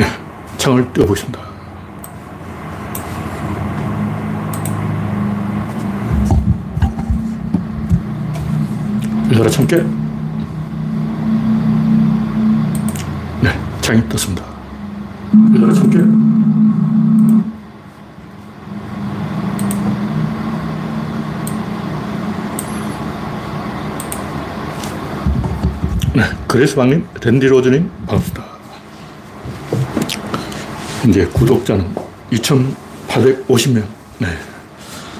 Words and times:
네, 0.00 0.06
창을 0.56 0.90
띄워보겠습니다. 0.94 1.38
열라 9.30 9.50
참깨. 9.50 9.76
네, 13.42 13.50
창이 13.82 14.08
떴습니다. 14.08 14.42
열라 15.54 15.74
참깨. 15.74 15.98
네, 26.14 26.24
그레스방님, 26.48 27.06
랜디로즈님, 27.22 27.90
반갑습니다. 28.06 28.49
이제 31.08 31.26
구독자는 31.26 31.94
2,850명. 32.32 33.84
네. 34.18 34.28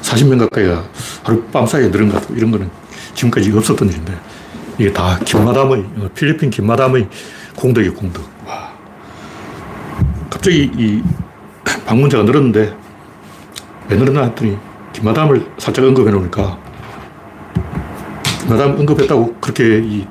40명 0.03 0.39
가까이가 0.41 0.85
하룻밤 1.25 1.67
사이에 1.67 1.89
늘은 1.89 2.09
것 2.11 2.21
같고, 2.21 2.35
이런 2.35 2.51
거는 2.51 2.71
지금까지 3.15 3.51
없었던 3.53 3.89
일인데, 3.89 4.15
이게 4.79 4.93
다 4.93 5.19
김마담의, 5.25 5.85
필리핀 6.15 6.51
김마담의 6.51 7.09
공덕이 7.57 7.89
공덕. 7.91 8.29
와. 8.47 8.73
갑자기 10.29 10.71
이 10.77 11.03
방문자가 11.87 12.25
늘었는데, 12.25 12.77
왜 13.89 13.97
늘었나 13.97 14.25
했더니, 14.25 14.59
김마담을 14.93 15.47
살짝 15.59 15.85
언급해 15.85 16.11
놓으니까, 16.11 16.59
김마담 18.41 18.79
언급했다고 18.81 19.37
그렇게 19.41 19.79
이 19.79 20.07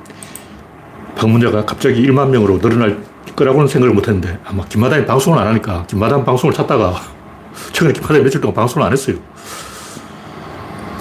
방문자가 1.16 1.64
갑자기 1.64 2.02
1만 2.06 2.30
명으로 2.30 2.58
늘어날 2.58 3.09
거라고는 3.40 3.68
생각을 3.68 3.94
못 3.94 4.06
했는데 4.06 4.38
아마 4.44 4.64
김마담이 4.66 5.06
방송을 5.06 5.38
안 5.38 5.46
하니까 5.48 5.86
김마담 5.86 6.24
방송을 6.24 6.54
찾다가 6.54 7.00
최근에 7.72 7.94
김마담이 7.94 8.20
며칠 8.22 8.40
동안 8.40 8.54
방송을 8.54 8.86
안 8.86 8.92
했어요. 8.92 9.16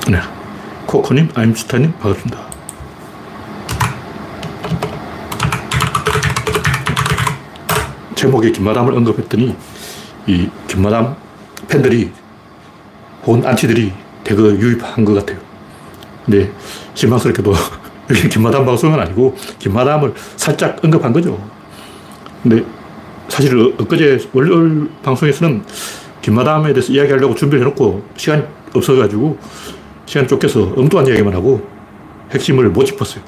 네. 0.10 0.20
코코님, 0.86 1.30
아임스타님, 1.36 1.92
반갑습니다. 2.00 2.40
제목에 8.16 8.52
김마담을 8.52 8.94
언급했더니 8.94 9.56
이 10.28 10.50
김마담 10.68 11.16
팬들이 11.68 12.12
혹은 13.26 13.46
안티들이 13.46 13.94
대거 14.24 14.44
유입한 14.44 15.04
것 15.04 15.14
같아요. 15.14 15.38
근데 16.26 16.52
실망스럽게도 16.94 17.54
여기 18.10 18.30
김마담 18.30 18.66
방송은 18.66 19.00
아니고 19.00 19.36
김마담을 19.60 20.14
살짝 20.38 20.84
언급한 20.84 21.14
거죠. 21.14 21.59
근데 22.44 22.64
사실 23.28 23.74
엊그제 23.80 24.30
월요일 24.34 24.90
방송에서는 25.04 25.64
김마담에 26.22 26.74
대해서 26.74 26.92
이야기하려고 26.92 27.36
준비를 27.36 27.66
해놓고 27.66 28.04
시간이 28.16 28.44
없어가지고 28.74 29.38
시간 30.06 30.28
쫓겨서 30.28 30.74
엉뚱한 30.76 31.08
이야기만 31.08 31.34
하고 31.34 31.68
핵심을 32.32 32.70
못 32.70 32.86
짚었어요. 32.86 33.24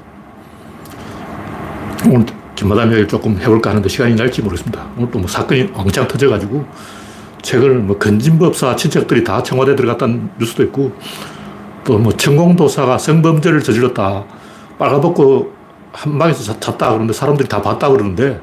오늘 2.08 2.26
김마담 2.56 2.88
이야기를 2.90 3.08
조금 3.08 3.38
해볼까 3.38 3.72
하는데 3.72 3.88
시간이 3.88 4.16
날지 4.16 4.42
모르겠습니다. 4.42 4.88
오늘 4.98 5.12
또뭐 5.12 5.28
사건이 5.28 5.72
왕창 5.74 6.08
터져가지고 6.08 6.66
최근 7.42 7.88
뭐 7.88 7.98
건진법사 7.98 8.76
친척들이 8.76 9.24
다 9.24 9.42
청와대 9.42 9.76
들어갔다는 9.76 10.30
뉴스도 10.40 10.64
있고 10.64 10.92
또 11.84 11.98
뭐 11.98 12.12
천공도사가 12.12 12.98
성범죄를 12.98 13.64
저질렀다. 13.64 14.24
빨가벗고 14.78 15.52
한 15.92 16.18
방에서 16.18 16.60
잤다 16.60 16.90
그러는데 16.90 17.14
사람들이 17.14 17.50
다 17.50 17.62
봤다 17.62 17.90
그러는데 17.90 18.40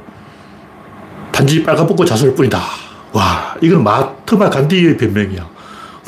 단지 1.39 1.62
빨가벗고 1.62 2.05
잤을 2.05 2.34
뿐이다. 2.34 2.61
와, 3.12 3.55
이건 3.61 3.84
마트마 3.84 4.50
간디의 4.50 4.97
변명이야. 4.97 5.48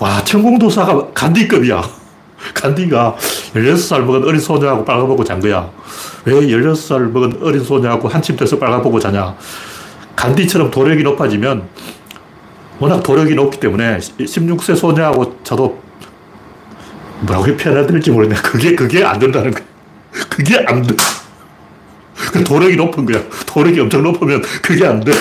와, 0.01 0.25
천공도사가 0.25 1.13
간디급이야. 1.15 1.81
간디가 2.53 3.17
16살 3.55 4.01
먹은 4.01 4.25
어린 4.25 4.41
소녀하고 4.41 4.85
빨가벗고 4.85 5.23
잔 5.23 5.39
거야. 5.39 5.71
왜 6.25 6.35
16살 6.35 7.13
먹은 7.13 7.39
어린 7.43 7.63
소녀하고 7.63 8.09
한 8.09 8.21
침대에서 8.21 8.59
빨가벗고 8.59 8.99
자냐. 8.99 9.37
간디처럼 10.17 10.73
도력이 10.73 11.05
높아지면 11.05 11.69
워낙 12.81 13.01
도력이 13.01 13.37
높기 13.37 13.61
때문에 13.61 13.99
16세 13.99 14.75
소녀하고 14.75 15.45
자도 15.45 15.81
뭐라고 17.21 17.57
표현해야 17.57 17.87
될지 17.87 18.11
모르겠네. 18.11 18.43
그게, 18.43 18.75
그게 18.75 19.05
안 19.05 19.21
된다는 19.21 19.53
거야. 19.53 19.63
그게 20.29 20.65
안 20.67 20.83
돼. 20.83 20.97
그 22.33 22.45
도력이 22.45 22.77
높은 22.77 23.05
거야. 23.07 23.23
도력이 23.47 23.81
엄청 23.81 24.03
높으면 24.03 24.43
그게 24.63 24.87
안 24.87 25.01
돼. 25.01 25.13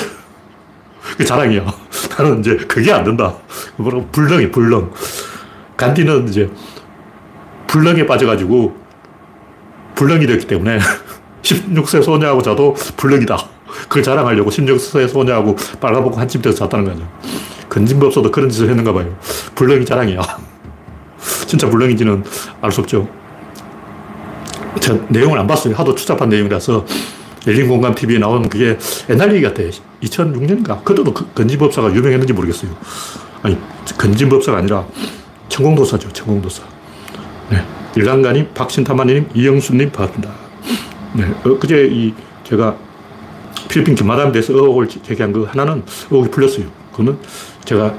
그 1.18 1.26
자랑이야. 1.26 1.66
나는 2.18 2.40
이제 2.40 2.56
그게 2.68 2.92
안 2.92 3.04
된다. 3.04 3.36
뭐라고 3.78 4.08
불렁이 4.12 4.52
불렁. 4.52 4.92
간디는 5.76 6.28
이제 6.28 6.50
불렁에 7.68 8.06
빠져가지고 8.06 8.76
불렁이 9.96 10.28
됐기 10.28 10.48
때문에 10.48 10.80
16세 11.42 12.04
소녀하고 12.04 12.42
자도 12.42 12.76
불렁이다. 12.98 13.38
그걸 13.84 14.04
자랑하려고 14.04 14.50
16세 14.50 15.08
소녀하고 15.08 15.56
빨가벗고 15.80 16.20
한침 16.20 16.42
돼서 16.42 16.58
잤다는 16.66 16.86
거죠. 16.86 17.08
근진법서도 17.70 18.32
그런 18.32 18.50
짓을 18.50 18.70
했는가 18.70 18.94
봐요. 18.94 19.16
불렁이 19.56 19.86
자랑이야. 19.86 20.22
진짜 21.48 21.70
불렁인지는 21.70 22.24
알 22.62 22.72
수 22.72 22.82
없죠. 22.82 23.08
제가 24.80 25.06
내용을 25.10 25.38
안 25.40 25.48
봤어요. 25.48 25.76
하도 25.76 25.96
추잡한 25.96 26.30
내용이라서 26.30 26.86
열린 27.48 27.68
공감 27.68 27.96
TV에 27.96 28.20
나오는 28.20 28.48
그게 28.50 28.78
옛날 29.10 29.34
얘기 29.34 29.44
같아요. 29.44 29.70
2006년인가? 30.04 30.84
그때도 30.84 31.14
그 31.14 31.28
건진법사가 31.34 31.94
유명했는지 31.94 32.34
모르겠어요. 32.34 32.72
아니, 33.42 33.58
건진법사가 33.98 34.58
아니라 34.58 34.86
천공도사죠. 35.48 36.12
천공도사. 36.12 36.64
네. 37.50 37.64
일간가님, 37.96 38.50
박신타마님, 38.54 39.30
이영수님 39.34 39.92
반갑습니다. 39.92 40.34
네. 41.14 41.24
어, 41.44 41.58
그제 41.58 41.90
이 41.92 42.14
제가 42.44 42.76
필리핀 43.70 43.96
김마담에 43.96 44.32
대해서 44.32 44.54
의혹을 44.54 44.88
제기한 44.88 45.32
거 45.32 45.46
하나는 45.46 45.84
의혹이 46.12 46.30
풀렸어요. 46.30 46.66
그거는 46.92 47.18
제가 47.66 47.94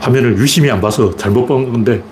화면을 0.00 0.36
유심히 0.38 0.70
안 0.70 0.80
봐서 0.80 1.14
잘못 1.16 1.46
본 1.46 1.70
건데 1.70 2.02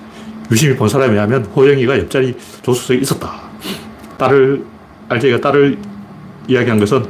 유심히 0.50 0.76
본 0.76 0.88
사람이 0.88 1.16
하면 1.16 1.44
호영이가 1.44 1.98
옆자리 1.98 2.36
조수석에 2.62 3.00
있었다. 3.00 3.32
딸을, 4.18 4.64
RJ가 5.08 5.40
딸을 5.40 5.78
이야기한 6.48 6.78
것은 6.78 7.04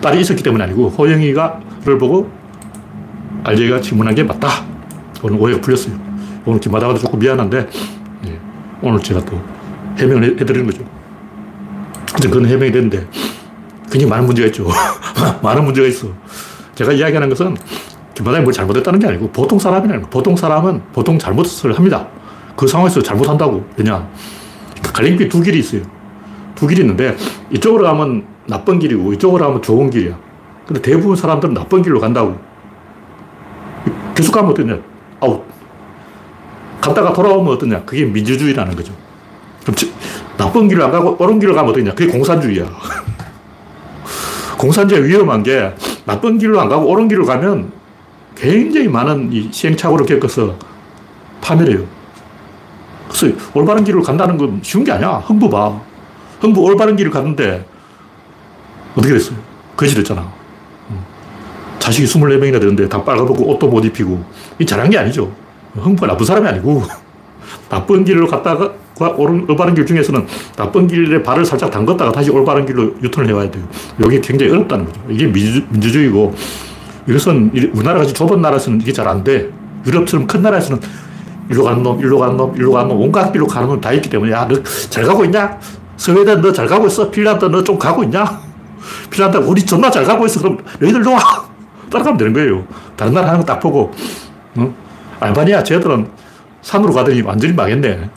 딸이 0.00 0.20
있었기 0.20 0.42
때문이 0.42 0.62
아니고 0.62 0.90
호영이가를 0.90 1.98
보고 1.98 2.30
RJ가 3.44 3.80
질문한 3.80 4.14
게 4.14 4.22
맞다. 4.22 4.64
오늘 5.22 5.40
오해가 5.40 5.60
풀렸어요. 5.60 5.98
오늘 6.46 6.60
김마다가도 6.60 6.98
조금 7.00 7.18
미안한데 7.18 7.68
예, 8.26 8.40
오늘 8.80 9.00
제가 9.00 9.24
또 9.24 9.40
해명을 9.98 10.40
해드리는 10.40 10.66
거죠. 10.66 10.84
근데 12.14 12.28
그건 12.28 12.46
해명이 12.46 12.72
됐는데 12.72 13.06
굉장히 13.90 14.06
많은 14.06 14.26
문제가 14.26 14.46
있죠. 14.48 14.68
많은 15.42 15.64
문제가 15.64 15.86
있어. 15.88 16.08
제가 16.74 16.92
이야기하는 16.92 17.28
것은 17.28 17.56
김마당이 18.18 18.42
뭘 18.42 18.52
잘못했다는 18.52 18.98
게 18.98 19.06
아니고 19.06 19.30
보통 19.30 19.60
사람이라는 19.60 20.02
거. 20.02 20.10
보통 20.10 20.34
사람은 20.34 20.82
보통 20.92 21.18
잘못을 21.18 21.76
합니다. 21.76 22.08
그 22.56 22.66
상황에서 22.66 23.00
잘못한다고. 23.00 23.64
왜냐. 23.76 24.08
갈림길 24.82 25.28
두 25.28 25.40
길이 25.40 25.60
있어요. 25.60 25.82
두 26.56 26.66
길이 26.66 26.80
있는데 26.80 27.16
이쪽으로 27.52 27.84
가면 27.84 28.26
나쁜 28.46 28.80
길이고 28.80 29.12
이쪽으로 29.12 29.44
가면 29.44 29.62
좋은 29.62 29.88
길이야. 29.90 30.18
근데 30.66 30.82
대부분 30.82 31.14
사람들은 31.14 31.54
나쁜 31.54 31.80
길로 31.80 32.00
간다고. 32.00 32.36
계속 34.16 34.32
가면 34.32 34.50
어떠냐. 34.50 34.78
아웃. 35.20 35.44
갔다가 36.80 37.12
돌아오면 37.12 37.54
어떠냐. 37.54 37.84
그게 37.84 38.04
민주주의라는 38.04 38.74
거죠. 38.74 38.92
그럼 39.62 39.76
나쁜 40.36 40.66
길을 40.66 40.82
안 40.82 40.90
가고 40.90 41.16
옳은 41.22 41.38
길로 41.38 41.54
가면 41.54 41.70
어떠냐. 41.70 41.94
그게 41.94 42.10
공산주의야. 42.10 42.66
공산주의 44.58 45.04
위험한 45.04 45.44
게 45.44 45.72
나쁜 46.04 46.36
길로 46.36 46.60
안 46.60 46.68
가고 46.68 46.88
옳은 46.88 47.06
길로 47.06 47.24
가면 47.24 47.77
굉장히 48.38 48.88
많은 48.88 49.32
이 49.32 49.48
시행착오를 49.50 50.06
겪어서 50.06 50.54
파멸해요. 51.40 51.84
그래서 53.08 53.36
올바른 53.54 53.84
길을 53.84 54.02
간다는 54.02 54.36
건 54.38 54.60
쉬운 54.62 54.84
게 54.84 54.92
아니야. 54.92 55.16
흥부 55.16 55.50
봐. 55.50 55.80
흥부 56.40 56.60
올바른 56.60 56.94
길을 56.94 57.10
갔는데 57.10 57.66
어떻게 58.94 59.14
됐어요? 59.14 59.36
거지 59.76 59.94
됐잖아. 59.94 60.30
자식이 61.78 62.06
24명이나 62.06 62.60
되는데 62.60 62.88
다 62.88 63.02
빨가벗고 63.02 63.50
옷도 63.50 63.66
못 63.68 63.84
입히고 63.84 64.22
이 64.58 64.66
잘한 64.66 64.90
게 64.90 64.98
아니죠. 64.98 65.32
흥부가 65.74 66.08
나쁜 66.08 66.26
사람이 66.26 66.46
아니고 66.46 66.82
나쁜 67.68 68.04
길로 68.04 68.26
갔다가 68.26 68.72
옳은, 69.16 69.46
올바른 69.48 69.74
길 69.74 69.86
중에서는 69.86 70.26
나쁜 70.56 70.86
길에 70.86 71.22
발을 71.22 71.44
살짝 71.44 71.70
담갔다가 71.70 72.12
다시 72.12 72.30
올바른 72.30 72.66
길로 72.66 72.94
유턴을 73.02 73.28
해와야 73.28 73.50
돼요. 73.50 73.66
이게 74.04 74.20
굉장히 74.20 74.52
어렵다는 74.52 74.86
거죠. 74.86 75.00
이게 75.08 75.26
민주, 75.26 75.64
민주주의고 75.70 76.34
이것은 77.08 77.50
우리나라 77.74 77.98
같이 78.00 78.12
좁은 78.12 78.40
나라에서는 78.42 78.80
이게 78.80 78.92
잘 78.92 79.08
안 79.08 79.24
돼. 79.24 79.50
유럽처럼 79.86 80.26
큰 80.26 80.42
나라에서는 80.42 80.80
일로 81.50 81.64
가는 81.64 81.82
놈, 81.82 81.98
일로 82.00 82.18
가는 82.18 82.36
놈, 82.36 82.54
일로 82.56 82.72
가는 82.72 82.88
놈, 82.88 83.00
온갖 83.00 83.32
길로 83.32 83.46
가는 83.46 83.66
놈 83.68 83.80
다 83.80 83.92
있기 83.92 84.10
때문에 84.10 84.32
야, 84.32 84.46
너 84.46 84.62
잘 84.90 85.04
가고 85.04 85.24
있냐? 85.24 85.58
스웨덴 85.96 86.40
너 86.42 86.52
잘 86.52 86.66
가고 86.66 86.86
있어? 86.86 87.10
핀란드 87.10 87.46
너 87.46 87.62
좀 87.64 87.78
가고 87.78 88.02
있냐? 88.04 88.24
핀란드 89.10 89.38
우리 89.38 89.64
존나 89.64 89.90
잘 89.90 90.04
가고 90.04 90.26
있어. 90.26 90.40
그럼 90.40 90.58
너희들도 90.78 91.10
와. 91.12 91.18
따라가면 91.90 92.18
되는 92.18 92.32
거예요. 92.34 92.64
다른 92.96 93.14
나라 93.14 93.28
하는 93.28 93.40
거 93.40 93.46
딱 93.46 93.58
보고. 93.60 93.90
어? 94.56 94.74
알바니아 95.20 95.62
쟤들은 95.62 96.08
산으로 96.60 96.92
가더니 96.92 97.22
완전히 97.22 97.54
망했네. 97.54 98.10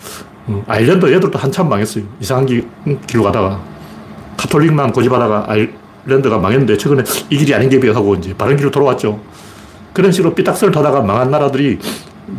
어? 0.48 0.64
아일랜드 0.68 1.06
얘들도 1.06 1.40
한참 1.40 1.70
망했어요. 1.70 2.04
이상한 2.20 2.46
길, 2.46 2.68
길로 3.08 3.24
가다가. 3.24 3.62
카톨릭만 4.36 4.92
고집하다가 4.92 5.46
랜드가 6.06 6.38
망했는데 6.38 6.78
최근에 6.78 7.04
이 7.30 7.38
길이 7.38 7.54
아닌 7.54 7.70
게 7.70 7.80
비하고 7.80 8.16
이제 8.16 8.34
바른 8.36 8.58
길로 8.58 8.72
돌아왔죠. 8.72 9.20
그런 9.94 10.12
식으로 10.12 10.34
삐딱선을 10.34 10.74
타다가 10.74 11.02
망한 11.02 11.32
나라들이 11.32 11.80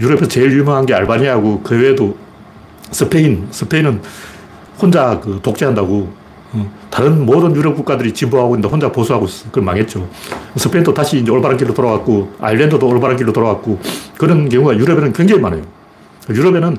유럽에서 0.00 0.29
제일 0.29 0.53
유명한 0.53 0.87
게 0.87 0.94
알바니아고 0.94 1.61
그 1.62 1.79
외에도 1.79 2.17
스페인, 2.91 3.47
스페인은 3.50 4.00
혼자 4.81 5.20
그 5.20 5.41
독재한다고 5.43 6.23
어, 6.55 6.70
다른 6.91 7.25
모든 7.25 7.55
유럽 7.56 7.75
국가들이 7.76 8.12
진보하고 8.12 8.55
있는데 8.56 8.69
혼자 8.69 8.93
보수하고 8.93 9.26
있어. 9.26 9.47
그걸 9.47 9.65
망했죠. 9.65 10.06
스페인도 10.56 10.93
다시 10.93 11.19
이제 11.19 11.31
올바른 11.31 11.56
길로 11.56 11.73
돌아왔고, 11.73 12.35
아일랜드도 12.38 12.87
올바른 12.87 13.17
길로 13.17 13.32
돌아왔고, 13.32 13.81
그런 14.19 14.49
경우가 14.50 14.76
유럽에는 14.76 15.15
굉장히 15.15 15.41
많아요. 15.41 15.62
유럽에는 16.29 16.76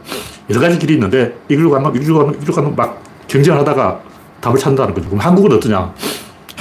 여러 0.52 0.62
가지 0.62 0.78
길이 0.78 0.94
있는데, 0.94 1.36
이길로 1.50 1.72
가면, 1.72 1.96
이길로 1.96 2.20
가면, 2.20 2.36
이길로 2.36 2.54
가면 2.54 2.76
막 2.76 3.02
경쟁을 3.28 3.60
하다가 3.62 4.00
답을 4.42 4.60
찾는다는 4.60 4.94
거죠. 4.94 5.08
그럼 5.10 5.20
한국은 5.20 5.54
어떠냐? 5.54 5.92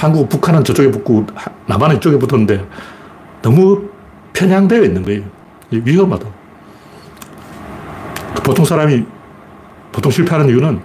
한국, 0.03 0.27
북한은 0.27 0.65
저쪽에 0.65 0.91
붙고, 0.91 1.25
남한은 1.65 1.95
이쪽에 1.95 2.17
붙었는데, 2.17 2.67
너무 3.41 3.83
편향되어 4.33 4.83
있는 4.83 5.01
거예요. 5.03 5.21
위험하다. 5.71 6.27
보통 8.43 8.65
사람이 8.65 9.05
보통 9.93 10.11
실패하는 10.11 10.49
이유는 10.49 10.81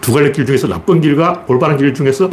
두 0.00 0.12
갈래 0.12 0.30
길 0.30 0.46
중에서 0.46 0.68
나쁜 0.68 1.00
길과 1.00 1.44
올바른 1.48 1.76
길 1.76 1.92
중에서 1.92 2.30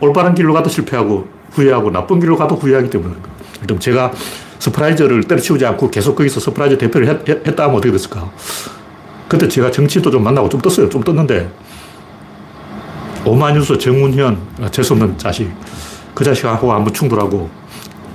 올바른 0.00 0.34
길로 0.34 0.52
가도 0.52 0.70
실패하고 0.70 1.26
후회하고 1.50 1.90
나쁜 1.90 2.20
길로 2.20 2.36
가도 2.36 2.54
후회하기 2.54 2.90
때문에 2.90 3.14
그럼 3.62 3.78
제가 3.80 4.12
서프라이즈를 4.60 5.24
때려치우지 5.24 5.66
않고 5.66 5.90
계속 5.90 6.14
거기서 6.14 6.40
서프라이즈 6.40 6.78
대표를 6.78 7.08
했, 7.08 7.28
했다 7.28 7.64
하면 7.64 7.76
어떻게 7.76 7.90
됐을까? 7.90 8.30
그때 9.28 9.48
제가 9.48 9.70
정치도 9.70 10.10
좀 10.10 10.22
만나고 10.22 10.48
좀 10.48 10.60
떴어요. 10.60 10.88
좀 10.88 11.02
떴는데 11.02 11.50
오마뉴스 13.24 13.78
정운현 13.78 14.38
아, 14.62 14.70
재수없는 14.70 15.18
자식 15.18 15.50
그 16.14 16.24
자식하고 16.24 16.72
한번 16.72 16.92
충돌하고 16.92 17.48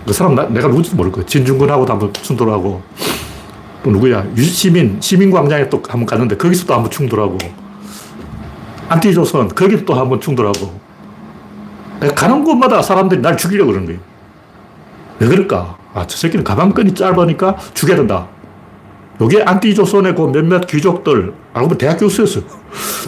그 0.06 0.14
사람 0.14 0.36
나, 0.36 0.44
내가 0.48 0.68
누군지도 0.68 0.96
모를 0.96 1.12
거예요. 1.12 1.26
진중근하고도 1.26 1.92
한번 1.92 2.14
충돌하고 2.14 2.82
또 3.84 3.92
누구야 3.92 4.26
유시민 4.36 5.00
시민광장에 5.00 5.70
또 5.70 5.82
한번 5.88 6.06
갔는데 6.06 6.38
거기서 6.38 6.66
또 6.66 6.74
한번 6.74 6.92
충돌하고 6.92 7.38
안티조선, 8.90 9.50
거기 9.50 9.86
또한번 9.86 10.20
충돌하고. 10.20 10.80
가는 12.16 12.44
곳마다 12.44 12.82
사람들이 12.82 13.22
날 13.22 13.38
죽이려고 13.38 13.72
그러는 13.72 13.86
거예요. 13.86 14.02
왜 15.20 15.28
그럴까? 15.28 15.78
아, 15.94 16.08
저 16.08 16.18
새끼는 16.18 16.44
가방끈이 16.44 16.96
짧으니까 16.96 17.56
죽여야 17.74 17.98
된다. 17.98 18.28
요게 19.22 19.44
안티조선의 19.44 20.16
그 20.16 20.22
몇몇 20.32 20.62
귀족들, 20.68 21.34
알고 21.54 21.68
보면 21.70 21.78
대학 21.78 21.98
교수였어. 21.98 22.42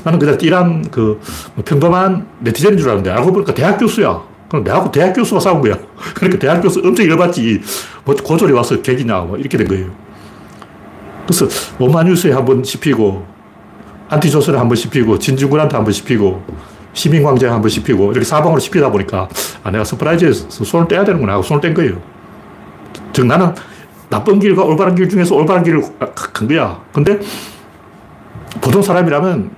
나는 0.03 0.19
그냥 0.19 0.37
이란 0.41 0.89
그뭐 0.91 1.17
평범한 1.63 2.27
네티즌인 2.39 2.77
줄 2.77 2.87
알았는데, 2.89 3.11
알고 3.11 3.31
보니까 3.31 3.53
대학 3.53 3.77
교수야. 3.77 4.21
그럼 4.49 4.65
내하고 4.65 4.91
대학 4.91 5.13
교수가 5.13 5.39
싸운 5.39 5.61
거야. 5.61 5.77
그러니까 6.15 6.37
대학 6.39 6.59
교수 6.61 6.81
엄청 6.83 7.07
열받지. 7.09 7.61
뭐 8.03 8.13
고졸이 8.15 8.51
와서 8.51 8.81
개기냐, 8.81 9.19
뭐 9.21 9.37
이렇게 9.37 9.57
된 9.57 9.67
거예요. 9.67 9.89
그래서 11.25 11.47
오마이뉴스에 11.79 12.33
한 12.33 12.43
번 12.43 12.61
씹히고, 12.63 13.25
안티조선에 14.09 14.57
한 14.57 14.67
번 14.67 14.75
씹히고, 14.75 15.17
진중권한테 15.19 15.77
한 15.77 15.85
번 15.85 15.93
씹히고, 15.93 16.43
시민광장에 16.91 17.53
한 17.53 17.61
번 17.61 17.69
씹히고, 17.69 18.11
이렇게 18.11 18.25
사방으로 18.25 18.59
씹히다 18.59 18.91
보니까, 18.91 19.29
아, 19.63 19.71
내가 19.71 19.85
서프라이즈에서 19.85 20.49
손을 20.65 20.89
떼야 20.89 21.05
되는구나 21.05 21.33
하고 21.33 21.43
손을 21.43 21.61
뗀 21.61 21.73
거예요. 21.73 22.01
즉, 23.13 23.27
나는 23.27 23.55
나쁜 24.11 24.39
길과 24.39 24.63
올바른 24.65 24.93
길 24.93 25.07
중에서 25.07 25.33
올바른 25.33 25.63
길을 25.63 25.81
간 26.13 26.47
거야. 26.47 26.83
근데, 26.93 27.17
보통 28.59 28.81
사람이라면, 28.81 29.49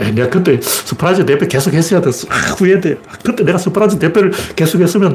에이, 0.00 0.12
내가 0.12 0.30
그때 0.30 0.58
서프라이즈 0.60 1.26
대표 1.26 1.46
계속 1.46 1.74
했어야 1.74 2.00
됐어. 2.00 2.26
아, 2.30 2.34
후회돼. 2.56 2.96
그때 3.22 3.44
내가 3.44 3.58
서프라이즈 3.58 3.98
대표를 3.98 4.32
계속 4.56 4.80
했으면 4.80 5.14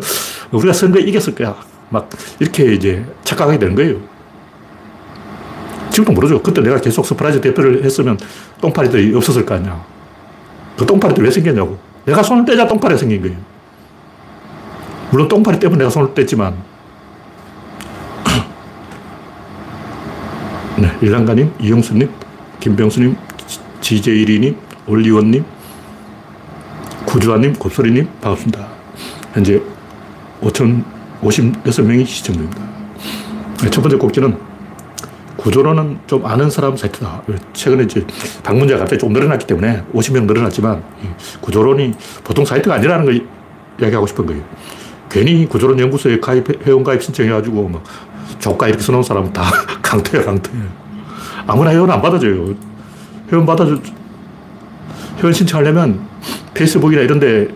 우리가 0.51 0.73
선거에 0.73 1.01
이겼을 1.01 1.33
거야. 1.33 1.55
막, 1.89 2.07
이렇게 2.39 2.71
이제 2.73 3.03
착각하게 3.23 3.57
되는 3.57 3.75
거예요. 3.75 3.97
지금도 5.89 6.11
모르죠. 6.11 6.41
그때 6.43 6.61
내가 6.61 6.79
계속 6.79 7.03
서프라이즈 7.05 7.41
대표를 7.41 7.83
했으면 7.83 8.17
똥파리들이 8.61 9.15
없었을 9.15 9.43
거 9.45 9.55
아니야. 9.55 9.83
그 10.77 10.85
똥파리들이 10.85 11.25
왜 11.25 11.31
생겼냐고. 11.31 11.79
내가 12.05 12.21
손을 12.21 12.45
떼자 12.45 12.67
똥파리가 12.67 12.99
생긴 12.99 13.21
거예요. 13.23 13.37
물론 15.09 15.27
똥파리 15.27 15.59
때문에 15.59 15.79
내가 15.79 15.89
손을 15.89 16.09
뗐지만. 16.09 16.72
일랑가님, 21.03 21.51
이영수님, 21.59 22.09
김병수님, 22.61 23.17
지제일이님, 23.81 24.55
올리원님, 24.87 25.43
구주아님, 27.05 27.55
곱소리님, 27.55 28.07
반갑습니다. 28.21 28.65
현재 29.33 29.61
5,056명이 30.41 32.05
시청 32.05 32.35
중입니다. 32.35 32.61
네, 33.61 33.69
첫 33.69 33.81
번째 33.81 33.97
꼭지는 33.97 34.37
구조론은 35.35 35.99
좀 36.07 36.25
아는 36.25 36.49
사람 36.49 36.77
사이트다. 36.77 37.23
최근에 37.51 37.83
이제 37.83 38.07
방문자가 38.41 38.79
갑자기 38.79 39.01
좀 39.01 39.11
늘어났기 39.11 39.45
때문에 39.45 39.83
50명 39.93 40.23
늘어났지만 40.23 40.81
구조론이 41.41 41.95
보통 42.23 42.45
사이트가 42.45 42.75
아니라는 42.75 43.03
걸 43.03 43.27
이야기하고 43.81 44.07
싶은 44.07 44.25
거예요. 44.25 44.41
괜히 45.09 45.45
구조론 45.49 45.77
연구소에 45.81 46.21
가입, 46.21 46.65
회원가입 46.65 47.03
신청해가지고 47.03 47.67
뭐 47.67 47.83
조가 48.39 48.69
이렇게 48.69 48.81
써놓은 48.81 49.03
사람은 49.03 49.33
다 49.33 49.43
강퇴야, 49.83 50.23
강퇴. 50.23 50.49
아무나 51.47 51.71
회원 51.71 51.89
안 51.91 52.01
받아줘요. 52.01 52.53
회원 53.31 53.45
받아줘, 53.45 53.77
회원 55.19 55.33
신청하려면 55.33 55.99
페이스북이나 56.53 57.01
이런 57.01 57.19
데 57.19 57.47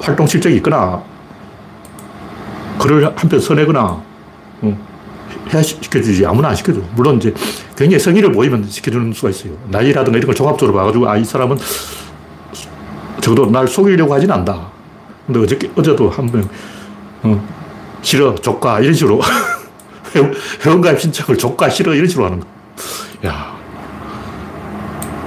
활동 0.00 0.26
실적이 0.26 0.56
있거나 0.56 1.02
글을 2.78 3.04
한 3.16 3.28
편 3.28 3.40
써내거나 3.40 4.02
어, 4.62 4.78
해야 5.52 5.62
시켜주지. 5.62 6.24
아무나 6.26 6.48
안 6.48 6.54
시켜줘. 6.56 6.80
물론 6.94 7.16
이제 7.16 7.32
굉장히 7.76 7.98
성의를 7.98 8.32
보이면 8.32 8.64
시켜주는 8.68 9.12
수가 9.12 9.30
있어요. 9.30 9.52
나이라든가 9.68 10.16
이런 10.18 10.26
걸 10.26 10.34
종합적으로 10.34 10.76
봐가지고, 10.76 11.08
아, 11.08 11.16
이 11.16 11.24
사람은 11.24 11.56
적어도 13.20 13.50
날 13.50 13.66
속이려고 13.68 14.14
하진 14.14 14.30
않다. 14.30 14.68
근데 15.26 15.40
어저께, 15.40 15.70
어제도 15.76 16.08
한 16.10 16.26
명, 16.26 16.48
어, 17.22 17.48
싫어, 18.02 18.34
조카, 18.36 18.80
이런 18.80 18.94
식으로. 18.94 19.20
회원가입 20.64 21.00
신청을 21.00 21.36
조카, 21.38 21.68
싫어, 21.68 21.94
이런 21.94 22.06
식으로 22.08 22.26
하는 22.26 22.40
거. 22.40 22.46
야. 23.26 23.56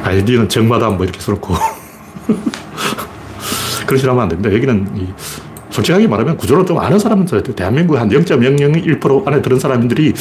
아이디는 0.03 0.50
정마담 0.50 0.98
뭐 0.98 1.05
이렇게 1.05 1.19
써놓고. 1.19 1.53
그런 3.86 3.98
식으로 3.98 4.12
하면 4.13 4.24
안 4.24 4.29
된다. 4.29 4.51
여기는 4.53 4.91
이 4.95 5.07
솔직하게 5.69 6.07
말하면 6.07 6.38
구조를 6.38 6.65
좀 6.65 6.79
아는 6.79 6.98
사람은 6.98 7.25
대한민국 7.55 7.98
한 7.98 8.10
0.001% 8.10 9.27
안에 9.27 9.41
들은 9.41 9.60
사람들이 9.60 10.13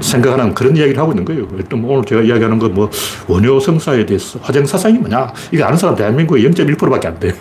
생각하는 0.00 0.52
그런 0.54 0.76
이야기를 0.76 1.00
하고 1.00 1.12
있는 1.12 1.24
거예요. 1.24 1.46
또 1.68 1.76
오늘 1.82 2.04
제가 2.04 2.22
이야기하는 2.22 2.58
건 2.58 2.74
뭐 2.74 2.90
원효 3.28 3.60
성사에 3.60 4.04
대해서 4.04 4.38
화정 4.42 4.66
사상이 4.66 4.98
뭐냐 4.98 5.32
이거 5.52 5.64
아는 5.64 5.78
사람 5.78 5.94
대한민국에 5.96 6.42
0.1%밖에 6.42 7.08
안 7.08 7.18
돼요. 7.20 7.32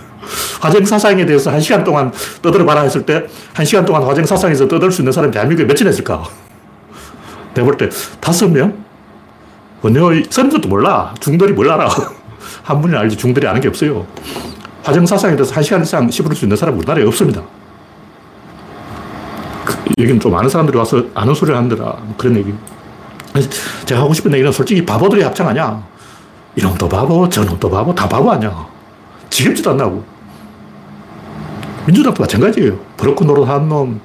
화정 0.62 0.85
사상에 0.85 1.25
대해서 1.25 1.51
한 1.51 1.59
시간 1.59 1.83
동안 1.83 2.12
떠들어 2.41 2.65
봐라 2.65 2.81
했을 2.81 3.05
때 3.05 3.25
한 3.53 3.65
시간 3.65 3.83
동안 3.85 4.03
화정 4.03 4.25
사상에서 4.25 4.67
떠들 4.67 4.91
수 4.91 5.01
있는 5.01 5.12
사람이 5.12 5.33
대한민국에 5.33 5.67
몇이 5.67 5.89
있을까? 5.91 6.23
내가 7.53 7.65
볼때 7.65 7.89
다섯 8.21 8.47
명? 8.47 8.82
원효 9.83 10.23
선들도 10.29 10.67
몰라. 10.69 11.13
중들이 11.19 11.51
뭘 11.53 11.69
알아. 11.69 11.87
한 12.63 12.81
분이 12.81 12.95
알지 12.95 13.17
중들이 13.17 13.45
아는 13.47 13.59
게 13.61 13.67
없어요. 13.67 14.05
화정사상에 14.83 15.35
대해서 15.35 15.53
한 15.53 15.61
시간 15.63 15.81
이상 15.81 16.09
씹을 16.09 16.35
수 16.35 16.45
있는 16.45 16.55
사람이 16.57 16.77
우리나라에 16.77 17.05
없습니다. 17.05 17.41
그, 19.65 19.75
여기는 19.97 20.19
좀 20.19 20.33
아는 20.35 20.49
사람들이 20.49 20.77
와서 20.77 21.03
아는 21.13 21.33
소리를 21.33 21.57
한다. 21.57 21.75
뭐 21.75 22.15
그런 22.17 22.37
얘기. 22.37 22.53
제가 23.85 24.01
하고 24.01 24.13
싶은 24.13 24.31
얘기는 24.33 24.49
솔직히 24.51 24.85
바보들이 24.85 25.21
합창 25.23 25.47
아니야. 25.49 25.83
이놈도 26.55 26.87
바보, 26.87 27.27
저놈도 27.27 27.69
바보, 27.69 27.93
다 27.93 28.07
바보 28.07 28.31
아니야. 28.31 28.65
지겹지도 29.29 29.71
않나고. 29.71 30.03
민주당도 31.87 32.21
마찬가지예요. 32.23 32.77
브로커 32.95 33.25
노릇하는 33.25 33.67
놈, 33.67 33.99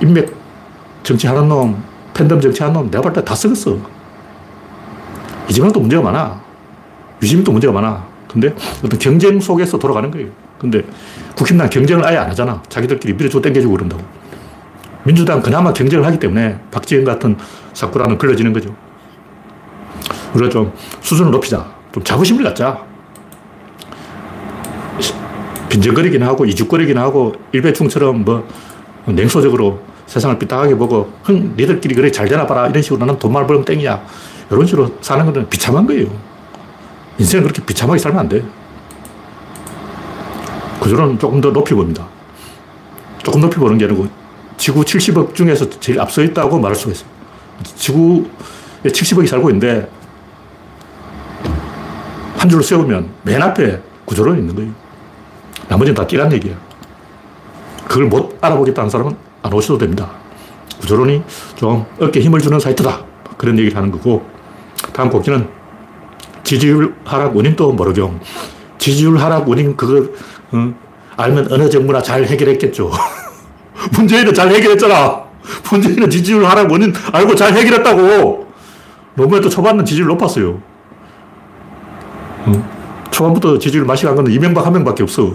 인맥 0.00 0.34
정치하는 1.04 1.48
놈, 1.48 1.82
팬덤 2.14 2.40
정치하는 2.40 2.74
놈, 2.74 2.90
내가 2.90 3.02
볼 3.02 3.12
때 3.12 3.22
다 3.24 3.34
썩었어. 3.34 3.76
이재명도 5.50 5.80
문제가 5.80 6.02
많아. 6.02 6.40
유시민도 7.20 7.50
문제가 7.50 7.72
많아. 7.72 8.06
근데 8.28 8.54
어떤 8.84 8.98
경쟁 8.98 9.40
속에서 9.40 9.78
돌아가는 9.78 10.08
거예요. 10.10 10.28
근데 10.58 10.82
국힘당 11.36 11.68
경쟁을 11.68 12.06
아예 12.06 12.16
안 12.18 12.30
하잖아. 12.30 12.62
자기들끼리 12.68 13.14
밀어줘 13.14 13.40
땡겨주고 13.40 13.74
그런다고. 13.74 14.02
민주당 15.02 15.42
그나마 15.42 15.72
경쟁을 15.72 16.06
하기 16.06 16.18
때문에 16.20 16.58
박지원 16.70 17.04
같은 17.04 17.36
사쿠라는 17.72 18.16
걸러지는 18.16 18.52
거죠. 18.52 18.74
우리가 20.34 20.50
좀 20.50 20.72
수준을 21.00 21.32
높이자. 21.32 21.66
좀 21.92 22.04
자부심을 22.04 22.44
갖자. 22.44 22.84
빈정거리긴 25.68 26.22
하고 26.22 26.44
이죽거리긴 26.44 26.98
하고 26.98 27.34
일배충처럼 27.52 28.24
뭐 28.24 28.46
냉소적으로 29.06 29.80
세상을 30.06 30.38
삐딱하게 30.38 30.76
보고 30.76 31.12
흥 31.22 31.54
니들끼리 31.56 31.94
그래 31.94 32.10
잘 32.10 32.28
되나 32.28 32.46
봐라 32.46 32.66
이런 32.66 32.82
식으로 32.82 32.98
나는 32.98 33.18
돈만 33.18 33.46
벌면 33.46 33.64
땡이야 33.64 34.02
이런 34.50 34.66
식으로 34.66 34.96
사는 35.00 35.24
거는 35.24 35.48
비참한 35.48 35.86
거예요 35.86 36.08
인생을 37.20 37.44
그렇게 37.44 37.62
비참하게 37.64 37.98
살면 37.98 38.20
안 38.20 38.28
돼. 38.28 38.42
구조는 40.80 41.18
조금 41.18 41.40
더 41.40 41.52
높이 41.52 41.74
봅니다. 41.74 42.08
조금 43.22 43.42
높이 43.42 43.56
보는 43.58 43.76
게 43.76 43.84
아니고 43.84 44.08
지구 44.56 44.80
70억 44.80 45.34
중에서 45.34 45.68
제일 45.80 46.00
앞서 46.00 46.22
있다고 46.22 46.58
말할 46.58 46.74
수가 46.74 46.92
있어요. 46.92 47.08
지구에 47.62 48.24
70억이 48.84 49.26
살고 49.26 49.50
있는데 49.50 49.90
한 52.38 52.48
줄로 52.48 52.62
세우면 52.62 53.10
맨 53.22 53.42
앞에 53.42 53.82
구조론 54.06 54.38
있는 54.38 54.54
거예요. 54.54 54.72
나머지는 55.68 55.94
다 55.94 56.06
뛰란 56.06 56.32
얘기야. 56.32 56.54
그걸 57.86 58.06
못 58.06 58.38
알아보겠다는 58.40 58.88
사람은 58.88 59.14
안 59.42 59.52
오셔도 59.52 59.76
됩니다. 59.76 60.10
구조론이 60.80 61.22
좀 61.56 61.84
어깨 62.00 62.20
힘을 62.20 62.40
주는 62.40 62.58
사이트다. 62.58 63.04
그런 63.36 63.58
얘기를 63.58 63.76
하는 63.76 63.90
거고 63.90 64.39
다음 64.92 65.10
곡지는 65.10 65.48
지지율 66.42 66.94
하락 67.04 67.36
원인도 67.36 67.72
모르경. 67.72 68.20
지지율 68.78 69.18
하락 69.18 69.48
원인 69.48 69.76
그걸 69.76 70.12
어, 70.52 70.74
알면 71.16 71.52
어느 71.52 71.68
정부나 71.68 72.02
잘 72.02 72.24
해결했겠죠. 72.24 72.90
문재인은 73.94 74.34
잘 74.34 74.50
해결했잖아. 74.50 75.24
문재인은 75.70 76.10
지지율 76.10 76.44
하락 76.44 76.70
원인 76.70 76.92
알고 77.12 77.34
잘 77.34 77.54
해결했다고. 77.54 78.50
노무현 79.14 79.42
또 79.42 79.48
초반은 79.48 79.84
지지율 79.84 80.08
높았어요. 80.08 80.60
어? 82.46 82.70
초반부터 83.10 83.58
지지율 83.58 83.84
맛이 83.84 84.06
간건 84.06 84.30
이명박 84.30 84.64
한 84.66 84.72
명밖에 84.72 85.02
없어. 85.02 85.32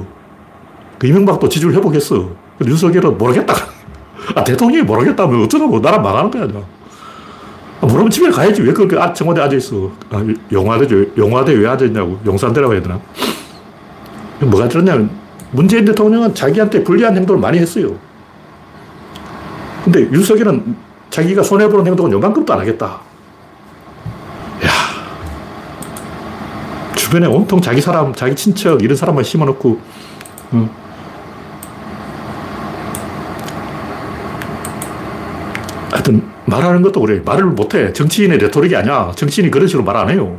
그 0.98 1.08
이명박도 1.08 1.50
지지율 1.50 1.74
회복했어. 1.74 2.30
윤석열은 2.66 3.18
모르겠다. 3.18 3.54
아, 4.36 4.44
대통령이 4.44 4.84
모르겠다면 4.84 5.44
어쩌라고. 5.44 5.82
나라 5.82 6.00
망하는 6.00 6.32
거야. 6.32 6.44
아, 6.44 6.64
모르면 7.86 8.10
집에 8.10 8.30
가야지. 8.30 8.62
왜 8.62 8.72
그렇게 8.74 8.98
아, 8.98 9.14
청와대 9.14 9.42
앉아있어. 9.42 9.92
아, 10.12 10.26
용화대죠. 10.52 11.18
용화대 11.18 11.54
왜 11.54 11.68
앉아있냐고. 11.68 12.20
용산대라고 12.26 12.74
해야 12.74 12.82
되나? 12.82 13.00
뭐가 14.40 14.68
들었냐면, 14.68 15.10
문재인 15.52 15.86
대통령은 15.86 16.36
자기한테 16.36 16.84
불리한 16.84 17.16
행동을 17.16 17.40
많이 17.42 17.58
했어요. 17.58 17.96
근데 19.84 20.02
윤석열은 20.02 20.76
자기가 21.10 21.44
손해보는 21.44 21.88
행동은 21.88 22.12
요만큼도 22.12 22.52
안 22.52 22.60
하겠다. 22.60 23.00
야 24.66 24.70
주변에 26.96 27.28
온통 27.28 27.62
자기 27.62 27.80
사람, 27.80 28.14
자기 28.14 28.36
친척, 28.36 28.82
이런 28.82 28.98
사람만 28.98 29.24
심어놓고, 29.24 29.80
음. 30.54 30.70
하여튼, 35.92 36.35
말하는 36.46 36.82
것도 36.82 37.02
그래. 37.02 37.22
말을 37.26 37.46
못해. 37.46 37.92
정치인의 37.94 38.38
레토릭이 38.38 38.76
아니야. 38.76 39.12
정치인이 39.16 39.50
그런 39.52 39.68
식으로 39.68 39.84
말 39.84 39.96
안 39.98 40.10
해요. 40.10 40.38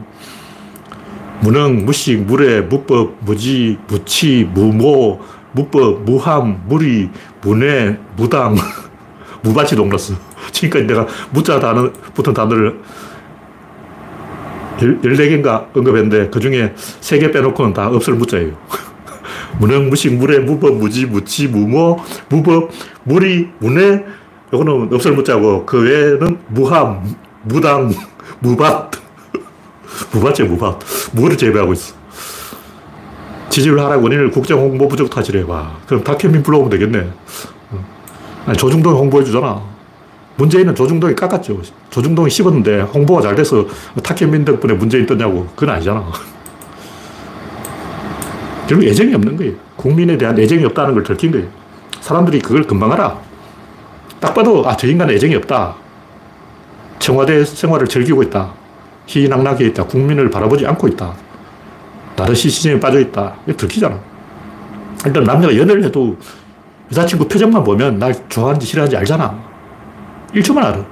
무능, 1.40 1.84
무식, 1.84 2.22
무례, 2.22 2.60
무법, 2.62 3.16
무지, 3.20 3.78
무치, 3.88 4.48
무모, 4.52 5.20
무법, 5.52 6.02
무함, 6.04 6.62
무리, 6.66 7.10
무뇌, 7.42 7.98
무당, 8.16 8.56
무바치 9.42 9.76
동라스. 9.76 10.14
지금까지 10.52 10.86
내가 10.86 11.06
무자 11.30 11.60
단어, 11.60 11.90
붙은 12.14 12.32
단어를 12.32 12.80
14개인가 14.78 15.66
언급했는데 15.74 16.30
그 16.30 16.40
중에 16.40 16.74
3개 17.00 17.32
빼놓고는 17.32 17.72
다 17.72 17.88
없을 17.88 18.14
무자예요. 18.14 18.56
무능, 19.58 19.88
무식, 19.88 20.14
무례, 20.14 20.38
무법, 20.38 20.76
무지, 20.76 21.06
무치, 21.06 21.48
무모, 21.48 21.98
무법, 22.28 22.70
무리, 23.04 23.48
무뇌, 23.58 24.04
요거는 24.52 24.92
없을 24.92 25.12
무자고 25.12 25.66
그 25.66 25.82
외에는 25.82 26.38
무함, 26.48 27.16
무당, 27.42 27.92
무밭, 28.40 28.90
무밭지 30.12 30.44
무밭, 30.44 30.78
무를 31.12 31.36
재배하고 31.36 31.72
있어. 31.72 31.94
지지율 33.48 33.80
하락 33.80 34.04
원인을 34.04 34.30
국정 34.30 34.60
홍보 34.60 34.86
부족 34.86 35.10
탓이래. 35.10 35.42
와, 35.42 35.76
그럼 35.86 36.04
박현민 36.04 36.42
불러오면 36.42 36.70
되겠네. 36.70 37.10
아니, 38.46 38.56
조중동 38.56 38.94
홍보해 38.94 39.24
주잖아. 39.24 39.60
문재인은 40.36 40.74
조중동이 40.74 41.14
깎았죠. 41.14 41.60
조중동이 41.90 42.30
씹었는데 42.30 42.82
홍보가 42.82 43.22
잘 43.22 43.34
돼서 43.34 43.66
탁현민 44.02 44.44
덕분에 44.44 44.74
문재인 44.74 45.06
떴냐고. 45.06 45.46
그건 45.56 45.76
아니잖아. 45.76 46.04
결국 48.68 48.84
애정이 48.84 49.14
없는 49.14 49.36
거예요. 49.36 49.54
국민에 49.76 50.18
대한 50.18 50.38
애정이 50.38 50.64
없다는 50.66 50.94
걸 50.94 51.02
들킨 51.02 51.32
거예요. 51.32 51.46
사람들이 52.00 52.40
그걸 52.40 52.64
금방 52.64 52.92
알아. 52.92 53.25
딱 54.20 54.34
봐도, 54.34 54.66
아, 54.66 54.76
저 54.76 54.86
인간은 54.86 55.14
애정이 55.14 55.34
없다. 55.36 55.74
청와대 56.98 57.44
생활을 57.44 57.86
즐기고 57.86 58.22
있다. 58.24 58.52
희낙낙해 59.06 59.64
있다. 59.66 59.84
국민을 59.84 60.30
바라보지 60.30 60.66
않고 60.66 60.88
있다. 60.88 61.14
나르시시즘에 62.16 62.80
빠져 62.80 62.98
있다. 63.00 63.36
이게 63.46 63.56
들키잖아. 63.56 63.98
일단 65.04 65.24
남자가 65.24 65.56
연애를 65.56 65.84
해도 65.84 66.16
여자친구 66.90 67.28
표정만 67.28 67.62
보면 67.62 67.98
날 67.98 68.14
좋아하는지 68.28 68.66
싫어하는지 68.66 68.96
알잖아. 68.96 69.38
1초만 70.34 70.58
알아. 70.58 70.84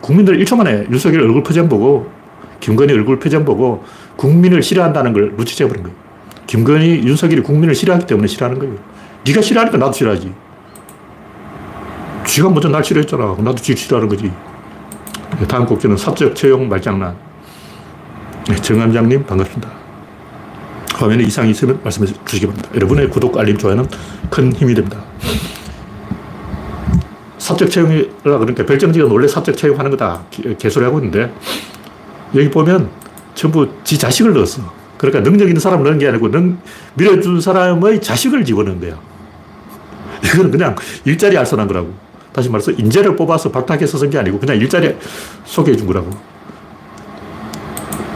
국민들 0.00 0.38
1초 0.38 0.56
만에 0.56 0.86
윤석열 0.90 1.22
얼굴 1.22 1.42
표정 1.42 1.68
보고 1.68 2.10
김건희 2.60 2.92
얼굴 2.92 3.18
표정 3.18 3.44
보고 3.44 3.84
국민을 4.16 4.62
싫어한다는 4.62 5.12
걸 5.12 5.32
눈치채버린 5.36 5.82
거예요. 5.82 5.96
김건희, 6.46 7.02
윤석열이 7.04 7.42
국민을 7.42 7.74
싫어하기 7.74 8.06
때문에 8.06 8.26
싫어하는 8.26 8.58
거예요. 8.58 8.74
네가 9.24 9.40
싫어하니까 9.40 9.78
나도 9.78 9.92
싫어하지. 9.92 10.32
쥐가 12.30 12.48
먼저 12.48 12.68
날 12.68 12.84
싫어했잖아. 12.84 13.34
나도 13.38 13.56
쥐 13.56 13.74
싫어하는 13.74 14.08
거지. 14.08 14.30
다음 15.48 15.66
곡지는 15.66 15.96
사적 15.96 16.36
채용 16.36 16.68
말장난. 16.68 17.16
네, 18.46 18.54
정함장님 18.54 19.26
반갑습니다. 19.26 19.68
화면에 20.94 21.24
이상이 21.24 21.50
있으면 21.50 21.80
말씀해 21.82 22.06
주시기 22.24 22.46
바랍니다. 22.46 22.70
여러분의 22.76 23.10
구독, 23.10 23.36
알림, 23.36 23.58
좋아요는 23.58 23.88
큰 24.30 24.52
힘이 24.52 24.76
됩니다. 24.76 25.02
사적 27.38 27.68
채용이라 27.68 28.08
그러니까 28.22 28.64
별정지가 28.64 29.08
원래 29.10 29.26
사적 29.26 29.56
채용하는 29.56 29.90
거다. 29.90 30.22
개소리 30.56 30.84
하고 30.84 30.98
있는데 30.98 31.34
여기 32.36 32.48
보면 32.48 32.90
전부 33.34 33.68
지 33.82 33.98
자식을 33.98 34.34
넣었어. 34.34 34.62
그러니까 34.98 35.24
능력 35.28 35.48
있는 35.48 35.58
사람을 35.60 35.84
넣은 35.84 35.98
게 35.98 36.06
아니고 36.06 36.30
능, 36.30 36.58
밀어준 36.94 37.40
사람의 37.40 38.00
자식을 38.00 38.44
집어넣은 38.44 38.80
거야. 38.80 39.00
이거는 40.22 40.52
그냥 40.52 40.76
일자리 41.04 41.36
알선한 41.36 41.66
거라고. 41.66 42.09
다시 42.32 42.48
말해서 42.48 42.72
인재를 42.72 43.16
뽑아서 43.16 43.50
박탁해서 43.50 43.98
쓴 43.98 44.10
게 44.10 44.18
아니고 44.18 44.38
그냥 44.38 44.56
일자리 44.56 44.96
소개해 45.44 45.76
준 45.76 45.86
거라고. 45.86 46.10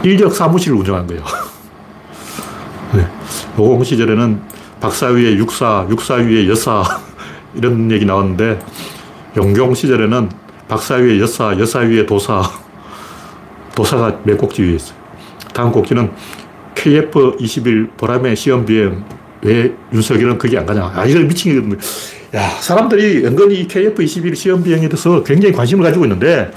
인력 0.03 0.33
사무실을 0.33 0.77
운영한 0.77 1.07
거예요. 1.07 1.23
네. 2.93 3.07
노공 3.57 3.83
시절에는 3.83 4.39
박사 4.79 5.07
위에 5.07 5.35
육사, 5.35 5.87
육사 5.89 6.15
위에 6.15 6.47
여사 6.47 6.83
이런 7.55 7.89
얘기 7.91 8.05
나왔는데 8.05 8.59
용경 9.35 9.73
시절에는 9.73 10.29
박사 10.67 10.95
위에 10.95 11.19
여사, 11.19 11.57
여사 11.57 11.79
위에 11.79 12.05
도사, 12.05 12.43
도사가 13.75 14.19
몇 14.23 14.37
곡지 14.37 14.61
위에 14.61 14.75
있어요. 14.75 14.97
다음 15.53 15.71
곡지는 15.71 16.11
KF21 16.75 17.97
보람의 17.97 18.35
시험 18.35 18.65
비행 18.65 19.03
왜 19.41 19.73
윤석열은 19.93 20.37
거기 20.37 20.57
안 20.57 20.65
가냐. 20.65 20.91
아, 20.93 21.05
이걸 21.05 21.25
미친 21.25 21.69
게 21.69 21.77
야, 22.33 22.49
사람들이 22.59 23.25
은근히 23.25 23.67
KF21 23.67 24.35
시험 24.35 24.63
비행에 24.63 24.89
대해서 24.89 25.23
굉장히 25.23 25.53
관심을 25.53 25.83
가지고 25.83 26.05
있는데 26.05 26.51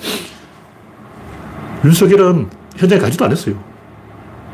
윤석열은 1.84 2.48
현장에 2.76 3.00
가지도 3.00 3.24
않았어요. 3.26 3.54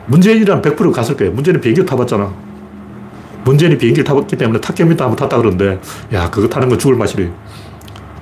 문재인이랑 0.06 0.60
100% 0.60 0.92
갔을 0.92 1.16
거예요. 1.16 1.32
문재인은 1.32 1.60
비행기 1.60 1.86
타봤잖아. 1.86 2.32
문재인이 3.44 3.78
비행기를 3.78 4.04
타봤기 4.04 4.36
때문에 4.36 4.60
탑케미도 4.60 5.02
한번 5.04 5.16
탔다 5.16 5.36
그러는데, 5.38 5.78
야, 6.12 6.30
그거 6.30 6.48
타는 6.48 6.68
건 6.68 6.78
죽을 6.78 6.96
맛이래. 6.96 7.30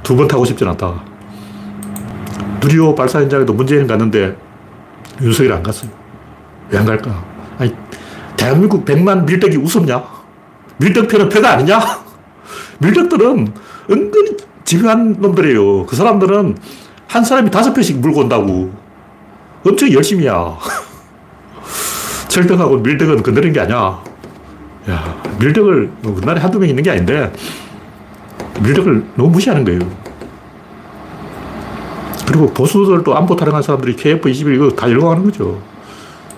두 0.03 0.17
번 0.17 0.27
타고 0.29 0.45
싶진 0.45 0.67
않다. 0.69 1.01
누리호 2.61 2.95
발사 2.95 3.21
현장에도 3.21 3.53
문재인 3.53 3.87
갔는데 3.87 4.37
윤석열 5.21 5.53
안 5.55 5.63
갔어요. 5.63 5.91
왜 6.71 6.79
안 6.79 6.85
갈까? 6.85 7.25
아니, 7.59 7.73
대한민국 8.37 8.85
100만 8.85 9.25
밀떡이 9.25 9.57
우습냐? 9.59 10.03
밀떡 10.79 11.07
편은 11.09 11.29
표가 11.29 11.53
아니냐? 11.53 12.01
밀떡들은 12.83 13.53
은근히 13.91 14.37
집요한 14.65 15.17
놈들이에요. 15.19 15.87
그 15.87 15.97
사람들은 15.97 16.57
한 17.07 17.25
사람이 17.25 17.51
다섯 17.51 17.73
표씩 17.73 17.99
물고 17.99 18.21
온다고. 18.21 18.73
엄청 19.65 19.91
열심히야. 19.93 20.57
철떡하고 22.29 22.79
밀떡은 22.79 23.23
건드리는 23.23 23.53
게 23.53 23.61
아니야. 23.61 24.03
야, 24.91 25.23
밀떡을 25.39 25.91
뭐 26.01 26.17
우리나라에 26.17 26.43
한두 26.43 26.59
명 26.59 26.69
있는 26.69 26.83
게 26.83 26.91
아닌데, 26.91 27.33
밀떡을 28.62 29.05
너무 29.15 29.31
무시하는 29.31 29.65
거예요. 29.65 29.81
그리고 32.27 32.47
보수들도 32.53 33.15
안보 33.17 33.37
타령한 33.37 33.62
사람들이 33.62 33.95
KF21 33.97 34.55
이거 34.55 34.71
다 34.71 34.91
열광하는 34.91 35.25
거죠. 35.25 35.61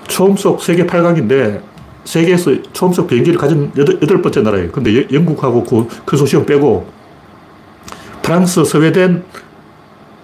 초음속 0.08 0.62
세계 0.62 0.84
8강인데, 0.84 1.62
세계에서 2.04 2.62
초음속 2.72 3.06
비행기를 3.06 3.38
가진 3.38 3.72
여덟, 3.76 3.98
여덟 4.00 4.22
번째 4.22 4.42
나라예요. 4.42 4.72
근데 4.72 5.06
영국하고 5.12 5.64
그, 5.64 5.88
그 6.04 6.16
소시온 6.16 6.46
빼고 6.46 6.86
프랑스, 8.22 8.64
스웨덴, 8.64 9.24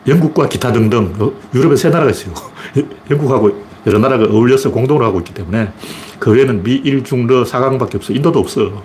영국과 0.07 0.49
기타 0.49 0.73
등등 0.73 1.13
어, 1.19 1.33
유럽에 1.55 1.77
세 1.77 1.91
나라가 1.91 2.11
있어요. 2.11 2.35
영국하고 3.11 3.63
여러 3.87 3.99
나라가 3.99 4.25
어울려서 4.25 4.71
공동으로 4.71 5.05
하고 5.05 5.19
있기 5.21 5.35
때문에 5.35 5.73
그 6.19 6.33
외에는 6.33 6.63
미, 6.63 6.75
일, 6.75 7.03
중, 7.03 7.27
러, 7.27 7.45
사강밖에 7.45 7.97
없어. 7.97 8.13
인도도 8.13 8.39
없어. 8.39 8.83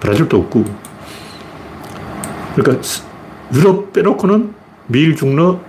브라질도 0.00 0.36
없고. 0.36 0.64
그러니까 2.54 2.82
유럽 3.54 3.92
빼놓고는 3.92 4.54
미, 4.86 5.00
일, 5.00 5.16
중, 5.16 5.34
러, 5.34 5.60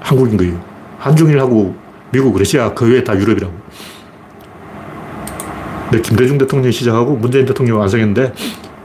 한국인 0.00 0.36
거예요. 0.36 0.62
한중일하고 0.98 1.74
미국, 2.10 2.38
러시아 2.38 2.72
그 2.74 2.90
외에 2.90 3.04
다 3.04 3.14
유럽이라고. 3.14 3.52
근데 5.90 6.02
김대중 6.02 6.38
대통령이 6.38 6.72
시작하고 6.72 7.16
문재인 7.16 7.46
대통령이 7.46 7.78
완성했는데 7.78 8.32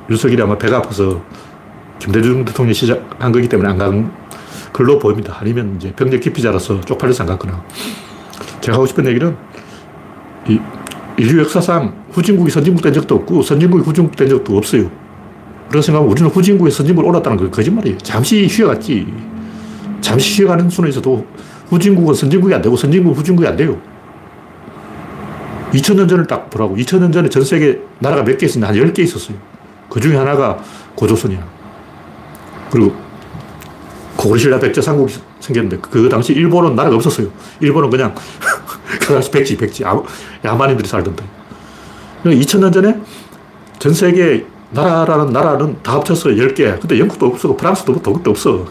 윤석열이 0.10 0.41
아마 0.41 0.58
배가 0.58 0.77
아파서 0.77 1.22
김대중 2.00 2.46
대통령이 2.46 2.74
시작한 2.74 3.31
거기 3.31 3.48
때문에 3.48 3.70
안 3.70 3.77
간 3.77 4.12
걸로 4.74 4.98
보입니다. 5.00 5.38
아니면 5.39 5.75
이제 5.77 5.91
병력 5.93 6.22
기피자라서 6.22 6.81
쪽팔려서 6.81 7.24
안 7.24 7.29
갔거나. 7.29 7.63
제가 8.62 8.77
하고 8.77 8.86
싶은 8.86 9.05
얘기는 9.05 9.36
이 10.48 10.60
인류 11.17 11.41
역사상 11.41 11.93
후진국이 12.12 12.50
선진국 12.50 12.81
된 12.81 12.93
적도 12.93 13.15
없고 13.15 13.41
선진국이 13.41 13.84
후진국 13.84 14.15
된 14.15 14.29
적도 14.29 14.58
없어요. 14.58 14.89
그런 15.70 15.81
생각하면 15.81 16.12
우리는 16.12 16.29
후진국에 16.29 16.72
선진국을 16.72 17.10
올랐다는 17.10 17.38
거 17.38 17.50
거짓말이에요. 17.50 17.98
잠시 18.00 18.48
쉬어갔지. 18.48 19.13
잠시 20.00 20.29
쉬어가는 20.36 20.70
순에서도 20.70 21.25
후진국은 21.70 22.13
선진국이 22.13 22.53
안 22.53 22.62
되고 22.62 22.75
선진국은 22.75 23.17
후진국이 23.17 23.48
안 23.48 23.55
돼요. 23.55 23.77
2000년 25.72 26.10
전을 26.10 26.28
딱 26.28 26.50
보라고. 26.50 26.75
2000년 26.75 27.13
전에 27.13 27.30
전 27.30 27.44
세계 27.44 27.80
나라가 28.00 28.24
몇 28.24 28.38
개 28.38 28.46
있었냐? 28.46 28.68
한 28.68 28.75
10개 28.75 29.00
있었어요. 29.00 29.38
그 29.90 30.00
중에 30.00 30.16
하나가 30.16 30.58
고조선이야. 30.96 31.46
그리고 32.72 32.96
고구려신라 34.16 34.60
백제삼국이 34.60 35.16
생겼는데 35.40 35.78
그 35.90 36.08
당시 36.10 36.34
일본은 36.34 36.75
나라가 36.75 36.96
없었어요. 36.96 37.28
일본은 37.60 37.90
그냥 37.90 38.13
그 39.01 39.13
당시 39.13 39.32
백지, 39.32 39.58
백지. 39.58 39.84
야만인들이 40.46 40.88
살던 40.88 41.16
데. 41.16 41.24
2000년 42.25 42.72
전에 42.72 43.00
전 43.80 43.94
세계 43.94 44.46
나라라는 44.70 45.34
나라는 45.34 45.78
다 45.84 45.94
합쳐서 45.96 46.30
10개. 46.30 46.80
근데 46.80 47.00
영국도 47.00 47.25
없어. 47.28 47.56
프랑스도. 47.56 48.01
독일도 48.01 48.32
없어. 48.32 48.66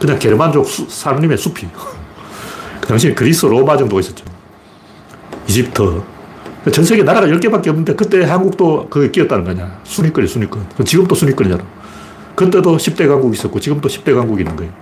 그냥 0.00 0.18
게르만족 0.18 0.66
사람님의 0.66 1.38
숲이. 1.38 1.68
그 2.80 2.88
당시에 2.88 3.14
그리스, 3.14 3.46
로마 3.46 3.76
정도가 3.76 4.00
있었죠. 4.00 4.24
이집트. 5.50 6.02
전 6.70 6.84
세계 6.84 7.02
나라가 7.02 7.26
10개밖에 7.26 7.68
없는데 7.68 7.94
그때 7.96 8.22
한국도 8.22 8.88
그게 8.88 9.10
끼었다는 9.10 9.44
거냐. 9.44 9.80
순위권이 9.82 10.28
순위권. 10.28 10.64
지금도 10.84 11.14
순위권이잖아. 11.16 11.64
그때도 12.36 12.76
10대 12.76 13.08
강국이 13.08 13.36
있었고 13.36 13.58
지금도 13.58 13.88
10대 13.88 14.14
강국이 14.14 14.42
있는 14.42 14.54
거예요. 14.54 14.72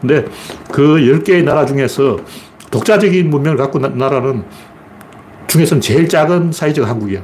근데 0.00 0.24
그 0.72 0.96
10개의 0.96 1.44
나라 1.44 1.66
중에서 1.66 2.16
독자적인 2.70 3.28
문명을 3.28 3.58
갖고 3.58 3.78
있는 3.78 3.98
나라는 3.98 4.44
중에서는 5.46 5.80
제일 5.82 6.08
작은 6.08 6.52
사이즈가 6.52 6.88
한국이야. 6.88 7.20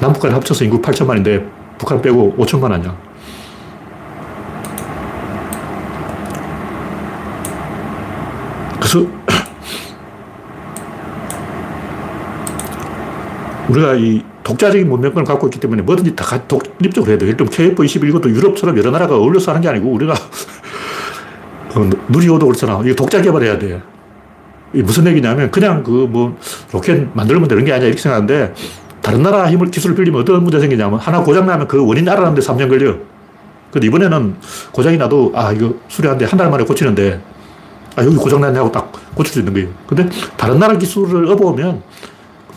남북한 0.00 0.32
합쳐서 0.32 0.64
인구 0.64 0.80
8천만인데 0.80 1.46
북한 1.76 2.00
빼고 2.00 2.36
5천만 2.38 2.72
아니야. 2.72 2.96
그래서 8.76 9.06
우리가 13.70 13.94
이 13.94 14.22
독자적인 14.42 14.88
문명권을 14.88 15.24
갖고 15.24 15.46
있기 15.46 15.60
때문에 15.60 15.82
뭐든지 15.82 16.16
다 16.16 16.42
독립적으로 16.46 17.10
해야 17.10 17.18
돼. 17.18 17.26
예를 17.26 17.36
들면 17.36 17.52
KF21 17.76 18.08
이것도 18.08 18.30
유럽처럼 18.30 18.76
여러 18.78 18.90
나라가 18.90 19.16
어울려서 19.16 19.52
하는 19.52 19.62
게 19.62 19.68
아니고 19.68 19.90
우리가 19.90 20.14
어, 21.74 21.90
누리호도 22.08 22.46
그렇잖아. 22.46 22.80
이거 22.84 22.94
독자 22.94 23.20
개발해야 23.22 23.58
돼. 23.58 23.80
무슨 24.72 25.06
얘기냐면 25.06 25.50
그냥 25.50 25.82
그 25.82 26.06
뭐 26.10 26.36
로켓 26.72 27.08
만들면 27.14 27.48
되는 27.48 27.64
게 27.64 27.72
아니야 27.72 27.86
이렇게 27.88 28.00
생각하는데 28.00 28.54
다른 29.02 29.22
나라 29.22 29.50
힘을 29.50 29.70
기술을 29.70 29.96
빌리면 29.96 30.20
어떤 30.20 30.42
문제 30.42 30.58
생기냐면 30.60 30.98
하나 30.98 31.22
고장 31.22 31.46
나면 31.46 31.66
그 31.68 31.84
원인 31.84 32.08
알아내는데 32.08 32.40
3년 32.40 32.68
걸려. 32.68 32.94
근데 33.72 33.86
이번에는 33.86 34.34
고장이 34.72 34.96
나도 34.96 35.32
아 35.34 35.52
이거 35.52 35.74
수리하는데 35.88 36.24
한 36.26 36.38
달 36.38 36.50
만에 36.50 36.64
고치는데 36.64 37.20
아 37.96 38.04
여기 38.04 38.16
고장 38.16 38.40
났냐고 38.40 38.70
딱 38.72 38.90
고칠 39.14 39.32
수 39.32 39.38
있는 39.40 39.52
거예요. 39.52 39.68
근데 39.86 40.08
다른 40.36 40.58
나라 40.58 40.76
기술을 40.76 41.26
업어오면 41.30 41.82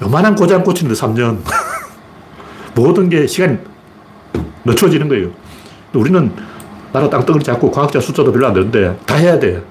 요만한 0.01 0.35
고장 0.35 0.63
고치는데 0.63 0.99
3년. 0.99 1.37
모든 2.75 3.09
게 3.09 3.27
시간이 3.27 3.57
늦춰지는 4.65 5.07
거예요. 5.07 5.29
우리는 5.93 6.31
나라 6.91 7.09
땅덩어리 7.09 7.43
잡고 7.43 7.71
과학자 7.71 7.99
숫자도 7.99 8.31
별로 8.31 8.47
안 8.47 8.53
되는데 8.53 8.97
다 9.05 9.15
해야 9.15 9.39
돼. 9.39 9.63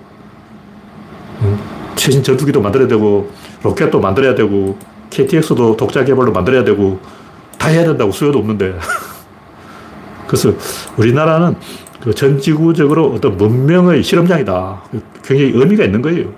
최신 1.96 2.22
전투기도 2.22 2.60
만들어야 2.60 2.88
되고 2.88 3.30
로켓도 3.62 4.00
만들어야 4.00 4.34
되고 4.34 4.78
KTX도 5.10 5.76
독자 5.76 6.04
개발로 6.04 6.32
만들어야 6.32 6.64
되고 6.64 7.00
다 7.58 7.68
해야 7.68 7.84
된다고 7.84 8.12
수요도 8.12 8.38
없는데. 8.38 8.78
그래서 10.26 10.52
우리나라는 10.96 11.56
그 12.02 12.12
전 12.14 12.40
지구적으로 12.40 13.12
어떤 13.12 13.36
문명의 13.36 14.02
실험장이다. 14.02 14.82
굉장히 15.24 15.52
의미가 15.54 15.84
있는 15.84 16.02
거예요. 16.02 16.30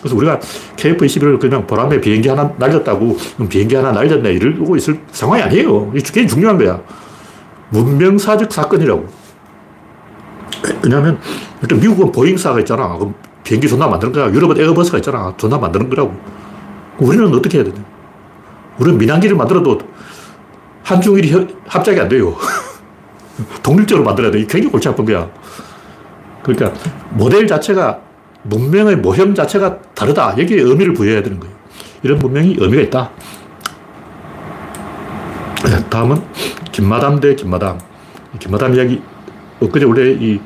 그래서 0.00 0.16
우리가 0.16 0.40
KF-21을 0.76 1.38
그냥 1.38 1.66
보람에 1.66 2.00
비행기 2.00 2.28
하나 2.28 2.52
날렸다고 2.56 3.16
비행기 3.48 3.74
하나 3.76 3.92
날렸네 3.92 4.32
이러고 4.32 4.76
있을 4.76 5.00
상황이 5.12 5.42
아니에요. 5.42 5.92
이게 5.94 6.26
중요한 6.26 6.58
거야. 6.58 6.80
문명사적 7.70 8.52
사건이라고. 8.52 9.06
왜냐하면 10.82 11.18
일단 11.62 11.78
미국은 11.80 12.12
보잉사가 12.12 12.58
있잖아. 12.60 12.96
그럼 12.96 13.14
비행기 13.44 13.68
존나 13.68 13.86
만드는 13.86 14.12
거야. 14.12 14.30
유럽은 14.30 14.58
에어버스가 14.58 14.98
있잖아. 14.98 15.34
존나 15.36 15.58
만드는 15.58 15.88
거라고. 15.90 16.14
우리는 16.98 17.32
어떻게 17.34 17.58
해야 17.58 17.64
되냐. 17.64 17.84
우리는 18.78 18.98
민항기를 18.98 19.36
만들어도 19.36 19.78
한중일이 20.82 21.48
합작이 21.66 22.00
안 22.00 22.08
돼요. 22.08 22.34
독립적으로 23.62 24.04
만들어야 24.04 24.30
돼. 24.30 24.38
굉장히 24.38 24.70
골치 24.70 24.88
아픈 24.88 25.04
거야. 25.04 25.28
그러니까 26.42 26.72
모델 27.10 27.46
자체가 27.46 28.00
문명의 28.42 28.96
모형 28.96 29.34
자체가 29.34 29.78
다르다. 29.94 30.34
여기에 30.38 30.62
의미를 30.62 30.94
부여해야 30.94 31.22
되는 31.22 31.38
거예요. 31.40 31.54
이런 32.02 32.18
문명이 32.18 32.56
의미가 32.58 32.82
있다. 32.82 33.10
네, 35.64 35.90
다음은 35.90 36.22
김마담 36.72 37.20
대 37.20 37.34
김마담. 37.34 37.78
김마담 38.38 38.74
이야기, 38.74 39.02
엊그제 39.60 39.84
원래 39.84 40.12
이, 40.12 40.40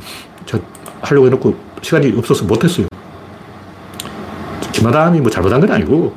저, 0.47 0.59
하려고 1.03 1.27
해놓고 1.27 1.55
시간이 1.83 2.13
없어서 2.17 2.45
못했어요. 2.45 2.87
김마담이 4.73 5.21
뭐 5.21 5.31
잘못한 5.31 5.61
건 5.61 5.71
아니고, 5.71 6.15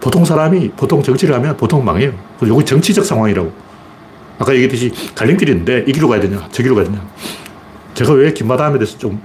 보통 0.00 0.24
사람이 0.24 0.72
보통 0.72 1.02
정치를 1.02 1.34
하면 1.36 1.56
보통 1.56 1.82
망해요. 1.82 2.12
여기 2.46 2.64
정치적 2.64 3.04
상황이라고. 3.04 3.50
아까 4.38 4.52
얘기했듯이 4.52 4.92
갈림길이 5.14 5.52
있는데, 5.52 5.84
이기로 5.88 6.08
가야 6.08 6.20
되냐, 6.20 6.46
저기로 6.50 6.74
가야 6.74 6.84
되냐. 6.84 7.00
제가 7.94 8.12
왜 8.12 8.32
김마담에 8.34 8.76
대해서 8.76 8.98
좀 8.98 9.22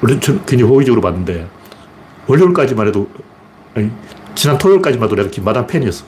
우리 0.00 0.18
굉장히 0.20 0.62
호의적으로 0.62 1.00
봤는데, 1.00 1.48
월요일까지만 2.26 2.88
해도, 2.88 3.08
아니, 3.74 3.90
지난 4.34 4.58
토요일까지만 4.58 5.06
해도 5.06 5.16
내가 5.16 5.30
김마담 5.30 5.66
팬이었어. 5.66 6.04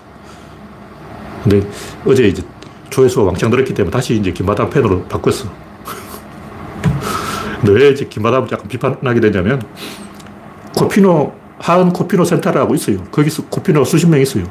근데 1.43 1.67
어제 2.05 2.27
이제 2.27 2.43
조회수가 2.91 3.25
왕창 3.25 3.51
늘었기 3.51 3.75
때문에 3.75 3.91
다시 3.91 4.17
이제 4.17 4.33
김마담 4.33 4.71
팬으로 4.71 5.05
바꿨어. 5.05 5.49
근데 7.61 7.73
왜 7.73 7.91
이제 7.91 8.07
김마담을 8.07 8.49
약간 8.51 8.69
비판하게 8.69 9.21
되냐면, 9.21 9.63
코피노, 10.77 11.33
하은 11.59 11.93
코피노 11.93 12.25
센터라고 12.25 12.75
있어요. 12.75 13.03
거기서 13.05 13.47
코피노가 13.47 13.85
수십 13.85 14.09
명 14.09 14.21
있어요. 14.21 14.45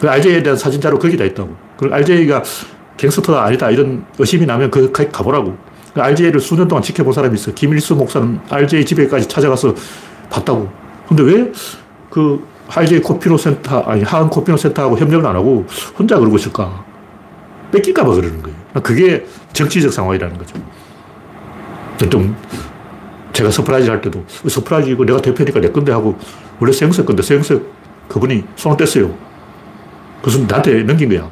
그 0.00 0.08
RJ에 0.08 0.42
대한 0.42 0.56
사진 0.56 0.80
자료 0.80 0.98
거기 0.98 1.16
다 1.16 1.24
있다고. 1.24 1.56
그 1.76 1.88
RJ가 1.90 2.42
갱스터가 2.96 3.44
아니다 3.44 3.70
이런 3.70 4.06
의심이 4.18 4.46
나면 4.46 4.70
그 4.70 4.92
가보라고. 4.92 5.56
RJ를 6.00 6.40
수년 6.40 6.68
동안 6.68 6.82
지켜본 6.82 7.12
사람이 7.12 7.34
있어. 7.36 7.52
김일수 7.52 7.94
목사는 7.94 8.40
RJ 8.48 8.84
집에까지 8.84 9.28
찾아가서 9.28 9.74
봤다고. 10.30 10.68
근데 11.08 11.22
왜 11.22 11.52
그 12.16 12.42
RJ 12.68 13.02
코피노 13.02 13.36
센터, 13.36 13.80
아니, 13.80 14.02
하은 14.02 14.30
코피노 14.30 14.56
센터하고 14.56 14.96
협력을 14.96 15.26
안 15.26 15.36
하고 15.36 15.66
혼자 15.98 16.18
그러고 16.18 16.36
있을까? 16.36 16.82
뺏길까봐 17.72 18.14
그러는 18.14 18.42
거예요. 18.42 18.56
그게 18.82 19.26
정치적 19.52 19.92
상황이라는 19.92 20.38
거죠. 20.38 20.54
좀, 22.10 22.34
제가 23.34 23.50
서프라이즈 23.50 23.90
할 23.90 24.00
때도, 24.00 24.24
서프라이즈고 24.48 25.04
내가 25.04 25.20
대표니까 25.20 25.60
내 25.60 25.70
건데 25.70 25.92
하고, 25.92 26.18
원래 26.58 26.72
서영석 26.72 27.04
건데 27.04 27.22
서영석 27.22 27.62
그분이 28.08 28.44
손을 28.56 28.78
뗐어요. 28.78 29.14
그래서 30.22 30.38
나한테 30.46 30.84
넘긴 30.84 31.10
거야. 31.10 31.30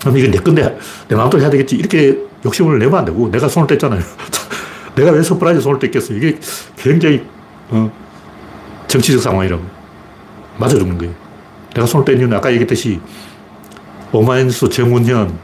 그럼 0.00 0.16
이게 0.16 0.30
내 0.30 0.38
건데 0.38 0.78
내 1.08 1.14
마음대로 1.14 1.42
해야 1.42 1.50
되겠지. 1.50 1.76
이렇게 1.76 2.18
욕심을 2.44 2.78
내면 2.78 2.98
안 2.98 3.04
되고 3.04 3.30
내가 3.30 3.48
손을 3.48 3.66
뗐잖아요. 3.68 4.02
내가 4.94 5.10
왜 5.10 5.22
서프라이즈 5.22 5.60
손을 5.60 5.78
뗐겠어. 5.78 6.16
이게 6.16 6.38
굉장히 6.76 7.22
어, 7.70 7.90
정치적 8.86 9.20
상황이라고. 9.22 9.62
맞아 10.58 10.76
죽는 10.76 10.98
거예요. 10.98 11.12
내가 11.74 11.86
손을 11.86 12.04
뗀 12.04 12.18
이유는 12.18 12.36
아까 12.36 12.50
얘기했듯이 12.50 13.00
오마이뉴스 14.12 14.68
정운현, 14.68 15.36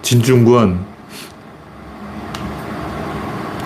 진중권, 0.00 0.86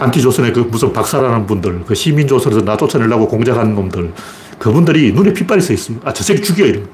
안티조선의 0.01 0.53
그 0.53 0.61
무슨 0.61 0.93
박사라는 0.93 1.47
분들, 1.47 1.85
그 1.87 1.95
시민조선에서 1.95 2.65
나 2.65 2.77
쫓아내려고 2.77 3.29
공작하는 3.29 3.77
놈들, 3.77 4.13
그분들이 4.59 5.13
눈에 5.13 5.33
핏발이 5.33 5.61
서 5.61 5.73
있어요. 5.73 5.99
아, 6.05 6.13
저 6.13 6.25
새끼 6.25 6.43
죽여, 6.43 6.67
이런. 6.67 6.89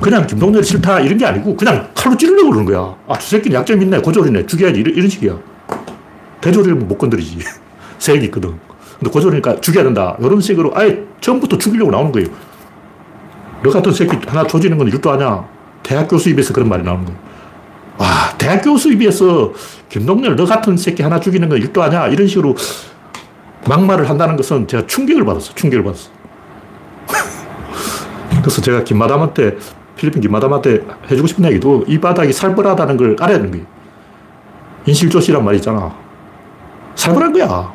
그냥 0.00 0.26
김동렬 0.26 0.62
싫다, 0.62 1.00
이런 1.00 1.18
게 1.18 1.26
아니고, 1.26 1.56
그냥 1.56 1.88
칼로 1.94 2.16
찌르려고 2.16 2.50
그러는 2.50 2.64
거야. 2.64 2.96
아, 3.08 3.18
저 3.18 3.26
새끼는 3.26 3.58
약점 3.58 3.82
있네, 3.82 4.00
고졸이네, 4.00 4.46
죽여야지, 4.46 4.80
이런, 4.80 4.94
이런 4.94 5.08
식이야. 5.08 5.36
대졸이면 6.40 6.88
못 6.88 6.96
건드리지. 6.98 7.38
세력이 7.98 8.26
있거든. 8.26 8.54
근데 8.98 9.10
고졸이니까 9.10 9.60
죽여야 9.60 9.84
된다. 9.84 10.16
이런 10.20 10.40
식으로 10.40 10.72
아예 10.74 11.02
처음부터 11.20 11.58
죽이려고 11.58 11.90
나오는 11.90 12.12
거예요. 12.12 12.28
너 13.62 13.70
같은 13.70 13.92
새끼 13.92 14.16
하나 14.26 14.46
조지는 14.46 14.78
건 14.78 14.88
일도 14.88 15.10
아냐. 15.10 15.46
대학교 15.82 16.18
수입에서 16.18 16.52
그런 16.52 16.68
말이 16.68 16.82
나오는 16.82 17.04
거예요. 17.04 17.18
와, 17.98 18.06
대학교 18.38 18.76
수입에서 18.76 19.52
김동렬 19.88 20.36
너 20.36 20.44
같은 20.44 20.76
새끼 20.76 21.02
하나 21.02 21.20
죽이는 21.20 21.48
건 21.48 21.58
일도 21.58 21.82
아냐. 21.82 22.08
이런 22.08 22.26
식으로 22.26 22.54
막말을 23.68 24.08
한다는 24.08 24.36
것은 24.36 24.66
제가 24.66 24.86
충격을 24.86 25.24
받았어. 25.24 25.54
충격을 25.54 25.84
받았어. 25.84 26.10
그래서 28.40 28.62
제가 28.62 28.84
김마담한테, 28.84 29.58
필리핀 30.00 30.22
김마담한테 30.22 30.86
해주고 31.10 31.28
싶은 31.28 31.44
얘기도 31.44 31.84
이 31.86 32.00
바닥이 32.00 32.32
살벌하다는 32.32 32.96
걸 32.96 33.16
알아야 33.20 33.36
되는 33.36 33.50
거예요. 33.50 33.66
인실조시란 34.86 35.44
말이 35.44 35.58
있잖아. 35.58 35.94
살벌한 36.94 37.34
거야. 37.34 37.70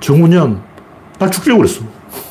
정운현, 0.00 0.62
날 1.18 1.30
죽이려고 1.30 1.60
그랬어. 1.60 1.84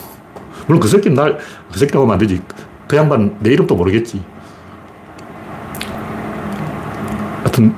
물론 0.66 0.80
그 0.80 0.88
새끼는 0.88 1.16
날, 1.16 1.38
그 1.72 1.78
새끼라고 1.78 2.06
하면 2.06 2.14
안 2.14 2.20
되지. 2.20 2.42
그 2.88 2.98
양반 2.98 3.38
내 3.40 3.52
이름도 3.52 3.76
모르겠지. 3.76 4.24
하여튼, 7.44 7.76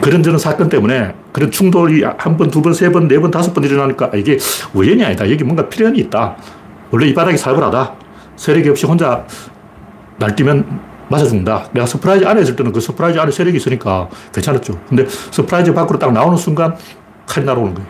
그런저런 0.00 0.38
사건 0.38 0.68
때문에 0.68 1.14
그런 1.32 1.52
충돌이 1.52 2.02
한 2.02 2.36
번, 2.36 2.50
두 2.50 2.60
번, 2.60 2.74
세 2.74 2.90
번, 2.90 3.06
네 3.06 3.20
번, 3.20 3.30
다섯 3.30 3.54
번 3.54 3.62
일어나니까 3.62 4.10
이게 4.16 4.36
우연이 4.74 5.04
아니다. 5.04 5.30
여기 5.30 5.44
뭔가 5.44 5.68
필연이 5.68 6.00
있다. 6.00 6.36
원래 6.90 7.06
이 7.06 7.14
바닥이 7.14 7.36
살벌하다. 7.36 8.07
세력이 8.38 8.70
없이 8.70 8.86
혼자 8.86 9.26
날뛰면 10.18 10.80
맞아 11.08 11.24
죽는다. 11.26 11.68
내가 11.72 11.86
서프라이즈 11.86 12.26
안에 12.26 12.42
있을 12.42 12.56
때는 12.56 12.72
그 12.72 12.80
서프라이즈 12.80 13.18
안에 13.18 13.30
세력이 13.30 13.56
있으니까 13.56 14.08
괜찮았죠. 14.32 14.80
근데 14.88 15.06
서프라이즈 15.08 15.74
밖으로 15.74 15.98
딱 15.98 16.12
나오는 16.12 16.36
순간 16.38 16.76
칼이 17.26 17.44
날아오는 17.44 17.74
거예요. 17.74 17.88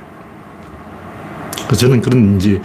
그래서 1.66 1.76
저는 1.76 2.00
그런 2.00 2.36
이제 2.36 2.60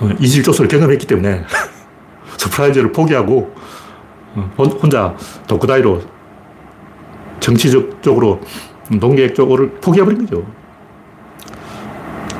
어, 0.00 0.08
이질조소를 0.20 0.68
경험했기 0.68 1.06
때문에 1.06 1.44
서프라이즈를 2.38 2.92
포기하고 2.92 3.54
어, 4.36 4.50
혼자 4.80 5.16
독고다이로 5.46 6.02
정치적 7.40 8.02
쪽으로 8.02 8.40
논객 8.90 9.34
쪽으로 9.34 9.70
포기해버린 9.80 10.26
거죠. 10.26 10.46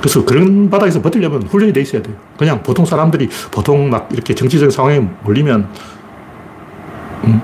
그래서 0.00 0.24
그런 0.24 0.68
바닥에서 0.68 1.00
버티려면 1.00 1.44
훈련이 1.44 1.72
돼 1.72 1.80
있어야 1.80 2.02
돼요. 2.02 2.16
그냥 2.38 2.62
보통 2.62 2.84
사람들이 2.84 3.28
보통 3.50 3.90
막 3.90 4.08
이렇게 4.12 4.34
정치적 4.34 4.70
상황에 4.72 4.98
몰리면 5.22 5.68
음, 7.24 7.42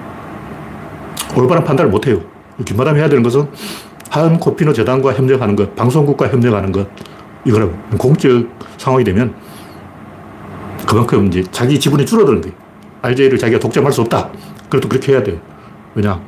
올바른 1.36 1.64
판단을 1.64 1.90
못 1.90 2.06
해요. 2.06 2.20
김마담 2.64 2.96
해야 2.96 3.08
되는 3.08 3.22
것은 3.22 3.48
한 4.10 4.38
코피노 4.38 4.72
재단과 4.72 5.14
협력하는 5.14 5.54
것, 5.54 5.74
방송국과 5.76 6.28
협력하는 6.28 6.72
것, 6.72 6.88
이거라고. 7.44 7.72
공적 7.96 8.48
상황이 8.76 9.04
되면 9.04 9.34
그만큼 10.86 11.28
이제 11.28 11.44
자기 11.52 11.78
지분이 11.78 12.04
줄어드는 12.04 12.40
거예요. 12.40 12.56
RJ를 13.02 13.38
자기가 13.38 13.60
독점할 13.60 13.92
수 13.92 14.00
없다. 14.02 14.30
그래도 14.68 14.88
그렇게 14.88 15.12
해야 15.12 15.22
돼. 15.22 15.40
왜냐. 15.94 16.20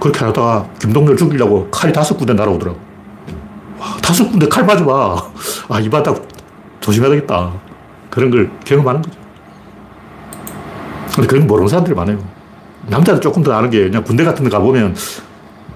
그렇게 0.00 0.24
하다가 0.24 0.68
김동렬 0.80 1.16
죽이려고 1.16 1.68
칼이 1.70 1.92
다섯 1.92 2.16
군데 2.16 2.32
날아오더라고. 2.32 2.78
와, 3.78 3.96
다섯 4.00 4.28
군데 4.30 4.48
칼 4.48 4.64
맞아봐. 4.64 5.30
아, 5.68 5.80
이 5.80 5.90
바닥 5.90 6.22
조심해야 6.80 7.10
되겠다. 7.10 7.52
그런 8.18 8.32
걸 8.32 8.50
경험하는 8.64 9.00
거죠. 9.00 9.16
근데 11.14 11.28
그런 11.28 11.46
모르는 11.46 11.68
사람들이 11.68 11.94
많아요. 11.94 12.18
남자도 12.88 13.20
조금 13.20 13.44
더 13.44 13.52
아는 13.52 13.70
게 13.70 13.84
그냥 13.84 14.02
군대 14.02 14.24
같은 14.24 14.42
데 14.42 14.50
가보면 14.50 14.96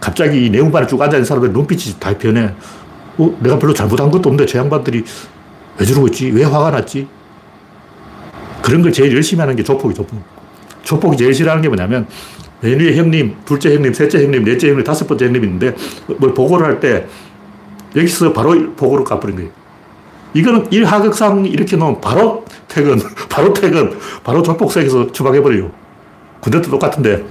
갑자기 0.01 0.51
내운반에 0.51 0.89
쭉 0.89 1.01
앉아있는 1.01 1.25
사람들 1.25 1.53
눈빛이 1.53 2.01
다 2.01 2.17
변해. 2.19 2.53
어, 3.17 3.37
내가 3.39 3.61
별로 3.61 3.73
잘못한 3.73 4.11
것도 4.11 4.29
없는데 4.29 4.47
저 4.47 4.59
양반들이 4.59 5.05
왜 5.79 5.87
저러고 5.87 6.09
있지? 6.09 6.31
왜 6.31 6.43
화가 6.43 6.73
났지? 6.73 7.07
그런 8.61 8.83
걸 8.83 8.93
제일 8.93 9.15
열심히 9.15 9.41
하는 9.41 9.55
게 9.55 9.63
조폭이 9.63 9.95
조폭. 9.95 10.21
조폭이 10.83 11.17
제일 11.17 11.33
싫어하는 11.33 11.63
게 11.63 11.69
뭐냐면 11.69 12.09
맨 12.61 12.81
위에 12.81 12.97
형님, 12.97 13.37
둘째 13.45 13.73
형님, 13.73 13.95
셋째 13.95 14.21
형님, 14.25 14.43
넷째 14.43 14.69
형님, 14.69 14.83
다섯 14.83 15.07
번째 15.07 15.27
형님 15.27 15.45
있는데 15.45 15.77
뭘 16.19 16.35
보고를 16.35 16.67
할 16.67 16.81
때 16.81 17.07
여기서 17.95 18.33
바로 18.33 18.73
보고를 18.75 19.05
까버린 19.05 19.37
거예요. 19.37 19.62
이거는 20.35 20.71
일하극상 20.71 21.47
이렇게 21.47 21.77
놓으면 21.77 22.01
바로 22.01 22.45
퇴근, 22.69 22.99
바로 23.29 23.53
퇴근, 23.53 23.99
바로 24.25 24.43
조폭석에서 24.43 25.13
추방해버려요. 25.13 25.71
군대 26.41 26.61
도 26.61 26.71
똑같은데 26.71 27.25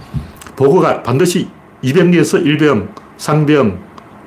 보고가 0.55 1.03
반드시 1.03 1.49
2병리에서 1.83 2.43
1병, 2.45 2.89
상병, 3.17 3.79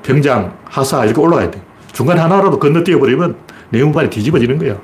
병장, 0.02 0.56
하사 0.64 1.04
이렇게 1.04 1.20
올라가야 1.20 1.50
돼. 1.50 1.62
중간에 1.92 2.20
하나라도 2.20 2.58
건너뛰어버리면 2.58 3.37
내용반이 3.70 4.10
뒤집어지는 4.10 4.58
거야. 4.58 4.76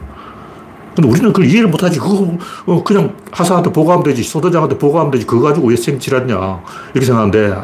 근데 0.94 1.08
우리는 1.08 1.32
그걸 1.32 1.48
이해를 1.48 1.68
못하지. 1.68 1.98
그거 1.98 2.36
어, 2.66 2.82
그냥 2.82 3.16
하사한테 3.30 3.70
보고하면 3.72 4.04
되지. 4.04 4.22
소대장한테 4.22 4.78
보고하면 4.78 5.10
되지. 5.10 5.26
그거 5.26 5.48
가지고 5.48 5.68
왜 5.68 5.76
생칠하냐. 5.76 6.62
이렇게 6.94 7.06
생각하는데 7.06 7.54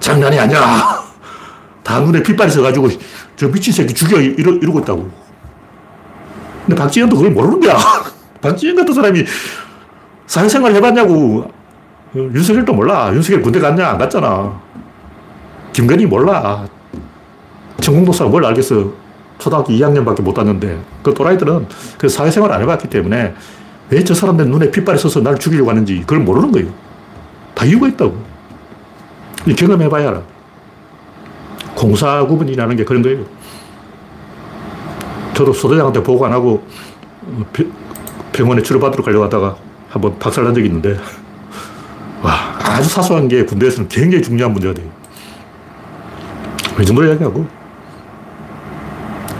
장난이 0.00 0.38
아니야. 0.38 0.60
다 1.82 2.00
눈에 2.00 2.22
핏발이 2.22 2.50
서가지고 2.50 2.88
저 3.36 3.48
미친 3.48 3.72
새끼 3.72 3.94
죽여 3.94 4.20
이러, 4.20 4.52
이러고 4.52 4.80
있다고. 4.80 5.10
근데 6.70 6.80
박지현도 6.80 7.16
그걸 7.16 7.32
모르는 7.32 7.58
거야. 7.60 7.76
박지현 8.40 8.76
같은 8.76 8.94
사람이 8.94 9.24
사회생활 10.26 10.72
해봤냐고. 10.76 11.50
윤석열도 12.14 12.72
몰라. 12.72 13.10
윤석열 13.12 13.42
군대 13.42 13.58
갔냐? 13.58 13.88
안 13.88 13.98
갔잖아. 13.98 14.60
김건희 15.72 16.06
몰라. 16.06 16.64
전공도사가 17.80 18.30
뭘 18.30 18.44
알겠어. 18.44 18.92
초등학교 19.38 19.72
2학년밖에 19.72 20.22
못 20.22 20.36
왔는데 20.38 20.78
그 21.02 21.12
또라이들은 21.14 21.66
그 21.98 22.08
사회생활 22.08 22.52
안 22.52 22.60
해봤기 22.62 22.88
때문에 22.88 23.34
왜 23.90 24.04
저 24.04 24.14
사람들 24.14 24.46
눈에 24.48 24.70
핏발이 24.70 24.96
서서 24.98 25.20
날 25.20 25.36
죽이려고 25.38 25.70
하는지 25.70 26.00
그걸 26.00 26.20
모르는 26.20 26.52
거예요. 26.52 26.68
다 27.54 27.64
이유가 27.64 27.88
있다고. 27.88 28.16
경험해봐야 29.56 30.08
알아. 30.08 30.22
공사 31.74 32.24
구분이라는 32.26 32.76
게 32.76 32.84
그런 32.84 33.02
거예요. 33.02 33.24
저도 35.40 35.54
소대장한테 35.54 36.02
보고 36.02 36.26
안 36.26 36.34
하고 36.34 36.62
병원에 38.30 38.62
치료받으러 38.62 39.02
가려고 39.02 39.24
하다가 39.24 39.56
한번 39.88 40.18
박살난 40.18 40.52
적이 40.52 40.66
있는데 40.66 40.98
와, 42.22 42.34
아주 42.58 42.90
사소한 42.90 43.26
게 43.26 43.46
군대에서는 43.46 43.88
굉장히 43.88 44.22
중요한 44.22 44.52
문제가 44.52 44.74
돼요. 44.74 44.86
이 46.78 46.84
정도로 46.84 47.08
이야기하고. 47.08 47.46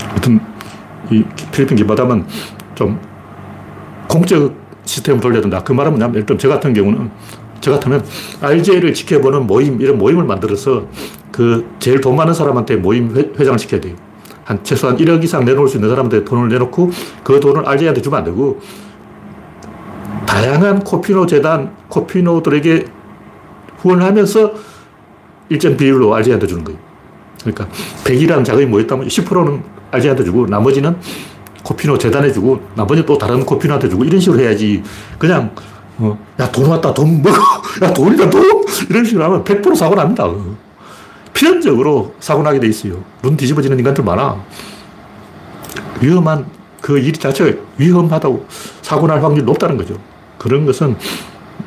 하여튼, 0.09 0.41
이 1.11 1.23
필리핀 1.53 1.77
김바담은 1.77 2.27
좀 2.75 2.99
공적 4.09 4.55
시스템을 4.87 5.21
돌려야 5.21 5.43
된다. 5.43 5.63
그 5.63 5.73
말은 5.73 5.93
뭐냐면, 5.93 6.17
일단 6.17 6.39
저 6.39 6.49
같은 6.49 6.73
경우는, 6.73 7.11
저 7.61 7.73
같으면 7.73 8.03
RJ를 8.41 8.95
지켜보는 8.95 9.47
모임, 9.47 9.79
이런 9.81 9.99
모임을 9.99 10.25
만들어서 10.25 10.87
그 11.31 11.71
제일 11.79 12.01
돈 12.01 12.17
많은 12.17 12.33
사람한테 12.33 12.77
모임 12.77 13.15
회, 13.15 13.31
회장을 13.39 13.59
시켜야 13.59 13.83
돼요. 13.83 13.97
한 14.51 14.65
최소한 14.65 14.97
1억 14.97 15.23
이상 15.23 15.45
내놓을 15.45 15.69
수 15.69 15.77
있는 15.77 15.89
사람한테 15.91 16.25
돈을 16.25 16.49
내놓고 16.49 16.91
그 17.23 17.39
돈을 17.39 17.69
RJ한테 17.69 18.03
주면 18.03 18.19
안 18.19 18.25
되고 18.25 18.61
다양한 20.27 20.81
코피노 20.83 21.27
재단, 21.27 21.73
코피노들에게 21.89 22.85
후원을 23.79 24.05
하면서 24.05 24.53
일정 25.51 25.77
비율로 25.77 26.13
RJ한테 26.13 26.49
주는 26.49 26.65
거예요. 26.65 26.81
그러니까 27.43 27.69
100이라는 28.03 28.45
자금이 28.45 28.67
모였다면 28.67 29.07
10%는 29.07 29.63
RJ한테 29.93 30.25
주고 30.25 30.47
나머지는 30.47 30.97
코피노 31.63 31.97
재단에 31.99 32.33
주고 32.33 32.61
나머지 32.75 33.07
또 33.07 33.17
다른 33.17 33.47
코피노한테 33.47 33.89
주고 33.89 34.05
이런 34.05 34.19
식으로 34.19 34.41
해야지 34.41 34.83
그냥 35.17 35.55
어, 35.99 36.19
야, 36.41 36.51
돈 36.51 36.67
왔다, 36.67 36.93
돈 36.93 37.23
먹어. 37.23 37.39
야, 37.85 37.93
돈이다, 37.93 38.31
돈! 38.31 38.43
이런 38.89 39.05
식으로 39.05 39.23
하면 39.25 39.45
100% 39.45 39.77
사고 39.77 39.95
납니다. 39.95 40.29
필연적으로 41.33 42.15
사고 42.21 42.43
나게 42.43 42.61
돼 42.61 42.67
있어요. 42.69 43.03
눈 43.23 43.37
뒤집어지는 43.37 43.79
인간들 43.79 44.05
많아. 44.05 44.37
위험한 46.01 46.47
그 46.81 46.99
일 46.99 47.13
자체가 47.13 47.59
위험하다고 47.77 48.47
사고 48.83 49.07
날 49.07 49.23
확률이 49.23 49.45
높다는 49.45 49.77
거죠. 49.77 49.95
그런 50.39 50.65
것은 50.67 50.97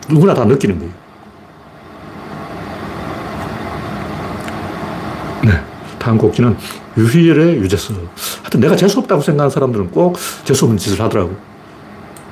누구나 0.10 0.34
다 0.34 0.44
느끼는 0.44 0.80
거예요. 0.80 0.92
네. 5.44 5.52
다음 6.00 6.18
곡지는 6.18 6.58
유희열의 6.98 7.58
유재석. 7.58 7.96
하여튼 8.42 8.60
내가 8.60 8.76
재수없다고 8.76 9.22
생각하는 9.22 9.50
사람들은 9.50 9.92
꼭 9.92 10.18
재수없는 10.46 10.78
짓을 10.78 11.00
하더라고. 11.02 11.36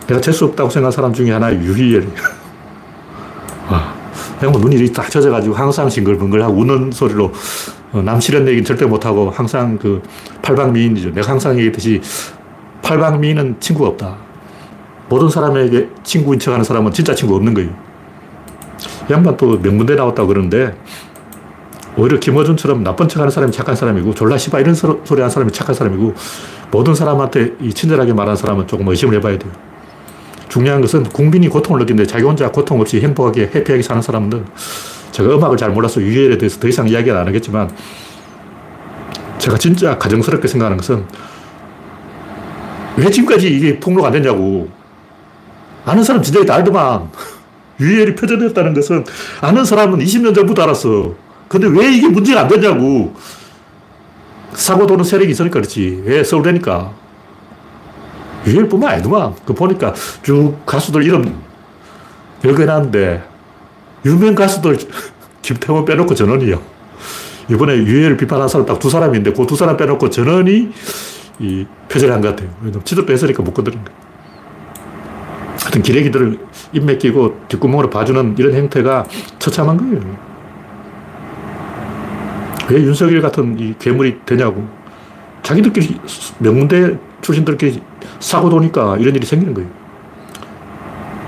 내가 0.08 0.20
재수 0.20 0.46
없다고 0.46 0.70
생각한 0.70 0.91
사람 0.91 1.13
중에 1.13 1.32
하나의 1.32 1.58
유희열이 1.60 2.08
와. 2.08 2.40
그냥 4.41 4.54
뭐 4.54 4.60
눈이 4.60 4.91
딱 4.91 5.08
젖어가지고 5.12 5.54
항상 5.54 5.88
싱글벙글하고 5.88 6.51
우는 6.56 6.91
소리로 6.91 7.32
어, 7.91 8.01
남 8.01 8.19
싫은 8.19 8.47
얘기는 8.47 8.65
절대 8.65 8.88
못하고 8.88 9.30
항상 9.30 9.77
그 9.77 10.01
팔방미인이죠. 10.41 11.12
내가 11.12 11.30
항상 11.30 11.54
얘기했듯이 11.58 12.01
팔방미인은 12.82 13.58
친구가 13.60 13.89
없다. 13.89 14.17
모든 15.10 15.30
사람에게 15.30 15.89
친구인 16.04 16.39
척 16.39 16.54
하는 16.54 16.63
사람은 16.63 16.91
진짜 16.91 17.13
친구 17.13 17.36
없는 17.36 17.54
거예요. 17.54 17.69
양반 19.12 19.38
또 19.38 19.60
명문대 19.60 19.93
나왔다고 19.93 20.30
그러는데 20.30 20.75
오히려 21.95 22.19
김어준처럼 22.19 22.84
나쁜 22.84 23.08
척 23.08 23.19
하는 23.19 23.30
사람이 23.30 23.51
착한 23.51 23.75
사람이고 23.75 24.15
졸라 24.15 24.39
씨바 24.39 24.60
이런 24.60 24.73
소리 24.73 24.97
하는 25.21 25.30
사람이 25.30 25.51
착한 25.51 25.75
사람이고 25.75 26.15
모든 26.71 26.95
사람한테 26.95 27.58
이 27.62 27.71
친절하게 27.71 28.13
말하는 28.13 28.36
사람은 28.36 28.65
조금 28.65 28.88
의심을 28.88 29.13
해봐야 29.17 29.38
돼요. 29.38 29.51
중요한 30.52 30.82
것은 30.82 31.04
국민이 31.04 31.48
고통을 31.48 31.80
느끼는데 31.80 32.06
자기 32.06 32.26
혼자 32.26 32.52
고통 32.52 32.82
없이 32.82 33.00
행복하게 33.00 33.52
해피하게 33.56 33.82
사는 33.82 34.02
사람들. 34.02 34.44
제가 35.14 35.36
음악을 35.36 35.56
잘 35.56 35.72
몰라서 35.72 36.02
유해에 36.02 36.38
대해서 36.38 36.60
더 36.60 36.68
이상 36.68 36.90
이야기는 36.90 37.18
안 37.18 37.26
하겠지만 37.26 37.72
제가 39.38 39.58
진짜 39.58 39.98
가정스럽게 39.98 40.50
생각하는 40.50 40.76
것은 40.76 41.06
왜 42.98 43.10
지금까지 43.10 43.48
이게 43.48 43.80
폭로가 43.80 44.08
안 44.08 44.14
됐냐고. 44.14 44.68
아는 45.86 46.04
사람 46.04 46.22
진작에 46.22 46.44
다 46.44 46.56
알더만. 46.56 47.10
유해열이 47.80 48.16
표절됐다는 48.16 48.74
것은 48.74 49.06
아는 49.40 49.64
사람은 49.64 50.00
20년 50.00 50.36
전부터 50.36 50.64
알았어. 50.64 51.16
근데 51.48 51.68
왜 51.68 51.94
이게 51.94 52.10
문제가 52.10 52.42
안 52.42 52.48
되냐고. 52.50 53.16
사고 54.52 54.86
도는 54.86 55.06
세력이 55.06 55.32
있으니까 55.32 55.54
그렇지. 55.54 56.04
왜 56.04 56.26
서울대니까 56.26 57.01
유일뿐만 58.45 58.93
아니더만. 58.93 59.36
그 59.45 59.54
보니까 59.54 59.93
쭉 60.23 60.56
가수들 60.65 61.04
이름 61.04 61.41
열거해놨는데, 62.43 63.23
유명 64.06 64.36
가수들 64.36 64.77
김태원 65.41 65.86
빼놓고 65.86 66.15
전원이요. 66.15 66.62
이번에 67.49 67.75
유해를 67.75 68.17
비판한 68.17 68.47
사람 68.47 68.65
딱 68.65 68.80
두 68.80 68.89
사람인데, 68.89 69.34
그 69.34 69.45
두 69.45 69.56
사람 69.56 69.77
빼놓고 69.77 70.10
전원이 70.10 70.71
이 71.39 71.65
표절한 71.89 72.21
것 72.21 72.30
같아요. 72.30 72.49
왜냐면 72.62 72.84
지도 72.86 73.06
뺏으니까 73.06 73.41
못 73.43 73.54
건드린 73.54 73.84
거예요. 73.84 73.99
하여튼 75.62 75.82
기레기들을 75.84 76.39
입맥 76.73 76.99
끼고 76.99 77.39
뒷구멍으로 77.47 77.89
봐주는 77.89 78.36
이런 78.38 78.54
행태가 78.54 79.06
처참한 79.39 79.77
거예요. 79.77 80.32
왜 82.69 82.82
윤석열 82.82 83.21
같은 83.21 83.60
이 83.60 83.75
괴물이 83.77 84.21
되냐고. 84.25 84.67
자기들끼리 85.43 85.99
명문대 86.39 86.97
출신들끼리 87.21 87.81
사고 88.19 88.49
도니까 88.49 88.97
이런 88.97 89.15
일이 89.15 89.25
생기는 89.25 89.53
거예요. 89.53 89.69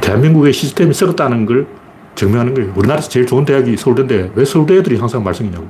대한민국의 0.02 0.54
시스템이 0.54 0.94
썩었다는 0.94 1.46
걸 1.46 1.68
증명하는 2.16 2.54
거예요. 2.54 2.74
우리나라에서 2.76 3.10
제일 3.10 3.26
좋은 3.26 3.46
대학이 3.46 3.78
서울대인데 3.78 4.32
왜 4.36 4.46
서울대 4.46 4.76
애들이 4.78 4.98
항상 4.98 5.24
말썽이냐고. 5.24 5.68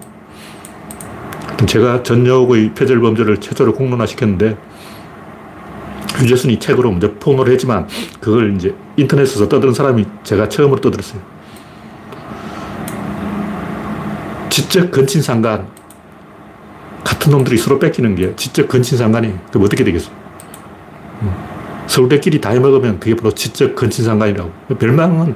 제가 1.66 2.04
전역의 2.04 2.74
표절 2.74 3.00
범죄를 3.00 3.40
최초로 3.40 3.74
공론화시켰는데 3.74 4.58
유재순이 6.22 6.60
책으로 6.60 6.92
먼저 6.92 7.12
폭로를 7.14 7.54
했지만 7.54 7.88
그걸 8.20 8.56
이제 8.56 8.76
인터넷에서 8.98 9.48
떠드는 9.48 9.74
사람이 9.74 10.06
제가 10.24 10.50
처음으로 10.50 10.82
떠들었어요. 10.82 11.22
지적 14.50 14.92
근친상간 14.92 15.68
같은 17.04 17.32
놈들이 17.32 17.58
서로 17.58 17.80
뺏기는 17.80 18.16
게 18.16 18.36
지적 18.36 18.68
근친상간이 18.68 19.34
그럼 19.50 19.66
어떻게 19.66 19.84
되겠어? 19.84 20.12
서울대끼리 21.88 22.42
다 22.42 22.50
해먹으면 22.50 23.00
그게 23.00 23.16
바로 23.16 23.32
지적 23.32 23.76
근친상간이라고. 23.76 24.52
멸망은 24.80 25.36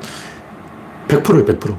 100%예요, 1.07 1.45
100%. 1.45 1.75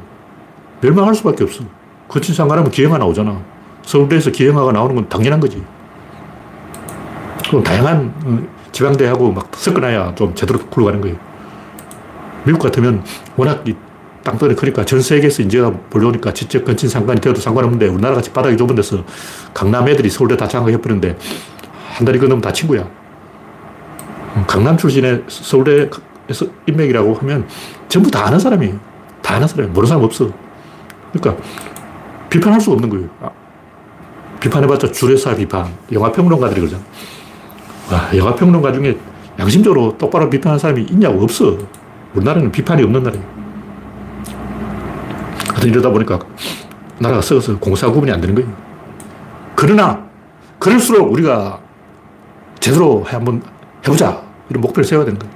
멸망할 0.81 1.15
수밖에 1.15 1.45
없어. 1.45 1.65
근친상간하면 2.09 2.71
기형아 2.71 2.99
나오잖아. 2.99 3.41
서울대에서 3.83 4.31
기형아가 4.31 4.73
나오는 4.73 4.95
건 4.95 5.09
당연한 5.09 5.41
거지. 5.41 5.63
그럼 7.49 7.63
다양한 7.63 8.15
어, 8.25 8.39
지방대하고 8.73 9.33
막 9.33 9.51
섞어놔야 9.55 10.15
좀 10.15 10.35
제대로 10.35 10.59
굴러가는 10.59 11.01
거예요. 11.01 11.17
미국 12.45 12.61
같으면 12.61 13.03
워낙 13.37 13.65
땅덩이 14.29 14.55
크니까 14.55 14.85
전 14.85 15.01
세계에서 15.01 15.43
인재가 15.43 15.73
몰려오니까 15.91 16.35
지적 16.35 16.65
근친 16.65 16.89
상관이 16.89 17.19
되어도 17.21 17.41
상관없는데 17.41 17.89
우리나라 17.89 18.15
같이 18.15 18.31
바닥이 18.31 18.59
좁은 18.59 18.75
데서 18.75 19.03
강남 19.55 19.89
애들이 19.89 20.11
서울대 20.11 20.37
다 20.37 20.47
장악해버리는데 20.47 21.17
한 21.95 22.05
달이 22.05 22.19
건너면 22.19 22.43
다 22.43 22.53
친구야. 22.53 22.87
강남 24.47 24.77
출신의 24.77 25.25
서울대에서 25.29 26.47
인맥이라고 26.67 27.15
하면 27.15 27.49
전부 27.89 28.11
다 28.11 28.27
아는 28.27 28.39
사람이에요. 28.39 28.79
다 29.23 29.37
아는 29.37 29.49
사람이에요. 29.49 29.73
모르는 29.73 29.89
사람 29.89 30.05
없어. 30.05 30.31
그러니까 31.13 31.43
비판할 32.29 32.61
수 32.61 32.71
없는 32.73 32.91
거예요. 32.91 33.09
아, 33.23 33.31
비판해봤자 34.41 34.93
주례사 34.93 35.35
비판. 35.37 35.73
영화평론가들이 35.91 36.61
그러잖아. 36.61 36.83
와, 37.91 38.15
영화평론가 38.15 38.73
중에 38.73 38.99
양심적으로 39.39 39.97
똑바로 39.97 40.29
비판하는 40.29 40.59
사람이 40.59 40.83
있냐고 40.83 41.23
없어. 41.23 41.57
우리나라는 42.15 42.53
비판이 42.53 42.83
없는 42.83 43.03
나라예요. 43.03 43.38
하여튼 45.59 45.71
이러다 45.71 45.91
보니까 45.91 46.21
나라가 47.01 47.21
썩어서 47.21 47.59
공사 47.59 47.91
구분이 47.91 48.13
안 48.13 48.21
되는 48.21 48.35
거예요. 48.35 48.49
그러나, 49.57 50.07
그럴수록 50.61 51.13
우리가 51.13 51.61
제대로 52.61 53.03
한번 53.03 53.43
해보자. 53.85 54.23
이런 54.49 54.61
목표를 54.61 54.85
세워야 54.85 55.05
되는 55.05 55.19
거예요. 55.19 55.35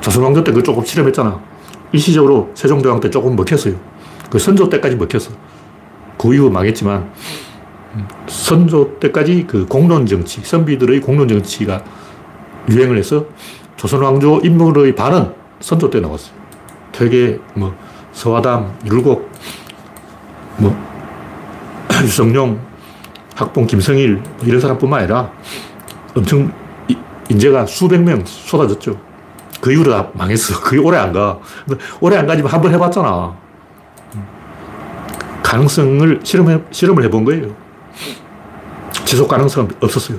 조선왕조 0.00 0.42
때 0.42 0.50
그거 0.50 0.62
조금 0.62 0.84
실험했잖아. 0.84 1.40
일시적으로 1.92 2.50
세종대왕 2.54 2.98
때 2.98 3.08
조금 3.08 3.36
먹혔어요. 3.36 3.76
그 4.28 4.40
선조 4.40 4.68
때까지 4.68 4.96
먹혔어. 4.96 5.30
그 6.18 6.34
이후 6.34 6.50
망했지만, 6.50 7.08
선조 8.26 8.98
때까지 8.98 9.46
그 9.46 9.66
공론 9.66 10.04
정치, 10.04 10.40
선비들의 10.40 11.00
공론 11.00 11.28
정치가 11.28 11.82
유행을 12.68 12.98
해서 12.98 13.26
조선왕조 13.76 14.40
인물의 14.42 14.96
반은 14.96 15.32
선조 15.60 15.90
때 15.90 16.00
나왔어요. 16.00 16.34
되게 16.90 17.38
뭐, 17.54 17.72
서화담, 18.16 18.78
율곡, 18.86 19.30
뭐, 20.56 20.74
유성룡, 22.02 22.58
학봉 23.34 23.66
김성일, 23.66 24.14
뭐 24.16 24.46
이런 24.46 24.58
사람뿐만 24.58 25.00
아니라 25.00 25.30
엄청 26.16 26.50
인재가 27.28 27.66
수백 27.66 28.00
명 28.02 28.22
쏟아졌죠. 28.24 28.98
그 29.60 29.70
이후로 29.70 29.92
다 29.92 30.08
망했어. 30.14 30.58
그게 30.64 30.78
오래 30.78 30.96
안 30.96 31.12
가. 31.12 31.38
오래 32.00 32.16
안 32.16 32.26
가지만 32.26 32.50
한 32.52 32.62
번 32.62 32.72
해봤잖아. 32.72 33.36
가능성을 35.42 36.20
실험해, 36.24 36.60
실험을 36.70 37.04
해본 37.04 37.24
거예요. 37.24 37.54
지속 39.04 39.28
가능성은 39.28 39.72
없었어요. 39.80 40.18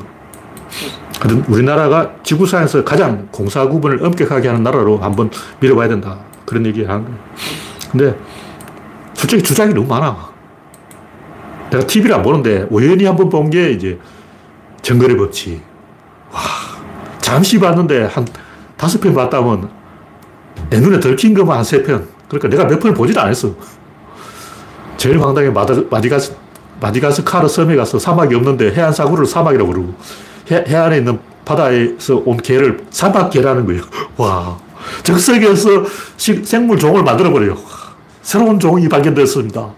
하여튼 1.20 1.44
우리나라가 1.48 2.12
지구상에서 2.22 2.84
가장 2.84 3.28
공사 3.32 3.68
구분을 3.68 4.06
엄격하게 4.06 4.50
하는 4.50 4.62
나라로 4.62 5.00
한번 5.00 5.32
밀어봐야 5.60 5.88
된다. 5.88 6.20
그런 6.46 6.64
얘기 6.66 6.84
하는 6.86 7.04
거예요. 7.06 7.18
근데 7.92 8.16
솔직히 9.14 9.42
주장이 9.44 9.74
너무 9.74 9.88
많아. 9.88 10.30
내가 11.70 11.86
TV를 11.86 12.16
안 12.16 12.22
보는데 12.24 12.66
우연히 12.70 13.06
한 13.06 13.16
번 13.16 13.30
본 13.30 13.50
게 13.50 13.72
이제 13.72 14.00
정거래 14.82 15.16
법칙. 15.16 15.62
와, 16.32 16.40
잠시 17.20 17.60
봤는데 17.60 18.06
한 18.06 18.26
다섯 18.78 19.00
편 19.02 19.14
봤다 19.14 19.42
면 19.42 19.70
내 20.70 20.80
눈에 20.80 21.00
들킨 21.00 21.34
것만 21.34 21.58
한 21.58 21.64
세 21.64 21.84
편. 21.84 22.08
그러니까 22.28 22.50
내가 22.50 22.66
몇 22.68 22.80
편을 22.80 22.96
보지도 22.96 23.22
않았어. 23.22 23.52
제일 24.98 25.22
황당해 25.22 25.50
마디가스, 25.50 26.36
마디가스 26.82 27.24
카르 27.24 27.48
섬에 27.48 27.76
가서 27.76 28.00
사막이 28.00 28.34
없는데 28.36 28.74
해안 28.74 28.92
사구를 28.92 29.26
사막이라고 29.26 29.72
그러고 29.72 29.94
해, 30.52 30.64
해안에 30.68 30.98
있는 30.98 31.20
바다에서 31.46 32.22
온 32.26 32.38
개를 32.38 32.86
사막개라는 32.90 33.66
거예요. 33.68 33.82
와. 34.18 34.58
적석에서 35.04 35.86
생물 36.44 36.80
종을 36.80 37.04
만들어버려요. 37.04 37.56
새로운 38.28 38.60
종이 38.60 38.90
발견됐습니다. 38.90 39.74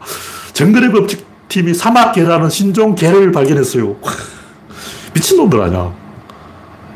정글의 0.53 0.91
법칙 0.91 1.23
팀이 1.49 1.71
사막개라는 1.71 2.49
신종 2.49 2.95
개를 2.95 3.31
발견했어요. 3.31 3.95
미친놈들 5.13 5.61
아니야. 5.61 5.93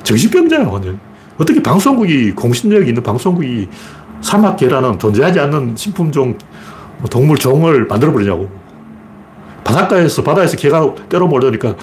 정신병자야, 0.01 0.65
완전. 0.67 0.99
어떻게 1.37 1.61
방송국이, 1.61 2.31
공신력이 2.31 2.87
있는 2.87 3.03
방송국이 3.03 3.69
사막개라는 4.21 4.97
존재하지 4.97 5.39
않는 5.41 5.75
신품종 5.75 6.39
뭐 6.97 7.07
동물 7.07 7.37
종을 7.37 7.85
만들어버리냐고. 7.85 8.49
바닷가에서, 9.63 10.23
바다에서 10.23 10.57
개가 10.57 10.95
때려 11.07 11.27
몰려니까 11.27 11.75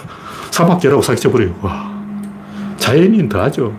사막개라고 0.50 1.02
사기쳐버려요. 1.02 1.58
와. 1.60 1.92
자연인 2.78 3.28
더 3.28 3.42
하죠. 3.42 3.78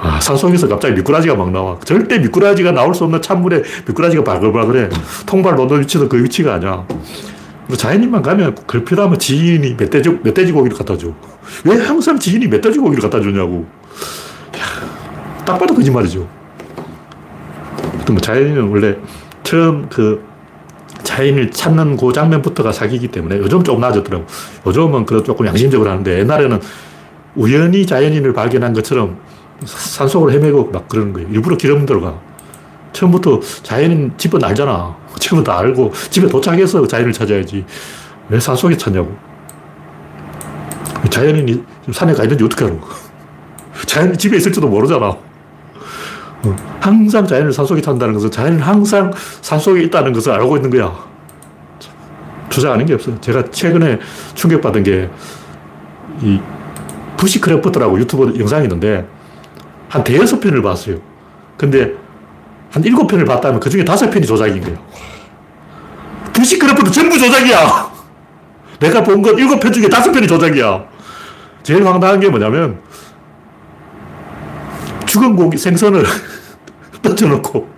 아, 0.00 0.20
산속에서 0.20 0.68
갑자기 0.68 0.94
미꾸라지가 0.94 1.34
막 1.34 1.50
나와. 1.50 1.78
절대 1.84 2.18
미꾸라지가 2.18 2.72
나올 2.72 2.94
수 2.94 3.04
없는 3.04 3.20
찬물에 3.20 3.62
미꾸라지가 3.86 4.22
바글바글해. 4.24 4.88
통발 5.26 5.56
놓는 5.56 5.80
위치도 5.80 6.08
그 6.08 6.22
위치가 6.22 6.54
아니야. 6.54 6.86
자연인만 7.76 8.22
가면 8.22 8.54
걸필하면 8.66 9.18
지인이 9.18 9.74
멧돼지, 9.74 10.10
멧돼지 10.22 10.52
고기를 10.52 10.76
갖다 10.76 10.96
줘. 10.96 11.12
왜 11.64 11.76
항상 11.76 12.18
지인이 12.18 12.46
멧돼지 12.46 12.78
고기를 12.78 13.02
갖다 13.02 13.20
주냐고. 13.20 13.66
딱 15.44 15.58
봐도 15.58 15.74
거짓말이죠. 15.74 16.28
뭐 18.08 18.18
자연인은 18.20 18.68
원래 18.68 18.96
처음 19.42 19.88
그 19.88 20.22
자연을 21.02 21.50
찾는 21.50 21.96
그 21.96 22.12
장면부터가 22.12 22.72
사기이기 22.72 23.08
때문에 23.08 23.38
요즘 23.38 23.62
조금 23.62 23.80
나아졌더라고. 23.80 24.24
요즘은 24.66 25.04
그래도 25.04 25.24
조금 25.24 25.46
양심적으로 25.46 25.90
하는데 25.90 26.20
옛날에는 26.20 26.60
우연히 27.34 27.86
자연인을 27.86 28.32
발견한 28.32 28.72
것처럼 28.72 29.18
산속을 29.64 30.32
헤매고 30.32 30.70
막 30.70 30.88
그러는 30.88 31.12
거예요. 31.12 31.28
일부러 31.30 31.56
기름 31.56 31.84
들어가. 31.84 32.18
처음부터 32.92 33.40
자연인 33.62 34.12
집은 34.16 34.42
알잖아. 34.42 34.96
지금은 35.18 35.48
알고 35.48 35.92
집에 36.10 36.28
도착해서 36.28 36.86
자연을 36.86 37.12
찾아야지. 37.12 37.64
왜 38.28 38.40
산속에 38.40 38.76
찾냐고. 38.76 39.16
자연인이 41.10 41.62
산에 41.92 42.12
가 42.12 42.24
있는지 42.24 42.44
어떻게 42.44 42.64
알아? 42.64 42.74
자연인이 43.86 44.16
집에 44.16 44.36
있을지도 44.36 44.68
모르잖아. 44.68 45.16
어, 46.44 46.56
항상 46.80 47.26
자연인을 47.26 47.52
산속에 47.52 47.80
찾는다는 47.80 48.14
것은 48.14 48.30
자연인은 48.30 48.60
항상 48.60 49.12
산속에 49.40 49.82
있다는 49.84 50.12
것을 50.12 50.32
알고 50.32 50.56
있는 50.56 50.70
거야. 50.70 51.08
주장하는 52.48 52.86
게 52.86 52.94
없어요. 52.94 53.20
제가 53.20 53.50
최근에 53.50 53.98
충격받은 54.34 54.82
게, 54.82 55.10
이, 56.22 56.40
bushcraft라고 57.16 57.98
유튜브 57.98 58.38
영상이 58.38 58.64
있는데, 58.64 59.06
한 59.88 60.04
대여섯 60.04 60.40
편을 60.40 60.62
봤어요. 60.62 60.98
근데, 61.56 61.92
한 62.70 62.84
일곱 62.84 63.06
편을 63.06 63.24
봤다면 63.24 63.60
그 63.60 63.70
중에 63.70 63.84
다섯 63.84 64.10
편이 64.10 64.26
조작인 64.26 64.60
거예요. 64.62 64.78
bushcraft 66.32 66.90
전부 66.90 67.18
조작이야! 67.18 67.90
내가 68.80 69.02
본 69.02 69.22
건 69.22 69.36
일곱 69.38 69.58
편 69.58 69.72
중에 69.72 69.88
다섯 69.88 70.12
편이 70.12 70.26
조작이야. 70.28 70.84
제일 71.62 71.84
황당한 71.86 72.20
게 72.20 72.28
뭐냐면, 72.28 72.80
죽은 75.06 75.34
고기, 75.36 75.56
생선을 75.56 76.04
던져놓고 77.02 77.68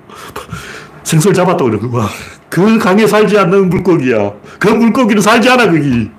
생선을 1.04 1.34
잡았다고 1.34 1.70
그러고, 1.70 1.96
와, 1.96 2.08
그 2.48 2.78
강에 2.78 3.06
살지 3.06 3.38
않는 3.38 3.68
물고기야. 3.70 4.32
그 4.58 4.68
물고기는 4.68 5.22
살지 5.22 5.48
않아, 5.48 5.66
거기. 5.70 6.10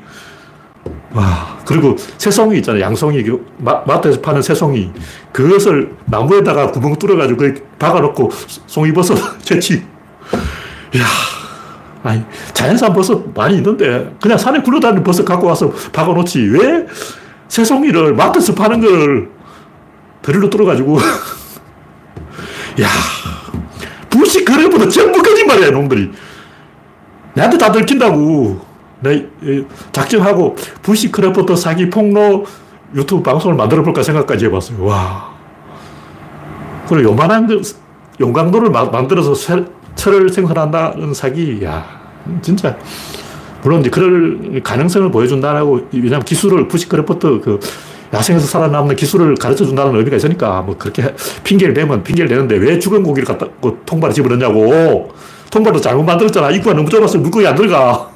와, 1.14 1.51
그리고 1.72 1.96
새송이 2.18 2.58
있잖아요. 2.58 2.84
양송이. 2.84 3.24
그 3.24 3.46
마, 3.58 3.82
마트에서 3.88 4.20
파는 4.20 4.42
새송이. 4.42 4.92
그것을 5.32 5.96
나무에다가 6.06 6.72
구멍 6.72 6.98
뚫어가지고 6.98 7.38
그 7.38 7.68
박아놓고 7.80 8.30
송이버섯 8.68 9.40
채취. 9.44 9.84
이야. 10.94 11.06
아니, 12.04 12.24
자연산 12.54 12.94
버섯 12.94 13.24
많이 13.34 13.58
있는데, 13.58 14.12
그냥 14.20 14.38
산에 14.38 14.62
굴러다니는 14.62 15.04
버섯 15.04 15.24
갖고 15.24 15.48
와서 15.48 15.72
박아놓지. 15.94 16.40
왜 16.52 16.86
새송이를 17.48 18.16
마트에서 18.16 18.54
파는 18.54 18.82
걸 18.82 19.30
드릴로 20.22 20.50
뚫어가지고. 20.50 20.98
야 22.82 22.88
bushcraft다 24.10 24.90
전부 24.90 25.22
거짓말이야, 25.22 25.72
놈들이. 25.72 26.12
내한테 27.34 27.58
다 27.58 27.72
들킨다고. 27.72 28.71
내 29.02 29.26
작정하고 29.92 30.56
bushcraft 30.82 31.56
사기 31.56 31.90
폭로 31.90 32.46
유튜브 32.96 33.24
방송을 33.24 33.56
만들어 33.56 33.84
볼까 33.84 34.04
생각까지 34.04 34.46
해봤어요. 34.46 34.84
와. 34.86 35.32
그리고 36.88 37.12
요만한 37.12 37.48
그 37.48 37.62
용광로를 38.20 38.70
마, 38.70 38.86
만들어서 38.86 39.34
쇠, 39.34 39.66
철을 39.96 40.30
생산한다는 40.30 41.14
사기, 41.14 41.64
야, 41.64 41.86
진짜. 42.42 42.78
물론 43.64 43.82
이제 43.82 43.90
그럴 43.90 44.62
가능성을 44.64 45.12
보여준다라고, 45.12 45.88
왜냐면 45.94 46.24
기술을 46.24 46.68
bushcraft 46.68 47.42
그 47.42 47.60
야생에서 48.14 48.46
살아남는 48.46 48.96
기술을 48.96 49.36
가르쳐 49.36 49.66
준다는 49.66 49.96
의미가 49.96 50.18
있으니까 50.18 50.62
뭐 50.62 50.76
그렇게 50.78 51.16
핑계를 51.44 51.74
대면 51.74 52.04
핑계를 52.04 52.28
대는데 52.28 52.58
왜 52.58 52.78
죽은 52.78 53.04
고기를 53.04 53.26
갖다 53.26 53.48
그 53.62 53.82
통발에 53.86 54.14
집어넣냐고. 54.14 55.14
통발도 55.50 55.80
잘못 55.80 56.04
만들었잖아. 56.04 56.52
입구가 56.52 56.76
너무 56.76 56.90
좁아서 56.90 57.18
물고기 57.18 57.48
안 57.48 57.56
들어가. 57.56 58.11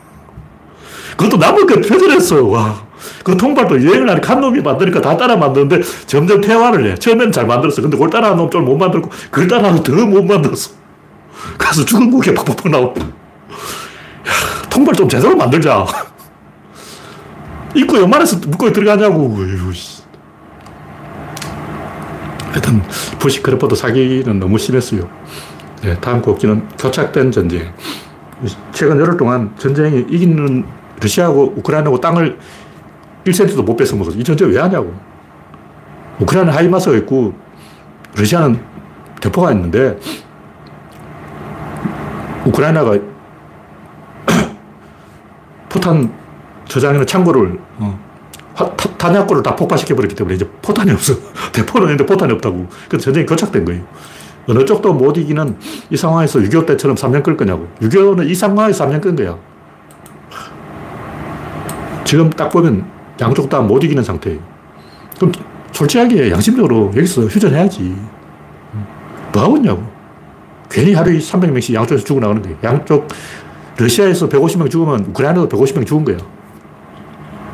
그것도 1.16 1.38
남의 1.38 1.66
거 1.66 1.76
표절했어. 1.76 2.46
와. 2.46 2.86
그 3.24 3.36
통발도 3.38 3.84
여행을 3.84 4.10
하는 4.10 4.22
간 4.22 4.40
놈이 4.42 4.62
만드니까 4.62 5.02
다 5.02 5.16
따라 5.18 5.36
만드는데 5.36 5.82
점점 6.06 6.42
퇴화를 6.42 6.92
해. 6.92 6.96
처음에는 6.96 7.32
잘 7.32 7.46
만들었어. 7.46 7.82
근데 7.82 7.98
그걸 7.98 8.10
따라하는 8.10 8.38
놈 8.38 8.50
좀 8.50 8.66
못 8.66 8.78
만들고 8.78 9.10
그걸 9.32 9.48
따라하면 9.48 9.84
더못 9.84 10.26
만들었어. 10.26 10.72
그래서 11.58 11.86
죽은 11.86 12.12
고기가 12.12 12.44
팍팍팍 12.44 12.72
나와. 12.72 12.94
통발 14.70 14.94
좀 14.96 15.08
제대로 15.08 15.36
만들자. 15.36 15.86
입구 17.76 17.98
요만해서 17.98 18.38
물고기 18.48 18.74
들어가냐고. 18.74 19.38
하여튼, 22.52 22.82
부시크래퍼도 23.20 23.76
사기는 23.76 24.40
너무 24.40 24.58
심했어요. 24.58 25.10
네, 25.82 25.98
다음 26.00 26.22
곡지는 26.22 26.68
교착된 26.78 27.32
전쟁. 27.32 27.74
최근 28.72 29.00
열흘 29.00 29.18
동안 29.18 29.54
전쟁이 29.58 30.06
이기는 30.10 30.66
러시아하고 31.02 31.54
우크라이나하고 31.58 32.00
땅을 32.00 32.38
1cm도 33.26 33.64
못 33.64 33.76
뺏어 33.76 33.96
먹어서 33.96 34.18
이 34.18 34.24
전쟁 34.24 34.50
왜 34.50 34.60
하냐고. 34.60 34.94
우크라이나 36.20 36.54
하이마스가 36.54 36.96
있고 36.98 37.34
러시아는 38.18 38.60
대포가 39.20 39.52
있는데 39.52 39.98
우크라이나가 42.46 42.98
포탄 45.70 46.14
저장하는 46.68 47.06
창고를 47.06 47.60
어, 47.80 48.00
타, 48.56 48.70
탄약고를 48.76 49.44
다 49.44 49.56
폭파시켜버렸기 49.56 50.16
때문에 50.16 50.36
이제 50.36 50.48
포탄이 50.62 50.92
없어. 50.92 51.14
대포는 51.52 51.88
있는데 51.88 52.06
포탄이 52.06 52.32
없다고. 52.34 52.68
그래서 52.88 53.06
전쟁이 53.06 53.26
교착된 53.26 53.66
거예요. 53.66 53.84
어느 54.48 54.64
쪽도 54.64 54.94
못 54.94 55.18
이기는 55.18 55.58
이 55.90 55.98
상황에서 55.98 56.40
6.25 56.40 56.68
때처럼 56.68 56.96
3년 56.96 57.24
끌 57.24 57.36
거냐고. 57.36 57.68
6.25는 57.82 58.30
이 58.30 58.36
상황에서 58.36 58.86
3년 58.86 59.02
끈 59.02 59.16
거야. 59.16 59.38
지금 62.06 62.30
딱 62.30 62.50
보면 62.50 62.86
양쪽 63.20 63.50
다 63.50 63.62
못 63.62 63.84
이기는 63.84 64.02
상태예요. 64.04 64.40
그럼 65.18 65.32
솔직하게 65.72 66.32
양심적으로 66.32 66.92
여기서 66.96 67.24
휴전해야지. 67.24 67.96
뭐 69.34 69.44
하고 69.44 69.58
있냐고. 69.58 69.84
괜히 70.70 70.94
하루에 70.94 71.18
300명씩 71.18 71.74
양쪽에서 71.74 72.06
죽어나가는 72.06 72.42
거예요. 72.42 72.58
양쪽, 72.64 73.08
러시아에서 73.78 74.30
150명 74.30 74.70
죽으면 74.70 75.06
우크라이나도 75.10 75.50
150명 75.50 75.86
죽은 75.86 76.06
거야. 76.06 76.18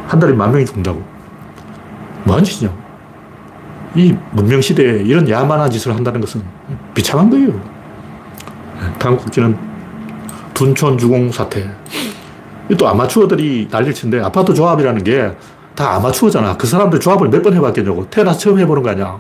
한 0.08 0.20
달에 0.20 0.34
만 0.34 0.52
명이 0.52 0.66
죽는다고. 0.66 1.02
뭐 2.24 2.36
하는 2.36 2.44
짓이냐고. 2.44 2.78
이 3.96 4.16
문명시대에 4.32 5.04
이런 5.04 5.28
야만한 5.28 5.70
짓을 5.72 5.94
한다는 5.96 6.22
것은 6.22 6.42
비참한 6.94 7.30
거예요. 7.30 7.60
다음 9.00 9.18
국기는 9.18 9.58
둔촌 10.54 10.98
주공 10.98 11.32
사태. 11.32 11.70
또 12.78 12.88
아마추어들이 12.88 13.68
난리를 13.72 13.94
치는데 13.94 14.24
아파트 14.26 14.54
조합이라는 14.54 15.04
게 15.04 15.32
다 15.74 15.96
아마추어잖아. 15.96 16.58
그 16.58 16.68
사람들 16.68 17.00
조합을 17.00 17.30
몇 17.30 17.42
번 17.42 17.54
해봤겠냐고. 17.54 18.06
태어나서 18.10 18.38
처음 18.38 18.60
해보는 18.60 18.84
거 18.84 18.90
아니야. 18.90 19.18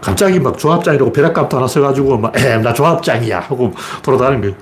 갑자기 0.00 0.40
막 0.40 0.58
조합장이라고 0.58 1.12
벼락감도 1.12 1.56
하나 1.56 1.66
써가지고 1.68 2.18
막, 2.18 2.32
엠, 2.36 2.62
나 2.62 2.72
조합장이야. 2.72 3.38
하고 3.40 3.72
돌아다니는 4.02 4.40
거예요. 4.40 4.54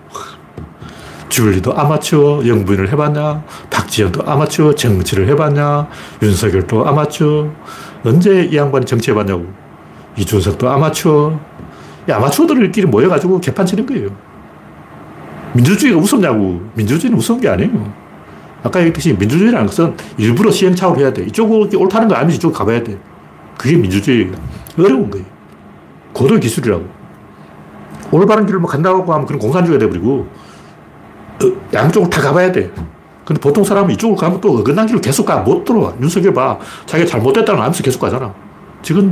줄리도 1.30 1.72
아마추어, 1.76 2.46
영부인을 2.46 2.92
해봤냐? 2.92 3.42
박지현도 3.70 4.22
아마추어, 4.30 4.74
정치를 4.74 5.26
해봤냐? 5.28 5.88
윤석열도 6.22 6.86
아마추어. 6.86 7.48
언제 8.04 8.44
이 8.44 8.56
양반이 8.56 8.84
정치해봤냐고. 8.84 9.46
이준석도 10.18 10.68
아마추어. 10.68 11.40
이 12.08 12.12
아마추어들끼리 12.12 12.86
모여가지고 12.86 13.40
개판 13.40 13.64
치는 13.64 13.86
거예요. 13.86 14.10
민주주의가 15.54 15.98
우습냐고. 15.98 16.60
민주주의는 16.74 17.18
우스운 17.18 17.40
게 17.40 17.48
아니에요. 17.48 17.92
아까 18.62 18.80
얘기했듯이 18.80 19.14
민주주의라는 19.14 19.66
것은 19.66 19.94
일부러 20.18 20.50
시행착오를 20.50 21.02
해야 21.02 21.12
돼. 21.12 21.22
이쪽이 21.24 21.76
옳다는 21.76 22.08
거 22.08 22.14
아니면 22.14 22.34
이쪽 22.34 22.52
가봐야 22.52 22.82
돼. 22.82 22.98
그게 23.58 23.76
민주주의예요. 23.76 24.32
어려운 24.78 25.11
거예요. 25.11 25.26
고도 26.12 26.38
기술이라고. 26.38 26.84
올바른 28.11 28.44
길을 28.46 28.61
뭐 28.61 28.68
간다고 28.68 29.12
하면 29.12 29.26
그런 29.26 29.38
공산주의가 29.38 29.78
돼버리고, 29.78 30.26
어, 31.42 31.53
양쪽을 31.72 32.11
다 32.11 32.20
가봐야 32.20 32.51
돼. 32.51 32.70
근데 33.24 33.40
보통 33.40 33.62
사람은 33.62 33.90
이쪽으로 33.92 34.16
가면 34.16 34.40
또 34.40 34.59
어긋난 34.59 34.86
길을 34.86 35.01
계속 35.01 35.24
가. 35.24 35.38
못 35.38 35.64
들어와. 35.64 35.94
윤석열 36.01 36.34
봐. 36.34 36.59
자기가 36.86 37.09
잘못됐다는 37.09 37.61
알면서 37.61 37.82
계속 37.82 38.01
가잖아. 38.01 38.34
지금 38.82 39.11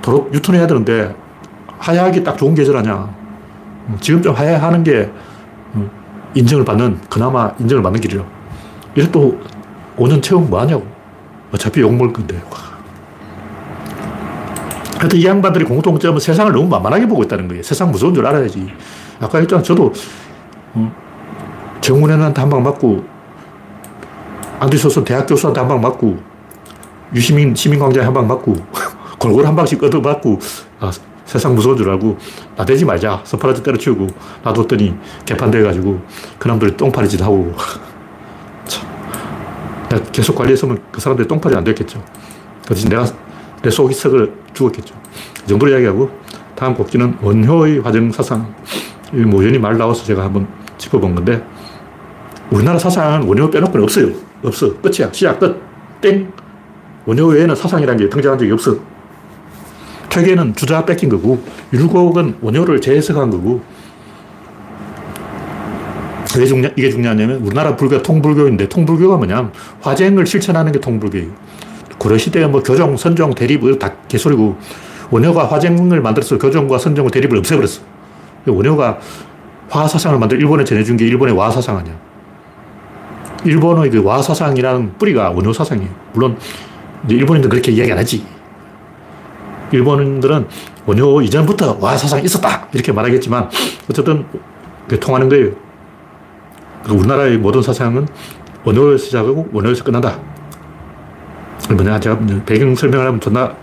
도로 0.00 0.28
유턴해야 0.32 0.66
되는데, 0.66 1.14
하야하기 1.78 2.22
딱 2.22 2.38
좋은 2.38 2.54
계절 2.54 2.76
아니야. 2.76 3.12
지금 4.00 4.22
좀 4.22 4.34
하야하는 4.34 4.84
게 4.84 5.10
인정을 6.34 6.64
받는, 6.64 7.00
그나마 7.08 7.52
인정을 7.58 7.82
받는 7.82 8.00
길이라. 8.00 8.24
이래 8.94 9.10
또 9.10 9.38
5년 9.96 10.22
채우면 10.22 10.50
뭐 10.50 10.60
하냐고. 10.60 10.86
어차피 11.52 11.80
욕먹을 11.80 12.12
건데. 12.12 12.40
하여튼 14.98 15.18
이 15.18 15.24
양반들이 15.24 15.64
공통점은 15.64 16.20
세상을 16.20 16.52
너무 16.52 16.68
만만하게 16.68 17.06
보고 17.06 17.22
있다는 17.22 17.48
거예요. 17.48 17.62
세상 17.62 17.90
무서운 17.90 18.14
줄 18.14 18.26
알아야지. 18.26 18.70
아까 19.20 19.38
했잖아. 19.38 19.62
저도 19.62 19.92
어, 20.74 20.92
정운현한테 21.80 22.40
한 22.40 22.50
방 22.50 22.62
맞고 22.62 23.04
안디소슨 24.60 25.04
대학 25.04 25.26
교수한테 25.26 25.60
한 25.60 25.68
방 25.68 25.80
맞고 25.80 26.18
유시민 27.14 27.54
시민광장에 27.54 28.04
한 28.04 28.12
방 28.14 28.26
맞고 28.28 28.54
골골 29.18 29.46
한 29.46 29.56
방씩 29.56 29.82
얻어맞고 29.82 30.38
아, 30.80 30.90
세상 31.30 31.54
무서운 31.54 31.76
줄 31.76 31.88
알고 31.88 32.18
나대지 32.56 32.84
말자. 32.84 33.20
서파라지 33.22 33.62
때려치우고 33.62 34.08
놔뒀더니 34.42 34.96
개판돼가지고 35.24 36.00
그놈들이 36.40 36.76
똥파리 36.76 37.08
짓 37.08 37.22
하고. 37.22 37.54
참. 38.66 38.84
계속 40.10 40.34
관리했으면 40.34 40.82
그 40.90 41.00
사람들이 41.00 41.28
똥파리 41.28 41.54
안 41.54 41.62
됐겠죠. 41.62 42.02
그래서 42.64 42.88
내가 42.88 43.04
내 43.62 43.70
속이 43.70 43.94
썩을 43.94 44.34
죽었겠죠. 44.54 44.92
이 45.44 45.48
정도로 45.48 45.70
이야기하고 45.70 46.10
다음 46.56 46.74
곡지는 46.74 47.18
원효의 47.22 47.78
화정 47.78 48.10
사상. 48.10 48.52
뭐 49.12 49.44
연이 49.44 49.56
말 49.56 49.78
나와서 49.78 50.04
제가 50.04 50.24
한번 50.24 50.48
짚어본 50.78 51.14
건데 51.14 51.46
우리나라 52.50 52.76
사상은 52.76 53.22
원효 53.28 53.48
빼놓고는 53.50 53.84
없어요. 53.84 54.08
없어. 54.42 54.74
끝이야. 54.80 55.12
시작, 55.12 55.38
끝. 55.38 55.62
땡. 56.00 56.32
원효 57.06 57.26
외에는 57.28 57.54
사상이라는 57.54 58.02
게 58.04 58.10
등장한 58.10 58.36
적이 58.36 58.50
없어. 58.50 58.99
퇴계는 60.10 60.54
주자 60.54 60.84
뺏긴 60.84 61.08
거고, 61.08 61.42
율곡은 61.72 62.38
원효를 62.42 62.80
재해석한 62.80 63.30
거고, 63.30 63.62
왜 66.38 66.46
중요, 66.46 66.68
이게 66.76 66.90
중요하냐면, 66.90 67.38
우리나라 67.38 67.76
불교 67.76 68.02
통불교인데, 68.02 68.68
통불교가 68.68 69.16
뭐냐 69.16 69.50
화쟁을 69.80 70.26
실천하는 70.26 70.72
게 70.72 70.80
통불교예요. 70.80 71.28
고려시대에 71.98 72.46
뭐 72.46 72.62
교종, 72.62 72.96
선종, 72.96 73.34
대립, 73.34 73.78
다 73.78 73.94
개소리고, 74.08 74.58
원효가 75.10 75.46
화쟁을 75.46 76.00
만들어서 76.00 76.38
교종과 76.38 76.78
선종과 76.78 77.10
대립을 77.10 77.38
없애버렸어. 77.38 77.82
원효가 78.46 78.98
화사상을 79.68 80.18
만들 80.18 80.38
일본에 80.38 80.64
전해준 80.64 80.96
게 80.96 81.06
일본의 81.06 81.36
와사상 81.36 81.78
아니야. 81.78 81.94
일본의 83.44 83.90
그 83.90 84.02
와사상이라는 84.02 84.98
뿌리가 84.98 85.30
원효 85.30 85.52
사상이에요. 85.52 85.90
물론, 86.12 86.36
일본인들 87.08 87.48
그렇게 87.50 87.72
이야기 87.72 87.92
안 87.92 87.98
하지. 87.98 88.24
일본인들은 89.72 90.46
원효 90.86 91.22
이전부터 91.22 91.78
와사상이 91.80 92.24
있었다! 92.24 92.68
이렇게 92.72 92.92
말하겠지만, 92.92 93.48
어쨌든, 93.88 94.26
통하는 95.00 95.28
거예요. 95.28 95.50
우리나라의 96.88 97.38
모든 97.38 97.62
사상은 97.62 98.06
원효에서 98.64 99.04
시작하고 99.04 99.48
원효에서 99.52 99.84
끝난다. 99.84 100.18
뭐냐, 101.70 102.00
제가 102.00 102.18
배경 102.46 102.74
설명을 102.74 103.06
하면 103.06 103.20
존나 103.20 103.54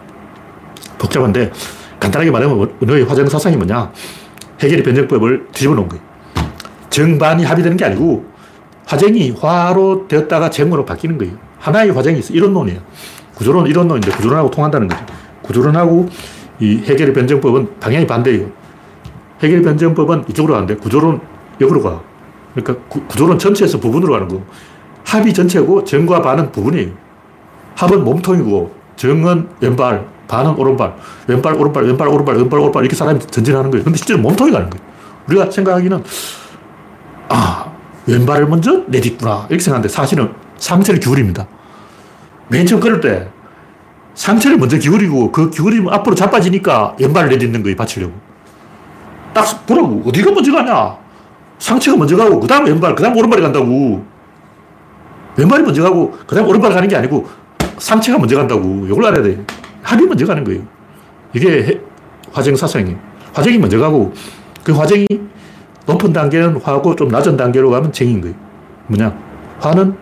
복잡한데, 0.97 1.51
간단하게 1.99 2.32
말하면 2.32 2.72
원효의 2.82 3.03
화정 3.03 3.28
사상이 3.28 3.58
뭐냐. 3.58 3.91
해결의 4.62 4.84
변정법을 4.84 5.47
뒤집어 5.51 5.76
놓은 5.76 5.89
거예요. 5.89 6.03
정반이 6.89 7.43
합의되는 7.43 7.78
게 7.78 7.86
아니고, 7.86 8.26
화정이 8.86 9.32
화로 9.32 10.08
되었다가 10.08 10.49
정으로 10.49 10.86
바뀌는 10.86 11.18
거예요. 11.18 11.34
하나의 11.60 11.91
화정이 11.91 12.20
있어. 12.20 12.34
이론론이에요. 12.34 12.80
구조론 13.36 13.68
이론론인데 13.68 14.12
구조론하고 14.12 14.49
통한다는 14.49 14.88
거죠. 14.88 15.05
구조론하고 15.48 16.08
이 16.60 16.78
해결의 16.86 17.14
변정법은 17.14 17.80
방향이 17.80 18.06
반대예요. 18.06 18.50
해결의 19.41 19.64
변정법은 19.64 20.26
이쪽으로 20.30 20.54
가는데 20.54 20.76
구조론 20.76 21.22
역으로 21.62 21.82
가. 21.82 22.02
그러니까 22.54 22.86
구, 22.88 23.02
조론 23.10 23.38
전체에서 23.39 23.80
부분으로 23.80 24.14
가는 24.14 24.28
거. 24.28 24.41
합이 25.06 25.34
전체고 25.34 25.84
정과 25.84 26.22
반은 26.22 26.52
부분이에요. 26.52 26.91
합은 27.76 28.04
몸통이고 28.04 28.76
정은 28.95 29.48
왼발, 29.62 30.08
반은 30.28 30.56
오른발. 30.56 30.95
왼발, 31.28 31.54
오른발, 31.54 31.84
왼발, 31.86 32.08
오른발, 32.08 32.36
왼발, 32.36 32.60
오른발 32.60 32.84
이렇게 32.84 32.95
사람이 32.95 33.20
전진하는 33.20 33.72
거예요. 33.72 33.84
근데 33.84 33.98
실제로 33.98 34.20
몸통이 34.20 34.52
가는 34.52 34.70
거예요. 34.70 34.86
우리가 35.28 35.52
생각하기는 35.52 36.04
아, 37.30 37.72
왼발을 38.08 38.48
먼저 38.48 38.84
내딛구나. 38.88 39.45
이렇게 39.50 39.64
생각하는데 39.64 39.89
사실은 39.89 40.32
상체를 40.58 41.00
기울입니다. 41.00 41.48
맨 42.50 42.66
처음 42.66 42.82
걸을 42.82 43.02
때 43.02 43.30
상체를 44.18 44.57
먼저 44.57 44.78
기울이고 44.80 45.32
그 45.32 45.51
기울이면 45.51 45.93
앞으로 45.93 46.15
자빠지니까 46.15 46.95
왼발을 46.99 47.30
내딛는 47.30 47.61
거예요. 47.61 47.76
받치려고. 47.78 48.13
딱 49.32 49.65
보라고. 49.68 50.01
어디가 50.07 50.32
먼저 50.32 50.51
가냐. 50.51 50.97
상체가 51.59 51.95
먼저 51.95 52.18
가고 52.18 52.39
그 52.39 52.47
다음 52.47 52.65
왼발, 52.65 52.95
그 52.95 53.03
다음 53.03 53.15
오른발이 53.15 53.43
간다고. 53.43 54.03
왼발이 55.38 55.61
먼저 55.63 55.84
가고 55.84 56.18
그 56.26 56.36
다음 56.36 56.47
오른발 56.47 56.74
가는 56.74 56.88
게 56.88 56.95
아니고 56.95 57.28
상체가 57.78 58.18
먼저 58.18 58.36
간다고. 58.36 58.88
이걸 58.88 59.05
알아야 59.05 59.22
돼. 59.22 59.45
합이 59.84 60.03
먼저 60.07 60.26
가는 60.26 60.43
거예요. 60.43 60.63
이게 61.34 61.80
화정 62.32 62.55
사상이에요. 62.55 62.97
화정이 63.34 63.59
먼저 63.59 63.78
가고 63.78 64.13
그 64.63 64.72
화정이 64.72 65.05
높은 65.86 66.11
단계는 66.11 66.59
화고 66.61 66.95
좀 66.95 67.09
낮은 67.09 67.38
단계로 67.38 67.70
가면 67.70 67.93
정인 67.93 68.22
거예요. 68.22 68.36
뭐냐? 68.88 69.15
화는 69.59 69.95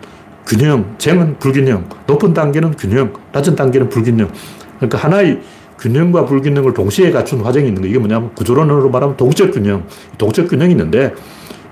균형, 0.46 0.94
쟁은 0.98 1.38
불균형, 1.38 1.88
높은 2.06 2.32
단계는 2.32 2.76
균형, 2.76 3.12
낮은 3.32 3.56
단계는 3.56 3.88
불균형. 3.88 4.30
그러니까 4.76 4.98
하나의 4.98 5.40
균형과 5.78 6.24
불균형을 6.24 6.72
동시에 6.72 7.10
갖춘 7.10 7.40
화정이 7.40 7.66
있는 7.66 7.82
거. 7.82 7.88
이게 7.88 7.98
뭐냐면 7.98 8.32
구조론으로 8.34 8.88
말하면 8.90 9.16
동적 9.16 9.52
균형. 9.52 9.84
동적 10.16 10.48
균형이 10.48 10.70
있는데 10.72 11.12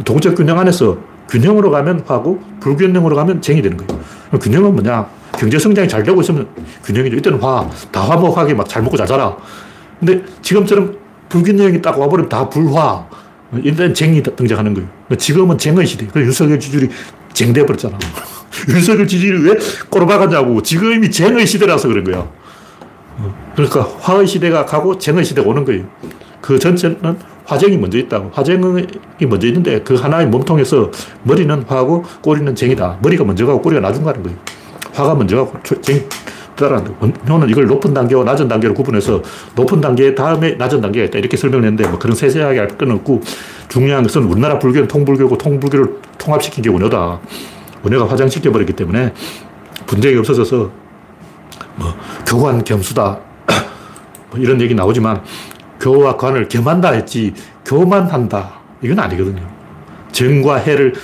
동적 0.05 0.35
균형 0.35 0.59
안에서 0.59 0.99
균형으로 1.31 1.71
가면 1.71 2.03
화고 2.07 2.41
불균형으로 2.61 3.17
가면 3.17 3.41
쟁이 3.41 3.63
되는 3.63 3.77
거예요. 3.77 4.03
균형은 4.41 4.73
뭐냐? 4.75 5.09
경제 5.39 5.59
성장이 5.59 5.89
잘 5.89 6.03
되고 6.03 6.21
있으면 6.21 6.49
균형이죠. 6.85 7.17
이때는 7.17 7.41
화, 7.41 7.69
다 7.91 8.03
화목하게 8.03 8.55
막 8.55 8.69
잘 8.69 8.83
먹고 8.83 8.97
잘 8.97 9.07
살아. 9.07 9.37
근데 9.99 10.23
지금처럼 10.43 10.97
불균형이 11.29 11.81
딱 11.81 11.99
와버리면 11.99 12.29
다 12.29 12.49
불화. 12.49 13.07
일단 13.63 13.95
쟁이 13.95 14.23
등장하는 14.23 14.75
거예요. 14.75 14.89
지금은 15.17 15.57
쟁의 15.57 15.87
시대. 15.87 16.07
그래서 16.07 16.27
윤석열 16.27 16.59
지지율이 16.59 16.89
쟁돼 17.33 17.65
버렸잖아. 17.65 17.99
윤석열 18.69 19.07
지지율이 19.07 19.49
왜 19.49 19.59
꼬르박았냐고. 19.91 20.63
지금 20.63 20.93
이미 20.93 21.11
쟁의 21.11 21.47
시대라서 21.47 21.89
그런 21.89 22.05
거야. 22.05 22.29
그러니까 23.55 23.89
화의 24.01 24.27
시대가 24.27 24.65
가고 24.65 24.99
쟁의 24.99 25.25
시대가 25.25 25.49
오는 25.49 25.65
거예요. 25.65 25.85
그 26.41 26.59
전체는 26.59 27.19
화쟁이 27.45 27.77
먼저 27.77 27.99
있다고. 27.99 28.31
화쟁이 28.33 28.59
먼저 29.29 29.47
있는데 29.47 29.81
그 29.83 29.95
하나의 29.95 30.27
몸통에서 30.27 30.91
머리는 31.23 31.63
화고 31.67 32.05
꼬리는 32.23 32.55
쟁이다. 32.55 32.99
머리가 33.03 33.25
먼저 33.25 33.47
가고 33.47 33.61
꼬리가 33.63 33.81
나중 33.81 34.05
가는 34.05 34.23
거예요. 34.23 34.37
화가 34.93 35.15
먼저 35.15 35.37
가고 35.37 35.59
쟁이 35.81 36.03
따라간다. 36.57 36.93
원효는 37.01 37.51
이걸 37.51 37.67
높은 37.67 37.93
단계와 37.93 38.25
낮은 38.25 38.49
단계로 38.49 38.75
구분해서 38.75 39.23
높은 39.57 39.81
단계 39.81 40.15
다음에 40.15 40.53
낮은 40.53 40.81
단계가 40.81 41.07
있다. 41.07 41.19
이렇게 41.19 41.37
설명을 41.37 41.65
했는데 41.65 41.89
뭐 41.89 41.99
그런 41.99 42.15
세세하게 42.17 42.59
할건 42.59 42.91
없고 42.93 43.23
중요한 43.69 44.03
것은 44.05 44.23
우리나라 44.25 44.59
불교는 44.59 44.89
통불교고 44.89 45.39
통불교를 45.39 45.97
통합시킨 46.19 46.63
게 46.63 46.71
원효다. 46.71 47.21
원효가 47.85 48.11
화장시켜버렸기 48.11 48.73
때문에 48.73 49.13
분쟁이 49.87 50.17
없어져서 50.17 50.71
뭐 51.77 51.95
교관 52.27 52.65
겸수다 52.65 53.19
뭐 54.31 54.41
이런 54.41 54.61
얘기 54.61 54.75
나오지만 54.75 55.23
교와 55.81 56.17
관을 56.17 56.49
겸한다 56.49 56.93
했지 56.93 57.35
교만 57.65 58.07
한다 58.07 58.65
이건 58.83 58.99
아니거든요. 58.99 59.43
정과 60.13 60.57
해를 60.57 60.95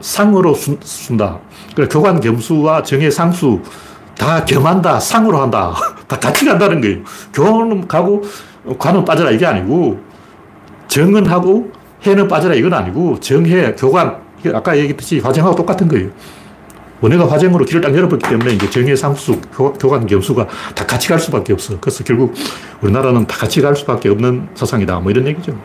상으로 0.00 0.54
순 0.54 1.16
다. 1.16 1.38
그러니까 1.74 1.92
교관 1.92 2.20
겸수와 2.20 2.82
정의 2.82 3.10
상수 3.10 3.62
다 4.16 4.44
겸한다, 4.44 4.98
상으로 4.98 5.40
한다. 5.40 5.74
다 6.08 6.18
같이 6.18 6.44
간다는 6.44 6.80
거예요. 6.80 6.98
교는 7.32 7.86
가고 7.86 8.22
관은 8.78 9.04
빠져라 9.04 9.30
이게 9.30 9.46
아니고 9.46 10.00
정은 10.88 11.26
하고 11.26 11.70
해는 12.04 12.28
빠져라 12.28 12.54
이건 12.54 12.74
아니고 12.74 13.20
정해, 13.20 13.74
교관 13.74 14.20
아까 14.50 14.76
얘기했듯이 14.76 15.18
화정하고 15.20 15.56
똑같은 15.56 15.88
거예요. 15.88 16.10
원해가 17.00 17.28
화정으로 17.28 17.64
길을 17.64 17.80
딱 17.80 17.94
열어봤기 17.94 18.28
때문에 18.28 18.54
이제 18.54 18.70
정의 18.70 18.96
상수, 18.96 19.40
교, 19.52 19.72
교관, 19.72 20.06
겸수가 20.06 20.46
다 20.74 20.86
같이 20.86 21.08
갈 21.08 21.18
수밖에 21.18 21.52
없어. 21.52 21.78
그래서 21.80 22.04
결국 22.04 22.32
우리나라는 22.80 23.26
다 23.26 23.36
같이 23.36 23.60
갈 23.60 23.74
수밖에 23.74 24.08
없는 24.08 24.48
사상이다. 24.54 25.00
뭐 25.00 25.10
이런 25.10 25.26
얘기죠. 25.26 25.58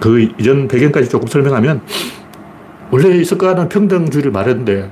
그 0.00 0.20
이전 0.38 0.68
배경까지 0.68 1.08
조금 1.08 1.26
설명하면 1.26 1.80
원래 2.90 3.16
있었거는 3.16 3.68
평등주의를 3.70 4.30
말했는데 4.32 4.90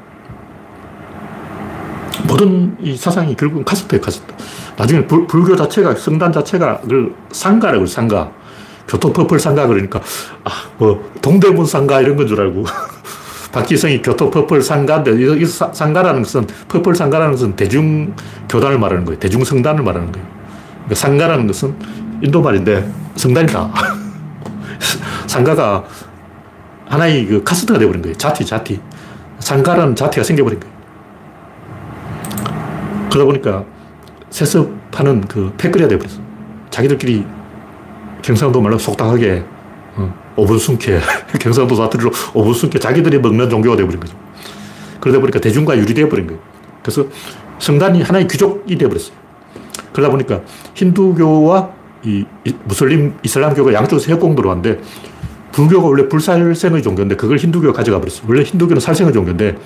모든 2.27 2.77
이 2.81 2.97
사상이 2.97 3.37
결국은 3.37 3.65
카스트예요, 3.65 4.01
카스트. 4.01 4.33
나중에 4.77 5.07
불, 5.07 5.27
불교 5.27 5.55
자체가, 5.55 5.95
성단 5.95 6.33
자체가 6.33 6.81
그 6.89 7.15
상가라고 7.31 7.85
상가. 7.85 8.33
교토퍼플 8.89 9.39
상가 9.39 9.67
그러니까, 9.67 10.01
아, 10.45 10.51
뭐, 10.79 11.11
동대문 11.23 11.67
상가 11.67 12.01
이런 12.01 12.17
건 12.17 12.27
줄 12.27 12.41
알고. 12.41 12.65
박지성이 13.53 14.01
교토퍼플 14.03 14.63
상가인데, 14.63 15.13
이 15.41 15.45
상가라는 15.47 16.23
것은, 16.23 16.47
퍼플 16.69 16.95
상가라는 16.95 17.33
것은 17.33 17.57
대중교단을 17.57 18.79
말하는 18.79 19.05
거예요. 19.05 19.19
대중성단을 19.19 19.83
말하는 19.85 20.11
거예요. 20.11 20.27
그러니까 20.85 20.95
상가라는 20.95 21.47
것은 21.47 21.75
인도 22.23 22.41
말인데, 22.41 22.91
성단이다. 23.17 23.71
상가가 25.27 25.85
하나의 26.89 27.27
그 27.27 27.43
카스트가 27.43 27.79
되어버린 27.79 28.03
거예요. 28.03 28.17
자티, 28.17 28.45
자티. 28.45 28.81
상가라는 29.39 29.97
자티가 29.97 30.25
생겨버린 30.25 30.61
거예요. 30.61 30.73
그러다 33.11 33.25
보니까 33.27 33.65
세습하는 34.31 35.23
그 35.23 35.53
패거리가 35.59 35.89
되어버렸어. 35.89 36.21
자기들끼리 36.71 37.27
경상도 38.23 38.61
말로 38.61 38.79
속닥하게 38.79 39.45
어, 39.97 40.15
오분순케 40.37 41.01
경상도 41.41 41.75
사투리로 41.75 42.11
오분순케 42.35 42.79
자기들이 42.79 43.19
먹는 43.19 43.51
종교가 43.51 43.77
되어버린 43.77 44.01
거죠. 44.01 44.17
그러다 45.01 45.21
보니까 45.21 45.41
대중과 45.41 45.77
유리되어 45.77 46.09
버린 46.09 46.27
거예요. 46.29 46.41
그래서 46.83 47.05
성단이 47.59 48.03
하나의 48.03 48.27
귀족이 48.29 48.79
되어버렸어요. 48.79 49.15
그러다 49.93 50.11
보니까 50.11 50.41
힌두교와 50.75 51.71
이, 52.05 52.25
이 52.45 52.55
무슬림 52.65 53.15
이슬람교가 53.23 53.73
양쪽에서 53.73 54.11
협공 54.13 54.35
들어왔는데 54.35 54.81
불교가 55.53 55.87
원래 55.87 56.09
불살생의 56.09 56.83
종교인데 56.83 57.17
그걸 57.17 57.37
힌두교가 57.37 57.73
가져가 57.73 58.01
버렸어. 58.01 58.23
원래 58.27 58.43
힌두교는 58.43 58.81
살생의 58.81 59.13
종교인데 59.13 59.57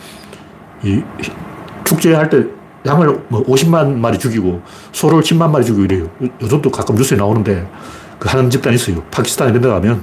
이 0.83 1.03
축제할 1.85 2.29
때 2.29 2.45
양을 2.85 3.21
뭐 3.29 3.45
50만 3.45 3.97
마리 3.97 4.19
죽이고 4.19 4.63
소를 4.93 5.21
10만 5.21 5.51
마리 5.51 5.65
죽이고 5.65 5.85
이래요. 5.85 6.11
요즘도 6.43 6.71
가끔 6.71 6.97
뉴스에 6.97 7.17
나오는데 7.17 7.67
그 8.19 8.29
하는 8.29 8.51
집단이 8.51 8.77
있어요. 8.77 9.03
파키스탄 9.11 9.51
이런 9.51 9.63
데 9.63 9.69
가면 9.69 10.03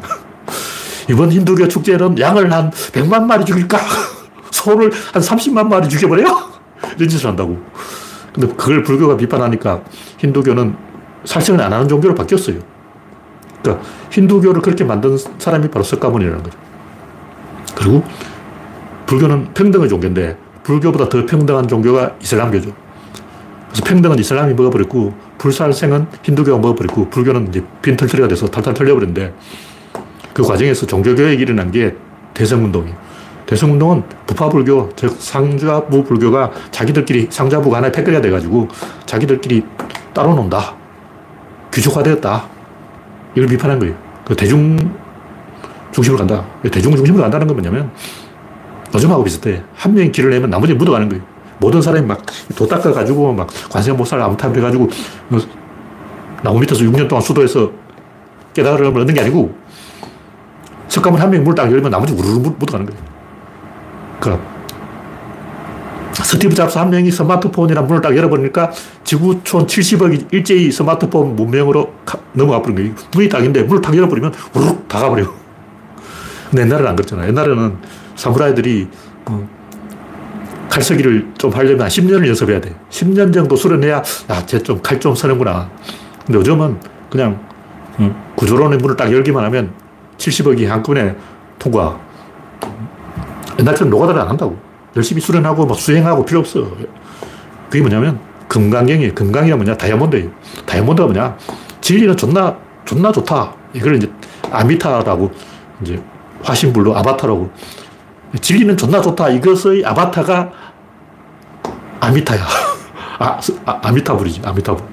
이번 1.09 1.31
힌두교 1.31 1.67
축제는 1.67 2.19
양을 2.19 2.51
한 2.51 2.71
100만 2.71 3.25
마리 3.25 3.45
죽일까? 3.45 3.77
소를 4.51 4.91
한 5.11 5.21
30만 5.21 5.67
마리 5.67 5.89
죽여버려? 5.89 6.23
이런 6.97 7.09
짓을 7.09 7.27
한다고. 7.27 7.61
근데 8.33 8.47
그걸 8.55 8.83
불교가 8.83 9.17
비판하니까 9.17 9.81
힌두교는 10.17 10.75
살생을 11.25 11.61
안 11.61 11.71
하는 11.73 11.87
종교로 11.87 12.15
바뀌었어요. 12.15 12.59
그러니까 13.61 13.85
힌두교를 14.11 14.61
그렇게 14.61 14.83
만든 14.83 15.17
사람이 15.37 15.69
바로 15.69 15.83
석가모니라는 15.83 16.43
거죠. 16.43 16.57
그리고 17.75 18.03
불교는 19.05 19.53
평등의 19.53 19.89
종교인데 19.89 20.37
불교보다 20.63 21.09
더 21.09 21.25
평등한 21.25 21.67
종교가 21.67 22.15
이슬람교죠. 22.21 22.71
그래서 23.69 23.83
평등은 23.85 24.19
이슬람이 24.19 24.53
먹어버렸고 24.53 25.13
불살생은 25.43 26.07
힌두교가 26.23 26.57
먹어버렸고 26.57 27.09
불교는 27.09 27.49
이제 27.49 27.61
빈털터리가 27.81 28.29
돼서 28.29 28.47
탈탈 28.47 28.73
털려버렸는데 28.73 29.33
그 30.33 30.41
과정에서 30.41 30.85
종교교육이 30.85 31.41
일어난 31.41 31.69
게 31.69 31.93
대성운동이에요. 32.33 32.95
대성운동은 33.45 34.03
부파불교, 34.25 34.91
즉 34.95 35.13
상자부 35.19 36.05
불교가 36.05 36.49
자기들끼리 36.71 37.27
상자부가 37.29 37.77
하나의 37.77 37.91
패거리가 37.91 38.21
돼가지고 38.21 38.69
자기들끼리 39.05 39.65
따로 40.13 40.33
논다. 40.33 40.75
귀족화되었다. 41.73 42.45
이걸 43.35 43.49
비판한 43.49 43.79
거예요. 43.79 43.95
그 44.23 44.33
대중 44.37 44.77
중심으로 45.91 46.19
간다. 46.19 46.45
대중 46.71 46.95
중심으로 46.95 47.21
간다는 47.21 47.47
건 47.47 47.57
뭐냐면 47.57 47.91
노점하고 48.93 49.25
비슷해. 49.25 49.61
한 49.75 49.93
명이 49.93 50.13
길을 50.13 50.29
내면 50.29 50.49
나머지 50.49 50.73
묻어가는 50.73 51.09
거예요. 51.09 51.32
모든 51.63 51.81
사람이 51.81 52.05
막 52.05 52.21
도 52.55 52.67
닦아가지고 52.67 53.33
막 53.33 53.47
관세음보살 53.69 54.21
아무탑 54.21 54.55
해가지고 54.55 54.89
뭐 55.29 55.39
나무 56.43 56.59
밑에서 56.59 56.83
6년 56.83 57.07
동안 57.07 57.21
수도에서 57.21 57.71
깨달음을 58.53 59.01
얻는 59.01 59.13
게 59.13 59.21
아니고 59.21 59.55
석가모니 60.89 61.21
한 61.21 61.31
명이 61.31 61.43
물딱 61.43 61.71
열면 61.71 61.89
나머지 61.89 62.13
우르르 62.13 62.33
묻어가는 62.39 62.85
거예요. 62.85 63.01
그러니까 64.19 64.53
스티브 66.13 66.53
잡스 66.53 66.77
한 66.77 66.89
명이 66.89 67.09
스마트폰이나 67.11 67.81
문을 67.81 68.01
딱 68.01 68.15
열어버리니까 68.15 68.71
지구촌 69.03 69.65
70억이 69.65 70.31
일제히 70.31 70.71
스마트폰 70.71 71.35
문명으로 71.35 71.93
넘어가 72.33 72.61
버린 72.61 72.75
거예요. 72.75 72.93
문이 73.13 73.29
딱인데 73.29 73.63
문을 73.63 73.81
딱 73.81 73.95
열어버리면 73.95 74.33
우르륵 74.53 74.87
다 74.87 74.99
가버려요. 74.99 75.33
근데 76.49 76.63
옛날에는 76.63 76.89
안 76.89 76.95
그랬잖아요. 76.95 77.29
옛날에는 77.29 77.77
사무라이들이 78.15 78.87
어, 79.25 79.47
칼쓰기를 80.73 81.33
좀 81.37 81.51
하려면 81.51 81.87
10년을 81.87 82.27
연습해야 82.29 82.59
돼. 82.59 82.73
10년 82.89 83.31
정도 83.31 83.55
수련해야, 83.55 83.97
야, 83.97 84.45
쟤좀 84.47 84.81
칼 84.81 84.99
좀 84.99 85.13
서는구나. 85.13 85.69
근데 86.25 86.39
요즘은 86.39 86.79
그냥 87.11 87.39
어, 87.99 88.33
구조론의 88.35 88.79
문을 88.79 88.95
딱 88.95 89.11
열기만 89.11 89.43
하면 89.45 89.71
70억이 90.17 90.65
한꺼번에 90.65 91.15
통과. 91.59 91.99
옛날처럼 93.59 93.91
노가다를 93.91 94.21
안 94.21 94.29
한다고. 94.29 94.57
열심히 94.95 95.21
수련하고 95.21 95.67
막 95.67 95.77
수행하고 95.77 96.25
필요 96.25 96.39
없어. 96.39 96.71
그게 97.69 97.81
뭐냐면 97.81 98.19
금강경이에요. 98.47 99.13
금강이란 99.13 99.59
뭐냐? 99.59 99.77
다이아몬드예요. 99.77 100.31
다이아몬드가 100.65 101.07
뭐냐? 101.07 101.37
진리는 101.81 102.17
존나, 102.17 102.57
존나 102.85 103.11
좋다. 103.11 103.53
이걸 103.73 103.97
이제 103.97 104.09
아미타라고 104.51 105.31
이제 105.83 106.01
화신불로 106.41 106.97
아바타라고. 106.97 107.51
진리는 108.41 108.75
존나 108.77 108.99
좋다. 109.01 109.29
이것의 109.29 109.85
아바타가 109.85 110.51
아미타야. 112.07 112.41
아, 113.19 113.39
아, 113.65 113.91
미타불이지 113.91 114.41
아미타불. 114.43 114.83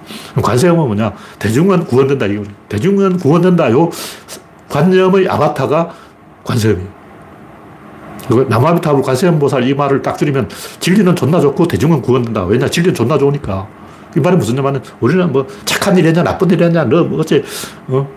관세음은 0.43 0.79
뭐냐? 0.87 1.13
대중은 1.39 1.85
구원된다. 1.87 2.27
이거. 2.27 2.45
대중은 2.69 3.19
구원된다. 3.19 3.71
요 3.73 3.91
관념의 4.69 5.29
아바타가 5.29 5.91
관세음이에요. 6.45 7.01
남아비타불 8.49 9.03
관세음보살 9.03 9.67
이 9.67 9.75
말을 9.75 10.03
딱 10.03 10.17
줄이면 10.17 10.49
진리는 10.79 11.17
존나 11.17 11.41
좋고 11.41 11.67
대중은 11.67 12.01
구원된다. 12.03 12.45
왜냐? 12.45 12.69
진리는 12.69 12.95
존나 12.95 13.19
좋으니까. 13.19 13.67
이 14.17 14.21
말이 14.21 14.37
무슨 14.37 14.63
말은 14.63 14.81
우리는 15.01 15.33
뭐 15.33 15.47
착한 15.65 15.97
일 15.99 16.07
했냐, 16.07 16.23
나쁜 16.23 16.49
일 16.51 16.63
했냐, 16.63 16.85
너 16.85 17.03
뭐 17.05 17.21
어째, 17.21 17.43
어? 17.89 18.09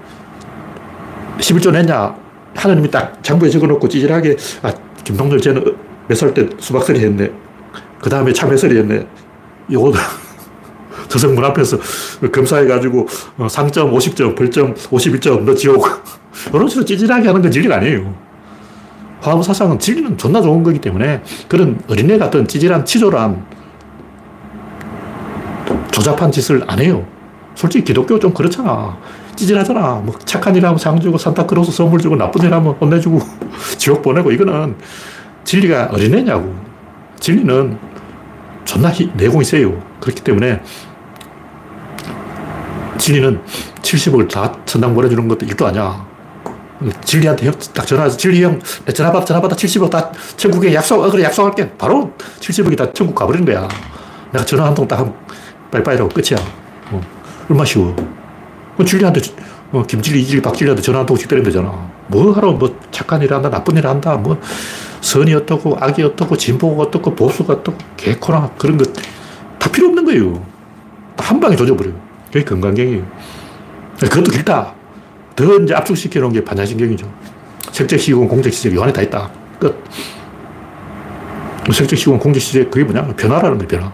11조 1.39 1.71
냈냐. 1.71 2.15
하나님이 2.55 2.91
딱 2.91 3.23
장부에 3.23 3.49
적어 3.49 3.65
놓고 3.65 3.87
찌질하게, 3.89 4.35
아, 4.61 4.71
김동철 5.03 5.39
쟤는 5.41 5.63
몇 6.07 6.15
살 6.15 6.33
때 6.33 6.47
수박설이 6.59 6.99
했네. 6.99 7.31
그 8.03 8.09
다음에 8.09 8.33
참외설이 8.33 8.77
했네. 8.79 9.07
요거 9.71 9.93
저승 11.07 11.33
문 11.35 11.45
앞에서 11.45 11.77
검사해가지고 12.33 13.07
어, 13.37 13.47
상점 13.47 13.93
50점, 13.93 14.35
벌점 14.35 14.73
51점, 14.73 15.43
너 15.43 15.55
지옥. 15.55 15.87
이런 16.53 16.67
식으로 16.67 16.85
찌질하게 16.85 17.27
하는 17.27 17.41
건 17.41 17.49
진리가 17.49 17.77
아니에요. 17.77 18.13
화무 19.21 19.41
사상은 19.41 19.79
진리는 19.79 20.17
존나 20.17 20.41
좋은 20.41 20.63
거기 20.63 20.79
때문에 20.79 21.23
그런 21.47 21.79
어린애 21.87 22.17
같은 22.17 22.45
찌질한 22.45 22.83
치졸한 22.83 23.45
조잡한 25.91 26.29
짓을 26.29 26.61
안 26.67 26.79
해요. 26.79 27.07
솔직히 27.55 27.85
기독교 27.85 28.19
좀 28.19 28.33
그렇잖아. 28.33 28.97
찌질하잖아. 29.37 30.01
뭐 30.03 30.19
착한 30.25 30.53
일 30.57 30.65
하면 30.65 30.77
상 30.77 30.99
주고 30.99 31.17
산타크로스 31.17 31.71
선물 31.71 32.01
주고 32.01 32.17
나쁜 32.17 32.41
일 32.41 32.53
하면 32.53 32.73
혼내주고 32.73 33.21
지옥 33.79 34.01
보내고 34.01 34.29
이거는 34.33 34.75
진리가 35.45 35.91
어린애냐고. 35.93 36.53
진리는 37.21 37.92
존나 38.65 38.91
내공이 39.15 39.43
세요. 39.43 39.81
그렇기 39.99 40.21
때문에 40.23 40.61
진리는 42.97 43.41
70억을 43.81 44.29
다 44.29 44.57
천당 44.65 44.93
보내주는 44.93 45.27
것도 45.27 45.45
일도 45.45 45.67
아니야. 45.67 46.05
진리한테 47.03 47.51
딱 47.73 47.85
전화해서 47.85 48.17
진리 48.17 48.43
형, 48.43 48.59
내 48.85 48.93
전화 48.93 49.11
받아, 49.11 49.25
전화 49.25 49.41
받아 49.41 49.55
70억 49.55 49.89
다 49.89 50.11
천국에 50.35 50.73
약속, 50.73 51.01
어, 51.01 51.09
그래, 51.09 51.23
약속할게. 51.23 51.71
바로 51.77 52.11
70억이 52.39 52.77
다 52.77 52.91
천국 52.93 53.15
가버린 53.15 53.45
거야. 53.45 53.67
내가 54.31 54.45
전화 54.45 54.65
한 54.65 54.73
통딱 54.73 54.99
하면 54.99 55.13
빠이빠이라고 55.71 56.09
끝이야. 56.09 56.39
어, 56.91 57.01
얼마 57.49 57.63
쉬워. 57.63 57.95
그 58.77 58.83
진리한테, 58.83 59.21
어, 59.73 59.83
김진리, 59.83 60.21
이진리, 60.21 60.39
박진리한테 60.41 60.83
전화 60.83 60.99
한 60.99 61.05
통씩 61.07 61.27
때리면 61.27 61.51
되잖아. 61.51 61.89
뭐 62.07 62.31
하러 62.31 62.51
뭐 62.51 62.79
착한 62.91 63.21
일 63.23 63.33
한다, 63.33 63.49
나쁜 63.49 63.75
일 63.75 63.87
한다, 63.87 64.15
뭐 64.15 64.39
선이 65.01 65.33
어떻고, 65.33 65.75
악이 65.79 66.03
어떻고, 66.03 66.37
진보가 66.37 66.83
어떻고, 66.83 67.15
보수가 67.15 67.53
어떻고, 67.53 67.77
개코나 67.97 68.51
그런 68.55 68.77
거다 68.77 69.71
필요 69.71 69.87
없는 69.87 70.05
거예요. 70.05 70.45
한 71.17 71.39
방에 71.39 71.55
조져버려요. 71.55 71.95
그게 72.31 72.45
건강경이에요. 72.45 73.03
그것도 73.99 74.31
길다. 74.31 74.75
더 75.35 75.55
이제 75.55 75.73
압축시켜 75.73 76.19
놓은 76.19 76.33
게 76.33 76.43
반야신경이죠. 76.43 77.11
색적시공, 77.71 78.27
공적시적, 78.27 78.75
요 78.75 78.83
안에 78.83 78.93
다 78.93 79.01
있다. 79.01 79.31
끝. 79.59 79.83
색적시공, 81.71 82.19
공적시적, 82.19 82.69
그게 82.69 82.83
뭐냐? 82.83 83.07
변화라는 83.15 83.57
거예요, 83.57 83.67
변화. 83.67 83.91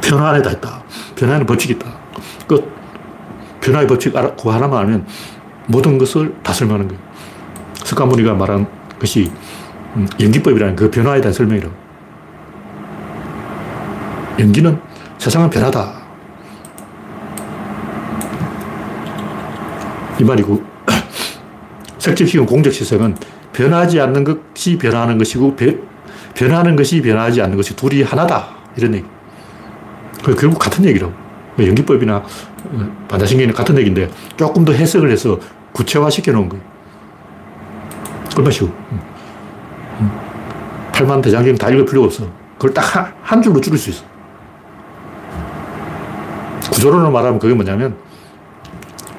변화 0.00 0.28
안에 0.28 0.42
다 0.42 0.52
있다. 0.52 0.84
변화에는 1.16 1.44
법칙이 1.44 1.72
있다. 1.72 1.93
끝. 3.64 3.70
변화의 3.70 3.86
법칙 3.86 4.12
그거 4.12 4.52
하나만 4.52 4.80
알면 4.80 5.06
모든 5.66 5.96
것을 5.98 6.34
다 6.42 6.52
설명하는 6.52 6.88
거예요. 6.88 7.02
석가모니가 7.84 8.34
말한 8.34 8.66
것이 8.98 9.30
음, 9.96 10.06
연기법이라는 10.20 10.76
그 10.76 10.90
변화에 10.90 11.20
대한 11.20 11.32
설명이라고. 11.32 11.74
연기는 14.40 14.80
세상은 15.18 15.48
변하다. 15.48 16.04
이 20.20 20.24
말이고, 20.24 20.62
색적시공 21.98 22.46
공적시성은 22.46 23.16
변하지 23.52 24.00
않는 24.00 24.24
것이 24.24 24.76
변하는 24.78 25.16
것이고, 25.18 25.56
변하는 26.34 26.76
것이 26.76 27.00
변하지 27.00 27.40
않는 27.42 27.56
것이 27.56 27.76
둘이 27.76 28.02
하나다. 28.02 28.48
이런 28.76 28.94
얘기. 28.94 29.06
결국 30.24 30.58
같은 30.58 30.84
얘기라고. 30.84 31.23
뭐 31.56 31.66
연기법이나 31.66 32.16
어, 32.16 33.06
반자신경이나 33.08 33.52
같은 33.54 33.76
얘기인데, 33.78 34.10
조금 34.36 34.64
더 34.64 34.72
해석을 34.72 35.10
해서 35.10 35.38
구체화 35.72 36.10
시켜놓은 36.10 36.48
거예요. 36.48 36.64
얼마 38.36 38.50
쉬워. 38.50 38.70
8만 40.92 41.22
대장경 41.22 41.56
다 41.56 41.70
읽을 41.70 41.84
필요가 41.84 42.06
없어. 42.06 42.26
그걸 42.54 42.72
딱 42.72 42.96
한, 42.96 43.12
한 43.22 43.42
줄로 43.42 43.60
줄일 43.60 43.78
수 43.78 43.90
있어. 43.90 44.04
구조론으로 46.72 47.10
말하면 47.10 47.38
그게 47.38 47.54
뭐냐면, 47.54 47.96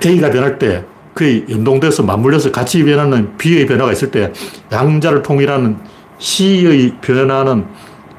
A가 0.05 0.29
변할 0.29 0.59
때 0.59 0.85
그에 1.15 1.45
연동돼서 1.49 2.03
맞물려서 2.03 2.51
같이 2.51 2.83
변하는 2.83 3.35
B의 3.37 3.65
변화가 3.65 3.91
있을 3.93 4.11
때 4.11 4.31
양자를 4.71 5.23
통일하는 5.23 5.77
C의 6.19 6.97
변화는 7.01 7.65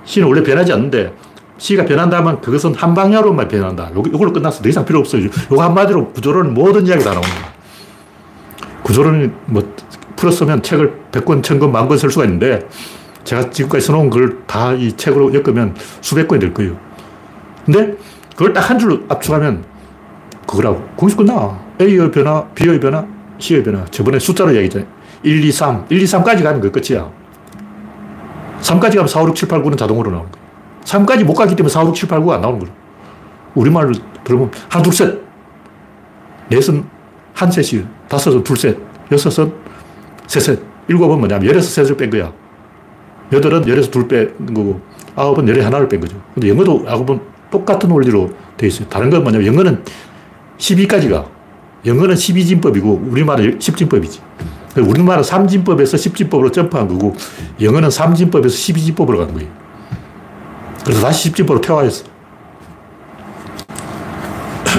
C는 0.05 0.29
원래 0.29 0.43
변하지 0.43 0.73
않는데 0.73 1.13
C가 1.59 1.85
변한다면 1.85 2.41
그것은 2.41 2.75
한 2.75 2.95
방향으로만 2.95 3.49
변한다. 3.49 3.91
요, 3.95 4.03
걸로 4.03 4.33
끝났어. 4.33 4.63
더 4.63 4.69
이상 4.69 4.85
필요 4.85 4.99
없어요. 4.99 5.25
요거 5.51 5.63
한마디로 5.63 6.13
구조론 6.13 6.53
모든 6.55 6.87
이야기 6.87 7.03
다 7.03 7.13
거야. 7.13 7.23
구조론이 8.83 9.31
뭐 9.47 9.75
풀었으면 10.17 10.63
책을 10.63 10.93
100권, 11.13 11.43
1000권, 11.43 11.71
만권 11.71 11.99
쓸 11.99 12.11
수가 12.11 12.25
있는데 12.25 12.67
제가 13.25 13.51
지금까지 13.51 13.87
써놓은 13.87 14.11
걸 14.11 14.45
다 14.47 14.75
이 14.75 14.93
책으로 14.97 15.35
엮으면 15.35 15.75
수백 16.01 16.29
권이 16.29 16.41
될 16.41 16.55
거예요. 16.55 16.77
근데 17.65 17.95
그걸 18.37 18.53
딱 18.53 18.71
한 18.71 18.79
줄로 18.79 19.01
압축하면 19.09 19.65
그거라고. 20.47 20.83
거기서 20.97 21.17
끝나. 21.19 21.59
A의 21.81 22.11
변화, 22.11 22.45
B의 22.55 22.79
변화, 22.79 23.05
C의 23.39 23.63
변화. 23.65 23.85
저번에 23.87 24.19
숫자로 24.19 24.51
얘기했잖아요. 24.55 24.89
1, 25.23 25.45
2, 25.45 25.51
3. 25.53 25.87
1, 25.89 26.01
2, 26.01 26.05
3까지 26.05 26.43
가는 26.43 26.61
거 26.61 26.71
끝이야. 26.71 27.11
3까지 28.63 28.95
가면 28.95 29.09
4, 29.09 29.23
5, 29.23 29.29
6, 29.29 29.35
7, 29.35 29.49
8, 29.49 29.63
9는 29.63 29.77
자동으로 29.77 30.11
나오는 30.11 30.31
거야. 30.31 30.46
3까지 30.87 31.25
못 31.25 31.35
가기 31.35 31.55
때문에 31.57 31.73
4, 31.73 31.83
5, 31.83 31.89
6, 31.89 31.95
7, 31.95 32.09
8, 32.09 32.21
9가 32.21 32.31
안 32.33 32.41
나오는 32.41 32.59
거야. 32.61 32.71
우리말로 33.55 33.93
들어보면 34.25 34.53
한, 34.69 34.83
둘, 34.83 34.93
셋. 34.93 35.21
넷은 36.49 36.85
한 37.35 37.51
셋이, 37.51 37.85
다섯은 38.09 38.45
둘 38.45 38.57
셋, 38.57 38.79
여섯은 39.11 39.53
세 40.27 40.41
셋, 40.41 40.61
일곱은 40.89 41.19
뭐냐면 41.19 41.49
열에서 41.49 41.69
셋을 41.69 41.97
뺀 41.97 42.09
거야. 42.11 42.33
여덟은 43.33 43.67
열에서 43.67 43.91
둘 43.91 44.07
뺀 44.07 44.33
거고, 44.55 44.81
아홉은 45.17 45.49
열에 45.49 45.63
하나를 45.63 45.89
뺀 45.89 46.01
거죠. 46.01 46.17
근데 46.35 46.49
영어도 46.49 46.85
아홉은 46.87 47.21
똑같은 47.51 47.91
원리로 47.91 48.31
돼 48.57 48.69
있어요. 48.69 48.89
다른 48.89 49.11
건 49.11 49.23
뭐냐면 49.23 49.47
영어는 49.49 49.83
12까지 50.59 51.11
가. 51.11 51.27
영어는 51.85 52.15
12진법이고 52.15 53.11
우리말은 53.11 53.59
10진법이지. 53.59 54.21
우리말은 54.77 55.23
3진법에서 55.23 55.95
10진법으로 56.29 56.53
점프한 56.53 56.87
거고 56.89 57.15
영어는 57.61 57.89
3진법에서 57.89 58.47
12진법으로 58.47 59.19
간 59.19 59.33
거예요. 59.35 59.49
그래서 60.87 61.01
다시 61.01 61.33
10진법으로 61.33 61.61
퇴화했어. 61.61 62.05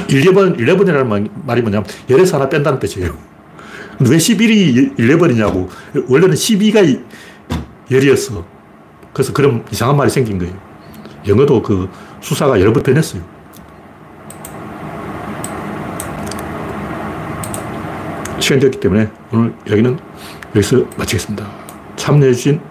11, 0.09 0.31
11이라는 0.31 1.29
말이 1.45 1.61
뭐냐면 1.61 1.85
열에서 2.09 2.37
하나 2.37 2.47
뺀다는 2.47 2.79
뜻이에요. 2.79 3.13
근데 3.97 4.11
왜 4.11 4.17
11이 4.17 4.95
11이냐고. 4.95 5.67
원래는 6.07 6.33
12가 6.33 7.03
열이었어. 7.91 8.45
그래서 9.11 9.33
그런 9.33 9.65
이상한 9.69 9.97
말이 9.97 10.09
생긴 10.09 10.39
거예요. 10.39 10.57
영어도 11.27 11.61
그 11.61 11.89
수사가 12.21 12.61
여러 12.61 12.71
번 12.71 12.83
변했어요. 12.83 13.21
시간이 18.39 18.61
됐기 18.61 18.79
때문에 18.79 19.09
오늘 19.33 19.53
이야기는 19.67 19.99
여기서 20.55 20.85
마치겠습니다. 20.97 21.45
참여해주신 21.97 22.61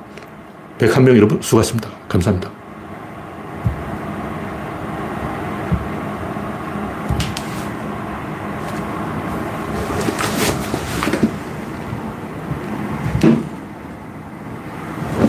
101명 0.78 1.16
여러분 1.16 1.42
수고하셨습니다. 1.42 1.90
감사합니다. 2.08 2.55